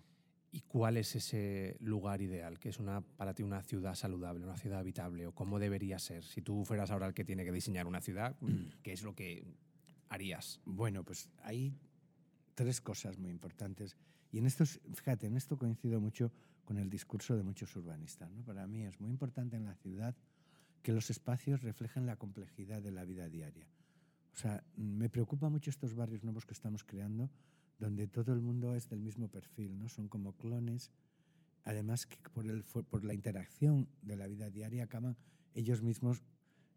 ¿Y 0.50 0.62
cuál 0.62 0.96
es 0.96 1.14
ese 1.14 1.76
lugar 1.80 2.22
ideal? 2.22 2.58
¿Qué 2.58 2.70
es 2.70 2.78
una, 2.78 3.02
para 3.02 3.34
ti 3.34 3.42
una 3.42 3.62
ciudad 3.62 3.94
saludable, 3.94 4.44
una 4.44 4.56
ciudad 4.56 4.80
habitable? 4.80 5.26
¿O 5.26 5.32
cómo 5.32 5.58
debería 5.58 5.98
ser? 5.98 6.24
Si 6.24 6.40
tú 6.40 6.64
fueras 6.64 6.90
ahora 6.90 7.06
el 7.06 7.14
que 7.14 7.24
tiene 7.24 7.44
que 7.44 7.52
diseñar 7.52 7.86
una 7.86 8.00
ciudad, 8.00 8.36
¿qué 8.82 8.92
es 8.92 9.02
lo 9.02 9.14
que 9.14 9.44
harías? 10.08 10.60
Bueno, 10.64 11.04
pues 11.04 11.30
hay 11.42 11.74
tres 12.54 12.80
cosas 12.80 13.18
muy 13.18 13.30
importantes. 13.30 13.96
Y 14.32 14.38
en 14.38 14.46
esto, 14.46 14.64
fíjate, 14.66 15.26
en 15.26 15.36
esto 15.36 15.58
coincido 15.58 16.00
mucho 16.00 16.32
con 16.64 16.78
el 16.78 16.90
discurso 16.90 17.36
de 17.36 17.42
muchos 17.42 17.74
urbanistas. 17.76 18.30
¿no? 18.30 18.42
Para 18.42 18.66
mí 18.66 18.84
es 18.84 19.00
muy 19.00 19.10
importante 19.10 19.56
en 19.56 19.64
la 19.64 19.74
ciudad 19.74 20.14
que 20.82 20.92
los 20.92 21.10
espacios 21.10 21.62
reflejen 21.62 22.06
la 22.06 22.16
complejidad 22.16 22.82
de 22.82 22.90
la 22.90 23.04
vida 23.04 23.28
diaria. 23.28 23.66
O 24.32 24.36
sea, 24.36 24.62
me 24.76 25.08
preocupa 25.08 25.48
mucho 25.48 25.70
estos 25.70 25.94
barrios 25.94 26.22
nuevos 26.22 26.46
que 26.46 26.54
estamos 26.54 26.84
creando, 26.84 27.30
donde 27.78 28.06
todo 28.06 28.32
el 28.32 28.40
mundo 28.40 28.74
es 28.74 28.88
del 28.88 29.00
mismo 29.00 29.28
perfil, 29.28 29.78
¿no? 29.78 29.88
Son 29.88 30.08
como 30.08 30.36
clones. 30.36 30.90
Además, 31.64 32.06
que 32.06 32.16
por, 32.30 32.46
el, 32.46 32.64
por 32.64 33.04
la 33.04 33.14
interacción 33.14 33.88
de 34.02 34.16
la 34.16 34.26
vida 34.26 34.48
diaria 34.50 34.84
acaban 34.84 35.16
ellos 35.54 35.82
mismos 35.82 36.22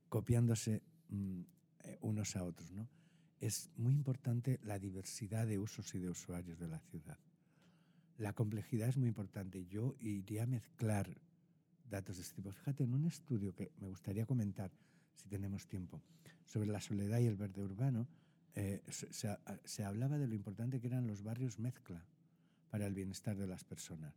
copiándose 0.10 0.82
mm, 1.10 1.42
eh, 1.84 1.98
unos 2.02 2.36
a 2.36 2.44
otros, 2.44 2.72
¿no? 2.72 2.90
Es 3.40 3.72
muy 3.78 3.94
importante 3.94 4.60
la 4.64 4.78
diversidad 4.78 5.48
de 5.48 5.58
usos 5.58 5.94
y 5.96 6.00
de 6.00 6.10
usuarios 6.10 6.60
de 6.60 6.68
la 6.68 6.80
ciudad. 6.80 7.18
La 8.18 8.34
complejidad 8.34 8.90
es 8.90 8.98
muy 8.98 9.08
importante. 9.08 9.66
Yo 9.66 9.96
iría 10.00 10.44
a 10.44 10.48
mezclar 10.48 11.18
datos 11.92 12.16
de 12.16 12.24
este 12.24 12.36
tipo. 12.36 12.52
Fíjate, 12.52 12.84
en 12.84 12.94
un 12.94 13.06
estudio 13.06 13.54
que 13.54 13.72
me 13.80 13.88
gustaría 13.88 14.26
comentar, 14.26 14.72
si 15.14 15.28
tenemos 15.30 15.68
tiempo, 15.68 16.02
sobre 16.46 16.70
la 16.72 16.82
soledad 16.82 17.20
y 17.20 17.28
el 17.28 17.36
verde 17.36 17.62
urbano, 17.62 18.08
eh, 18.56 18.82
se, 18.90 19.84
hablaba 19.84 20.18
de 20.18 20.28
lo 20.28 20.34
importante 20.34 20.82
que 20.82 20.88
eran 20.88 21.08
los 21.08 21.24
barrios 21.24 21.60
mezcla 21.60 22.04
para 22.70 22.88
el 22.88 22.94
bienestar 22.94 23.38
de 23.38 23.48
las 23.48 23.64
personas. 23.64 24.14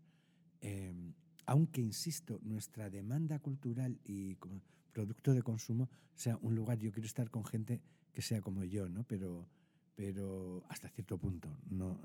Em, 0.60 1.12
aunque, 1.46 1.82
insisto, 1.82 2.40
nuestra 2.42 2.88
demanda 2.88 3.38
cultural 3.38 4.00
y 4.04 4.36
como 4.36 4.62
producto 4.92 5.34
de 5.34 5.42
consumo 5.42 5.90
sea 6.14 6.38
un 6.40 6.54
lugar, 6.54 6.78
yo 6.78 6.90
quiero 6.92 7.06
estar 7.06 7.30
con 7.30 7.44
gente 7.44 7.82
que 8.12 8.22
sea 8.22 8.40
como 8.40 8.64
yo, 8.64 8.88
¿no? 8.88 9.02
pero, 9.04 9.46
pero 9.94 10.64
hasta 10.68 10.88
cierto 10.88 11.18
punto. 11.18 11.58
No, 11.68 11.98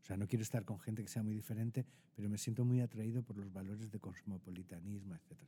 o 0.00 0.04
sea, 0.04 0.16
no 0.16 0.26
quiero 0.26 0.42
estar 0.42 0.64
con 0.64 0.80
gente 0.80 1.02
que 1.02 1.08
sea 1.08 1.22
muy 1.22 1.34
diferente, 1.34 1.84
pero 2.16 2.28
me 2.28 2.38
siento 2.38 2.64
muy 2.64 2.80
atraído 2.80 3.22
por 3.22 3.36
los 3.36 3.52
valores 3.52 3.90
de 3.90 4.00
cosmopolitanismo, 4.00 5.14
etc. 5.14 5.38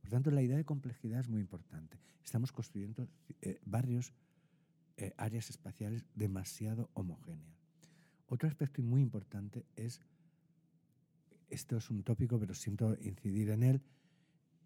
Por 0.00 0.10
tanto, 0.10 0.30
la 0.30 0.42
idea 0.42 0.56
de 0.56 0.64
complejidad 0.64 1.20
es 1.20 1.28
muy 1.28 1.40
importante. 1.40 1.98
Estamos 2.22 2.52
construyendo 2.52 3.08
eh, 3.40 3.60
barrios, 3.64 4.12
eh, 4.96 5.12
áreas 5.16 5.50
espaciales 5.50 6.04
demasiado 6.14 6.90
homogéneas. 6.94 7.64
Otro 8.28 8.48
aspecto 8.48 8.82
muy 8.82 9.00
importante 9.00 9.64
es, 9.76 10.00
esto 11.48 11.76
es 11.76 11.90
un 11.90 12.02
tópico, 12.02 12.38
pero 12.38 12.54
siento 12.54 12.96
incidir 13.00 13.50
en 13.50 13.62
él, 13.62 13.82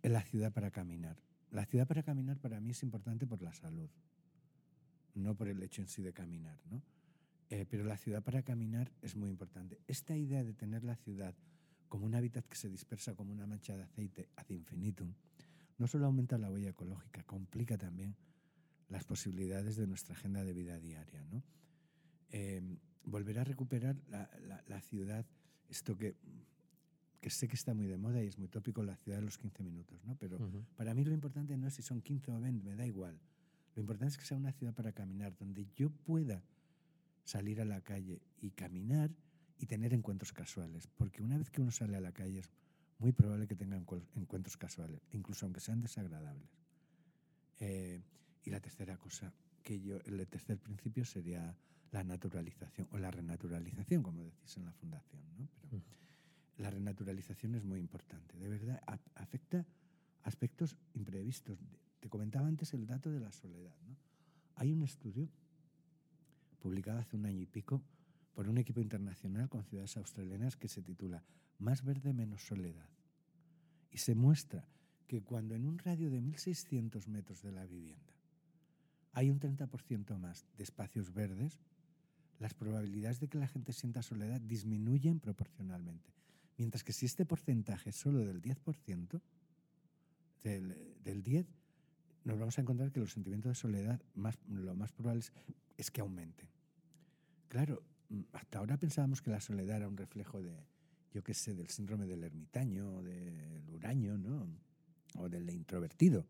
en 0.03 0.13
la 0.13 0.23
ciudad 0.23 0.53
para 0.53 0.71
caminar. 0.71 1.17
La 1.51 1.65
ciudad 1.65 1.87
para 1.87 2.03
caminar 2.03 2.39
para 2.39 2.61
mí 2.61 2.71
es 2.71 2.83
importante 2.83 3.27
por 3.27 3.41
la 3.43 3.53
salud, 3.53 3.89
no 5.15 5.35
por 5.35 5.49
el 5.49 5.63
hecho 5.63 5.81
en 5.81 5.89
sí 5.89 6.03
de 6.03 6.13
caminar, 6.13 6.59
¿no? 6.71 6.83
Eh, 7.51 7.65
pero 7.69 7.85
la 7.85 7.97
ciudad 7.97 8.23
para 8.23 8.43
caminar 8.43 8.93
es 9.01 9.17
muy 9.17 9.31
importante. 9.31 9.81
Esta 9.87 10.17
idea 10.17 10.45
de 10.45 10.53
tener 10.53 10.85
la 10.85 10.97
ciudad 10.97 11.35
como 11.89 12.05
un 12.05 12.15
hábitat 12.15 12.47
que 12.47 12.57
se 12.57 12.69
dispersa 12.69 13.15
como 13.15 13.33
una 13.33 13.47
mancha 13.47 13.77
de 13.77 13.83
aceite 13.83 14.29
ad 14.37 14.49
infinitum, 14.51 15.15
no 15.79 15.87
solo 15.87 16.07
aumenta 16.07 16.37
la 16.37 16.51
huella 16.51 16.71
ecológica, 16.71 17.23
complica 17.23 17.79
también 17.79 18.15
las 18.89 19.05
posibilidades 19.05 19.77
de 19.77 19.87
nuestra 19.87 20.15
agenda 20.15 20.45
de 20.45 20.53
vida 20.53 20.79
diaria. 20.79 21.25
¿no? 21.31 21.43
Eh, 22.31 22.61
volver 23.05 23.39
a 23.39 23.45
recuperar 23.45 23.97
la, 24.11 24.81
ciudad, 24.83 25.25
esto 25.71 25.97
que, 25.97 26.17
que, 27.21 27.31
sé 27.31 27.49
que 27.49 27.55
está 27.55 27.73
muy 27.73 27.87
de 27.87 27.97
moda 27.97 28.23
y 28.23 28.27
es 28.27 28.39
muy 28.39 28.49
tópico, 28.49 28.83
la 28.83 28.97
ciudad 28.97 29.19
de 29.19 29.25
los 29.25 29.39
15 29.39 29.63
minutos, 29.63 30.05
¿no? 30.05 30.17
pero 30.17 30.39
para 30.77 30.95
mí 30.95 31.05
lo 31.05 31.15
importante 31.15 31.57
no 31.57 31.67
es 31.67 31.75
si 31.75 31.83
son 31.83 32.03
15 32.03 32.33
o 32.33 32.41
20, 32.41 32.63
me 32.65 32.77
da 32.77 32.87
igual. 32.87 33.19
Lo 33.75 33.81
importante 33.81 34.13
es 34.13 34.19
que 34.19 34.25
sea 34.27 34.37
una 34.37 34.53
ciudad 34.53 34.75
para 34.75 34.93
caminar, 34.93 35.35
donde 35.37 35.67
yo 35.75 35.91
pueda 35.91 36.43
salir 37.29 37.61
a 37.61 37.67
la 37.67 37.83
calle 37.83 38.23
y 38.41 38.53
caminar 38.53 39.11
y 39.59 39.67
tener 39.67 39.93
encuentros 39.93 40.33
casuales, 40.33 40.89
porque 40.97 41.23
una 41.23 41.37
vez 41.37 41.51
que 41.51 41.61
uno 41.61 41.71
sale 41.71 41.95
a 41.95 42.01
la 42.01 42.13
calle 42.13 42.39
es 42.39 42.51
muy 42.99 43.13
probable 43.13 43.47
que 43.47 43.55
tenga 43.55 43.77
encuentros 43.77 44.57
casuales, 44.57 45.03
incluso 45.13 45.45
aunque 45.45 45.61
sean 45.61 45.83
desagradables. 45.83 46.49
Eh, 47.61 48.01
y 48.45 48.51
la 48.51 48.61
tercera 48.61 48.97
cosa, 48.97 49.31
que 49.63 49.79
yo, 49.79 49.99
el 50.07 50.27
tercer 50.27 50.59
principio 50.59 51.05
sería 51.05 51.55
la 51.91 52.03
naturalización 52.03 52.89
o 52.93 52.99
la 52.99 53.11
renaturalización, 53.11 54.03
como 54.03 54.25
decís 54.25 54.57
en 54.57 54.65
la 54.65 54.73
fundación. 54.73 55.21
¿no? 55.37 55.51
Pero 55.61 55.83
la 56.57 56.71
renaturalización 56.71 57.57
es 57.57 57.65
muy 57.67 57.79
importante, 57.79 58.39
de 58.39 58.49
verdad, 58.49 58.83
afecta 59.15 59.67
aspectos 60.23 60.79
imprevistos 60.95 61.59
te 62.01 62.09
comentaba 62.09 62.47
antes 62.47 62.73
el 62.73 62.87
dato 62.87 63.11
de 63.11 63.21
la 63.21 63.33
soledad. 63.33 63.75
¿no? 63.87 63.97
Hay 64.55 64.73
un 64.73 64.83
estudio 64.83 65.29
publicado 66.59 66.99
hace 66.99 67.17
un 67.17 67.27
año 67.27 67.41
y 67.41 67.47
pico 67.47 67.83
por 68.35 68.49
un 68.49 68.59
equipo 68.59 68.81
internacional 68.81 69.49
con 69.49 69.65
ciudades 69.65 69.97
australianas 69.97 70.57
que 70.57 70.69
se 70.69 70.83
titula 70.83 71.25
Más 71.59 71.83
verde, 71.83 72.13
menos 72.13 72.47
soledad. 72.47 72.89
Y 73.91 73.99
se 73.99 74.15
muestra 74.15 74.69
que 75.07 75.23
cuando 75.23 75.55
en 75.55 75.65
un 75.65 75.79
radio 75.79 76.11
de 76.11 76.21
1.600 76.21 77.07
metros 77.09 77.43
de 77.43 77.53
la 77.53 77.67
vivienda 77.67 78.13
hay 79.13 79.31
un 79.31 79.41
30% 79.41 80.17
más 80.19 80.47
de 80.57 80.63
espacios 80.63 81.13
verdes, 81.13 81.59
las 82.39 82.55
probabilidades 82.55 83.19
de 83.19 83.29
que 83.29 83.39
la 83.39 83.49
gente 83.49 83.73
sienta 83.73 84.03
soledad 84.03 84.41
disminuyen 84.41 85.19
proporcionalmente. 85.19 86.13
Mientras 86.57 86.85
que 86.85 86.93
si 86.93 87.07
este 87.07 87.25
porcentaje 87.25 87.91
es 87.91 87.97
solo 87.97 88.21
del 88.21 88.41
10%, 88.41 89.21
del, 90.45 90.95
del 91.03 91.23
10, 91.23 91.47
nos 92.29 92.39
vamos 92.39 92.59
a 92.59 92.61
encontrar 92.61 92.93
que 92.93 93.01
los 93.01 93.13
sentimientos 93.13 93.51
de 93.51 93.55
soledad 93.55 94.03
más, 94.15 94.39
lo 94.49 94.75
más 94.75 94.93
probable 94.93 95.23
es, 95.79 95.91
que 95.91 96.03
aumenten. 96.03 96.47
Claro, 97.49 97.83
mm, 98.11 98.21
hasta 98.35 98.59
ahora 98.59 98.77
pensábamos 98.77 99.23
que 99.23 99.31
la 99.31 99.41
soledad 99.41 99.79
era 99.79 99.89
un 99.89 99.97
reflejo 99.97 100.43
de, 100.43 100.67
yo 101.11 101.25
qué 101.25 101.33
sé, 101.33 101.55
del 101.55 101.69
síndrome 101.69 102.07
del 102.07 102.23
ermitaño, 102.23 103.03
del 103.03 103.67
huraño, 103.71 104.19
¿no? 104.19 104.47
O 105.17 105.31
del 105.31 105.49
introvertido. 105.49 106.27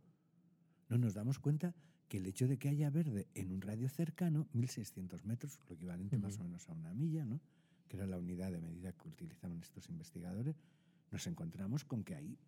No 0.88 0.98
nos 0.98 1.14
damos 1.14 1.40
cuenta 1.40 1.74
que 2.06 2.18
el 2.18 2.26
hecho 2.26 2.46
de 2.46 2.58
que 2.58 2.68
haya 2.68 2.90
verde 2.90 3.26
en 3.34 3.50
un 3.50 3.60
radio 3.60 3.88
cercano, 3.88 4.46
1600 4.52 5.24
metros, 5.24 5.58
lo 5.68 5.74
equivalente 5.74 6.16
más 6.16 6.38
o 6.38 6.44
menos 6.44 6.68
a 6.68 6.74
una 6.74 6.94
milla, 6.94 7.24
¿no? 7.24 7.40
que 7.88 7.96
era 7.96 8.06
la 8.06 8.18
unidad 8.18 8.52
de 8.52 8.60
medida 8.60 8.92
que 8.92 9.08
utilizaban 9.08 9.60
estos 9.60 9.88
investigadores, 9.88 10.60
nos 11.10 11.26
encontramos 11.26 11.84
con 11.84 12.04
que 12.04 12.14
ahí, 12.14 12.38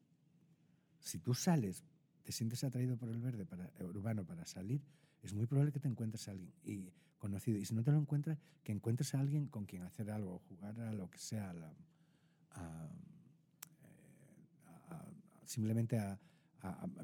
si 1.01 1.19
tú 1.19 1.35
sales, 1.35 1.83
te 2.23 2.33
sientes 2.33 2.63
atraído 2.65 2.97
por 2.97 3.09
el 3.09 3.21
verde 3.21 3.45
para, 3.47 3.71
urbano 3.81 4.25
para 4.25 4.47
salir, 4.47 4.83
es 5.23 5.35
muy 5.35 5.47
probable 5.47 5.73
que 5.73 5.81
te 5.81 5.89
encuentres 5.89 6.29
a 6.29 6.33
alguien 6.33 6.53
y, 6.65 6.93
conocido. 7.19 7.59
Y 7.59 7.65
si 7.65 7.75
no 7.75 7.83
te 7.85 7.93
lo 7.93 7.99
encuentras, 7.99 8.39
que 8.65 8.73
encuentres 8.73 9.15
a 9.15 9.21
alguien 9.21 9.47
con 9.47 9.67
quien 9.67 9.83
hacer 9.83 10.11
algo, 10.11 10.41
jugar 10.49 10.81
a 10.81 10.93
lo 10.93 11.09
que 11.11 11.19
sea, 11.19 11.51
a, 12.53 12.89
eh, 14.91 15.13
simplemente 15.45 15.99
a, 15.99 16.19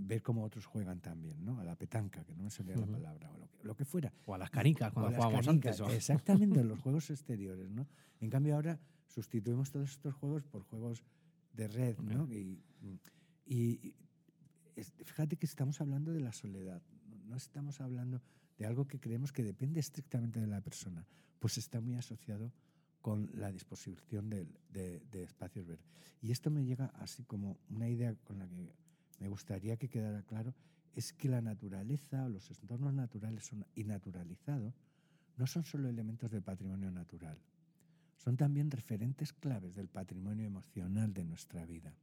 ver 0.01 0.23
cómo 0.23 0.45
otros 0.45 0.67
juegan 0.67 1.01
también, 1.01 1.43
¿no? 1.43 1.59
A 1.59 1.64
la 1.64 1.77
petanca, 1.77 2.23
que 2.25 2.35
no 2.35 2.43
me 2.43 2.51
salía 2.51 2.77
la 2.77 2.87
palabra, 2.87 3.31
o 3.33 3.39
lo 3.62 3.75
que, 3.75 3.87
fuera. 3.87 4.12
O 4.27 4.35
a 4.35 4.39
las 4.39 4.51
canicas, 4.51 4.93
cuando 4.93 5.12
jugábamos 5.17 5.49
antes. 5.49 5.81
Exactamente, 5.81 6.61
en 6.61 6.69
los 6.69 6.79
juegos 6.83 7.09
exteriores, 7.09 7.71
¿no? 7.71 7.87
En 8.21 8.29
cambio 8.29 8.55
ahora 8.55 8.79
sustituimos 9.07 9.71
todos 9.71 9.93
estos 9.93 10.14
juegos 10.14 10.45
por 10.45 10.62
juegos 10.64 11.03
de 11.55 11.69
red, 11.69 11.99
¿no? 12.01 12.31
Y, 12.31 12.62
y, 13.47 13.95
fíjate 15.05 15.37
que 15.37 15.47
estamos 15.47 15.81
hablando 15.81 16.12
de 16.12 16.20
la 16.20 16.33
soledad, 16.33 16.83
no 17.27 17.37
estamos 17.37 17.81
hablando 17.81 18.22
de 18.59 18.66
algo 18.66 18.87
que 18.87 19.01
creemos 19.01 19.33
que 19.33 19.43
depende 19.43 19.81
estrictamente 19.81 20.41
de 20.41 20.47
la 20.47 20.61
persona, 20.61 21.07
pues 21.39 21.59
está 21.59 21.81
muy 21.81 21.97
asociado 21.97 22.53
con 23.01 23.31
la 23.35 23.53
disposición 23.53 24.29
de, 24.31 24.47
de 24.68 25.22
espacios 25.22 25.66
verdes. 25.66 25.87
Y 26.20 26.33
esto 26.33 26.51
me 26.51 26.64
llega 26.64 26.87
así 26.99 27.24
como 27.24 27.59
una 27.68 27.89
idea 27.89 28.14
con 28.24 28.39
la 28.39 28.49
que 28.49 28.74
me 29.20 29.29
gustaría 29.29 29.77
que 29.77 29.89
quedara 29.89 30.22
claro, 30.22 30.55
es 30.95 31.12
que 31.12 31.29
la 31.29 31.43
naturaleza 31.43 32.24
o 32.24 32.29
los 32.29 32.51
entornos 32.51 32.93
naturales 32.95 33.45
son, 33.45 33.66
y 33.74 33.85
naturalizados 33.85 34.74
no 35.37 35.47
son 35.47 35.64
solo 35.64 35.89
elementos 35.89 36.31
del 36.31 36.43
patrimonio 36.43 36.91
natural, 36.91 37.39
son 38.16 38.37
también 38.37 38.70
referentes 38.70 39.33
claves 39.33 39.74
del 39.74 39.89
patrimonio 39.89 40.47
emocional 40.47 41.12
de 41.12 41.24
nuestra 41.24 41.66
vida. 41.66 41.95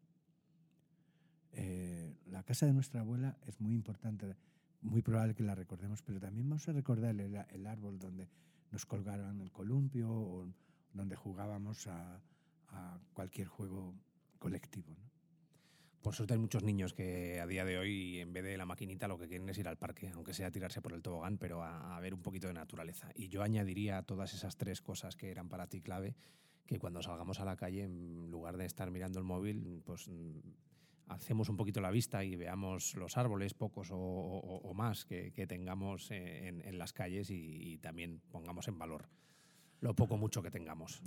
Eh, 1.53 2.12
la 2.33 2.43
casa 2.43 2.65
de 2.65 2.73
nuestra 2.73 3.01
abuela 3.01 3.37
es 3.45 3.61
muy 3.61 3.75
importante, 3.75 4.35
muy 4.81 5.03
probable 5.03 5.35
que 5.35 5.43
la 5.43 5.53
recordemos, 5.53 6.01
pero 6.01 6.19
también 6.19 6.49
vamos 6.49 6.67
a 6.67 6.73
recordar 6.73 7.15
el, 7.15 7.67
árbol 7.67 7.99
donde 7.99 8.27
nos 8.71 8.87
colgaron 8.87 9.39
el 9.39 9.51
columpio 9.51 10.11
o 10.11 10.47
donde 10.93 11.15
jugábamos 11.15 11.85
a, 11.85 12.19
a 12.69 12.99
cualquier 13.13 13.47
juego 13.47 13.93
colectivo. 14.39 14.95
Por 16.01 16.15
suerte 16.15 16.33
hay 16.33 16.39
muchos 16.39 16.63
niños 16.63 16.93
que 16.93 17.39
a 17.39 17.45
día 17.45 17.65
de 17.65 17.77
hoy, 17.77 18.19
en 18.19 18.33
vez 18.33 18.43
de 18.43 18.57
la 18.57 18.65
maquinita, 18.65 19.07
lo 19.07 19.19
que 19.19 19.27
quieren 19.27 19.47
es 19.47 19.57
ir 19.59 19.67
al 19.67 19.77
parque, 19.77 20.09
aunque 20.09 20.33
sea 20.33 20.49
tirarse 20.49 20.81
por 20.81 20.93
el 20.93 21.03
tobogán, 21.03 21.37
pero 21.37 21.63
a, 21.63 21.97
ver 21.99 22.15
un 22.15 22.23
poquito 22.23 22.47
de 22.47 22.53
naturaleza. 22.53 23.09
Y 23.15 23.29
yo 23.29 23.43
añadiría 23.43 23.99
a 23.99 24.03
todas 24.03 24.33
esas 24.33 24.57
tres 24.57 24.81
cosas 24.81 25.15
que 25.15 25.29
eran 25.29 25.49
para 25.49 25.67
ti 25.67 25.81
clave, 25.81 26.15
que 26.65 26.79
cuando 26.79 27.03
salgamos 27.03 27.39
a 27.39 27.45
la 27.45 27.55
calle, 27.55 27.83
en 27.83 28.31
lugar 28.31 28.57
de 28.57 28.65
estar 28.65 28.89
mirando 28.89 29.19
el 29.19 29.25
móvil, 29.25 29.83
pues 29.85 30.09
hacemos 31.07 31.49
un 31.49 31.57
poquito 31.57 31.81
la 31.81 31.91
vista 31.91 32.23
y 32.23 32.35
veamos 32.35 32.95
los 32.95 33.17
árboles, 33.17 33.53
pocos 33.53 33.89
o, 33.91 34.71
más, 34.75 35.05
que, 35.05 35.31
tengamos 35.47 36.09
en, 36.11 36.77
las 36.77 36.93
calles 36.93 37.29
y, 37.29 37.77
también 37.79 38.21
pongamos 38.31 38.67
en 38.67 38.77
valor 38.77 39.09
lo 39.81 39.93
poco 39.93 40.17
mucho 40.17 40.41
que 40.41 40.49
tengamos 40.49 41.01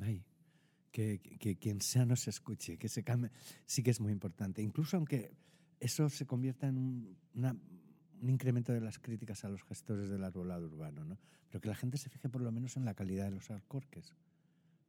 que, 0.92 1.58
quien 1.60 1.80
sea 1.80 2.04
nos 2.04 2.26
escuche, 2.28 2.78
que 2.78 2.88
se 2.88 3.02
cambie, 3.02 3.30
sí 3.66 3.82
que 3.82 3.90
es 3.90 4.00
muy 4.00 4.12
importante. 4.12 4.62
Incluso 4.62 4.96
aunque 4.96 5.32
eso 5.78 6.08
se 6.08 6.26
convierta 6.26 6.68
en 6.68 6.78
un, 6.78 7.16
un 7.34 8.30
incremento 8.30 8.72
de 8.72 8.80
las 8.80 8.98
críticas 8.98 9.44
a 9.44 9.48
los 9.48 9.62
gestores 9.64 10.08
del 10.08 10.24
arbolado 10.24 10.66
urbano, 10.66 11.04
¿no? 11.04 11.18
pero 11.48 11.60
que 11.60 11.68
la 11.68 11.74
gente 11.74 11.98
se 11.98 12.08
fije 12.08 12.28
por 12.28 12.40
lo 12.40 12.50
menos 12.50 12.76
en 12.76 12.84
la 12.84 12.94
calidad 12.94 13.24
de 13.26 13.32
los 13.32 13.50
alcorques 13.50 14.14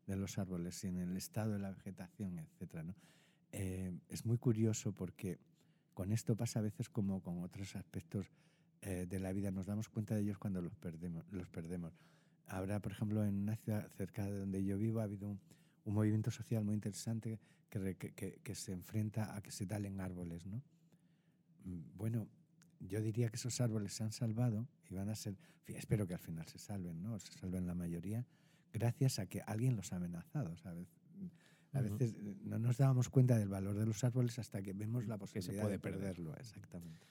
de 0.05 0.16
los 0.16 0.38
árboles 0.38 0.82
y 0.84 0.88
en 0.88 0.99
el 0.99 1.18
estado 1.18 1.53
de 1.53 1.60
la 1.60 1.72
vegetación, 1.72 2.39
etc. 2.39 2.84
¿no? 2.84 2.95
Eh, 3.60 3.91
es 4.10 4.24
muy 4.24 4.38
curioso 4.38 4.91
porque 4.91 5.39
con 5.95 6.12
esto 6.12 6.36
pasa 6.36 6.60
a 6.60 6.62
veces 6.62 6.89
como 6.89 7.24
con 7.24 7.41
otros 7.41 7.76
aspectos 7.76 8.28
eh, 8.82 9.08
de 9.10 9.20
la 9.20 9.34
vida, 9.34 9.49
nos 9.49 9.66
damos 9.66 9.89
cuenta 9.89 10.14
de 10.14 10.22
ellos 10.22 10.38
cuando 10.38 10.62
los 10.62 10.76
perdemos. 10.76 11.26
Los 11.32 11.49
perdemos. 11.49 11.97
Ahora, 12.45 12.80
por 12.80 12.91
ejemplo, 12.91 13.26
en 13.26 13.34
una 13.34 13.55
ciudad 13.55 13.89
cerca 13.97 14.26
de 14.26 14.38
donde 14.38 14.64
yo 14.64 14.78
vivo 14.78 14.99
ha 14.99 15.03
habido 15.03 15.28
un, 15.28 15.41
un 15.86 15.93
movimiento 15.95 16.30
social 16.30 16.64
muy 16.64 16.76
interesante 16.76 17.39
que, 17.68 17.95
que, 17.95 18.39
que, 18.43 18.55
se 18.55 18.74
enfrenta 18.74 19.36
a 19.36 19.41
que 19.41 19.49
se 19.49 19.66
talen 19.66 19.99
árboles. 20.01 20.45
¿no? 20.45 20.62
Mm, 21.64 21.97
bueno, 21.97 22.28
yo 22.80 23.01
diría 23.01 23.30
que 23.30 23.38
esos 23.38 23.60
árboles 23.60 23.91
se 23.91 24.03
han 24.03 24.12
salvado 24.12 24.68
y 24.88 24.93
van 24.93 25.10
a 25.10 25.16
ser, 25.16 25.36
espero 25.66 26.05
que 26.05 26.14
al 26.14 26.20
final 26.20 26.45
se 26.45 26.60
salven, 26.60 27.01
¿no? 27.01 27.20
se 27.20 27.32
salven 27.34 27.66
la 27.66 27.74
mayoría, 27.74 28.24
gracias 28.72 29.18
a 29.18 29.26
que 29.26 29.41
alguien 29.41 29.76
los 29.76 29.91
ha 29.93 29.95
amenazado. 29.95 30.55
¿sabes? 30.58 30.88
A 31.74 31.82
veces 31.82 32.15
eh, 32.15 32.36
no 32.43 32.59
nos 32.59 32.78
dábamos 32.78 33.09
cuenta 33.09 33.38
del 33.38 33.49
valor 33.49 33.76
de 33.76 33.86
los 33.86 34.03
árboles 34.03 34.39
hasta 34.39 34.61
que 34.61 34.74
vemos 34.74 35.05
la 35.07 35.18
posibilidad 35.18 35.70
de 35.70 35.80
perderlo. 35.80 36.36
Exactamente. 36.38 37.05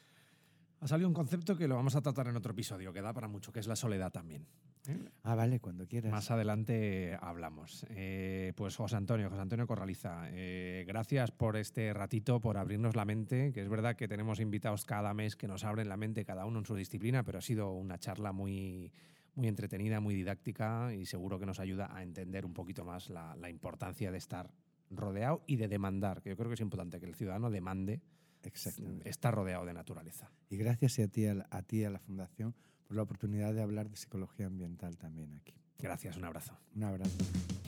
Ha 0.81 0.89
salido 0.89 1.09
un 1.09 1.15
concepto 1.15 1.57
que 1.57 1.67
lo 1.67 1.77
vamos 1.77 1.97
a 1.97 2.03
tratar 2.03 2.29
en 2.29 2.37
otro 2.37 2.53
episodio, 2.53 2.93
que 2.93 3.01
da 3.01 3.13
para 3.13 3.29
mucho, 3.29 3.51
que 3.53 3.61
es 3.61 3.67
la 3.67 3.77
soledad 3.77 4.13
también. 4.13 4.47
¿eh? 4.89 5.09
Ah, 5.23 5.35
vale, 5.35 5.59
cuando 5.59 5.87
quieras. 5.87 6.13
Más 6.13 6.31
adelante 6.31 7.17
hablamos. 7.21 7.87
Eh, 7.91 8.53
pues 8.57 8.77
José 8.77 8.97
Antonio, 8.97 9.31
José 9.31 9.41
Antonio 9.41 9.67
Corraliza, 9.67 10.29
eh, 10.31 10.85
gracias 10.87 11.31
por 11.31 11.57
este 11.57 11.93
ratito, 11.95 12.41
por 12.41 12.59
abrirnos 12.59 12.95
la 12.95 13.05
mente, 13.05 13.53
que 13.53 13.63
es 13.63 13.69
verdad 13.69 13.97
que 13.97 14.07
tenemos 14.07 14.39
invitados 14.39 14.85
cada 14.85 15.15
mes 15.15 15.35
que 15.35 15.49
nos 15.49 15.65
abren 15.65 15.89
la 15.89 15.97
mente 15.97 16.25
cada 16.25 16.45
uno 16.45 16.59
en 16.59 16.67
su 16.67 16.75
disciplina, 16.75 17.23
pero 17.23 17.39
ha 17.39 17.43
sido 17.43 17.73
una 17.73 17.99
charla 17.99 18.33
muy, 18.33 18.93
muy 19.37 19.49
entretenida, 19.49 20.01
muy 20.01 20.15
didáctica 20.15 20.93
y 20.93 21.07
seguro 21.07 21.39
que 21.39 21.47
nos 21.47 21.61
ayuda 21.61 21.95
a 21.95 22.03
entender 22.03 22.45
un 22.45 22.53
poquito 22.53 22.85
más 22.85 23.09
la, 23.11 23.37
la 23.37 23.49
importancia 23.49 24.11
de 24.11 24.19
estar 24.19 24.51
rodeado 24.91 25.43
y 25.47 25.57
de 25.57 25.69
demandar, 25.69 26.23
que 26.23 26.31
yo 26.31 26.37
creo 26.37 26.49
que 26.49 26.55
es 26.55 26.61
importante 26.61 26.99
que 26.99 27.07
el 27.07 27.15
ciudadano 27.15 27.51
demande 27.51 28.01
está 29.05 29.31
rodeado 29.31 29.65
de 29.65 29.75
naturaleza. 29.75 30.31
Y 30.51 30.57
gracias 30.57 30.99
a 30.99 31.09
ti, 31.09 31.27
a, 31.27 31.63
ti, 31.63 31.85
a 31.85 31.91
la 31.91 31.99
Fundación, 31.99 32.55
por 32.87 32.97
la 32.97 33.03
oportunidad 33.03 33.53
de 33.55 33.63
hablar 33.63 33.91
de 33.91 33.97
psicología 33.97 34.47
ambiental 34.47 34.97
también 34.97 35.33
aquí. 35.35 35.55
Gracias, 35.79 36.17
un 36.17 36.25
abrazo. 36.25 36.57
Un 36.75 36.85
abrazo. 36.85 37.17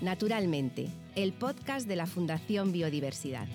Naturalmente, 0.01 0.89
el 1.15 1.33
podcast 1.33 1.87
de 1.87 1.97
la 1.97 2.07
Fundación 2.07 2.73
Biodiversidad. 2.73 3.47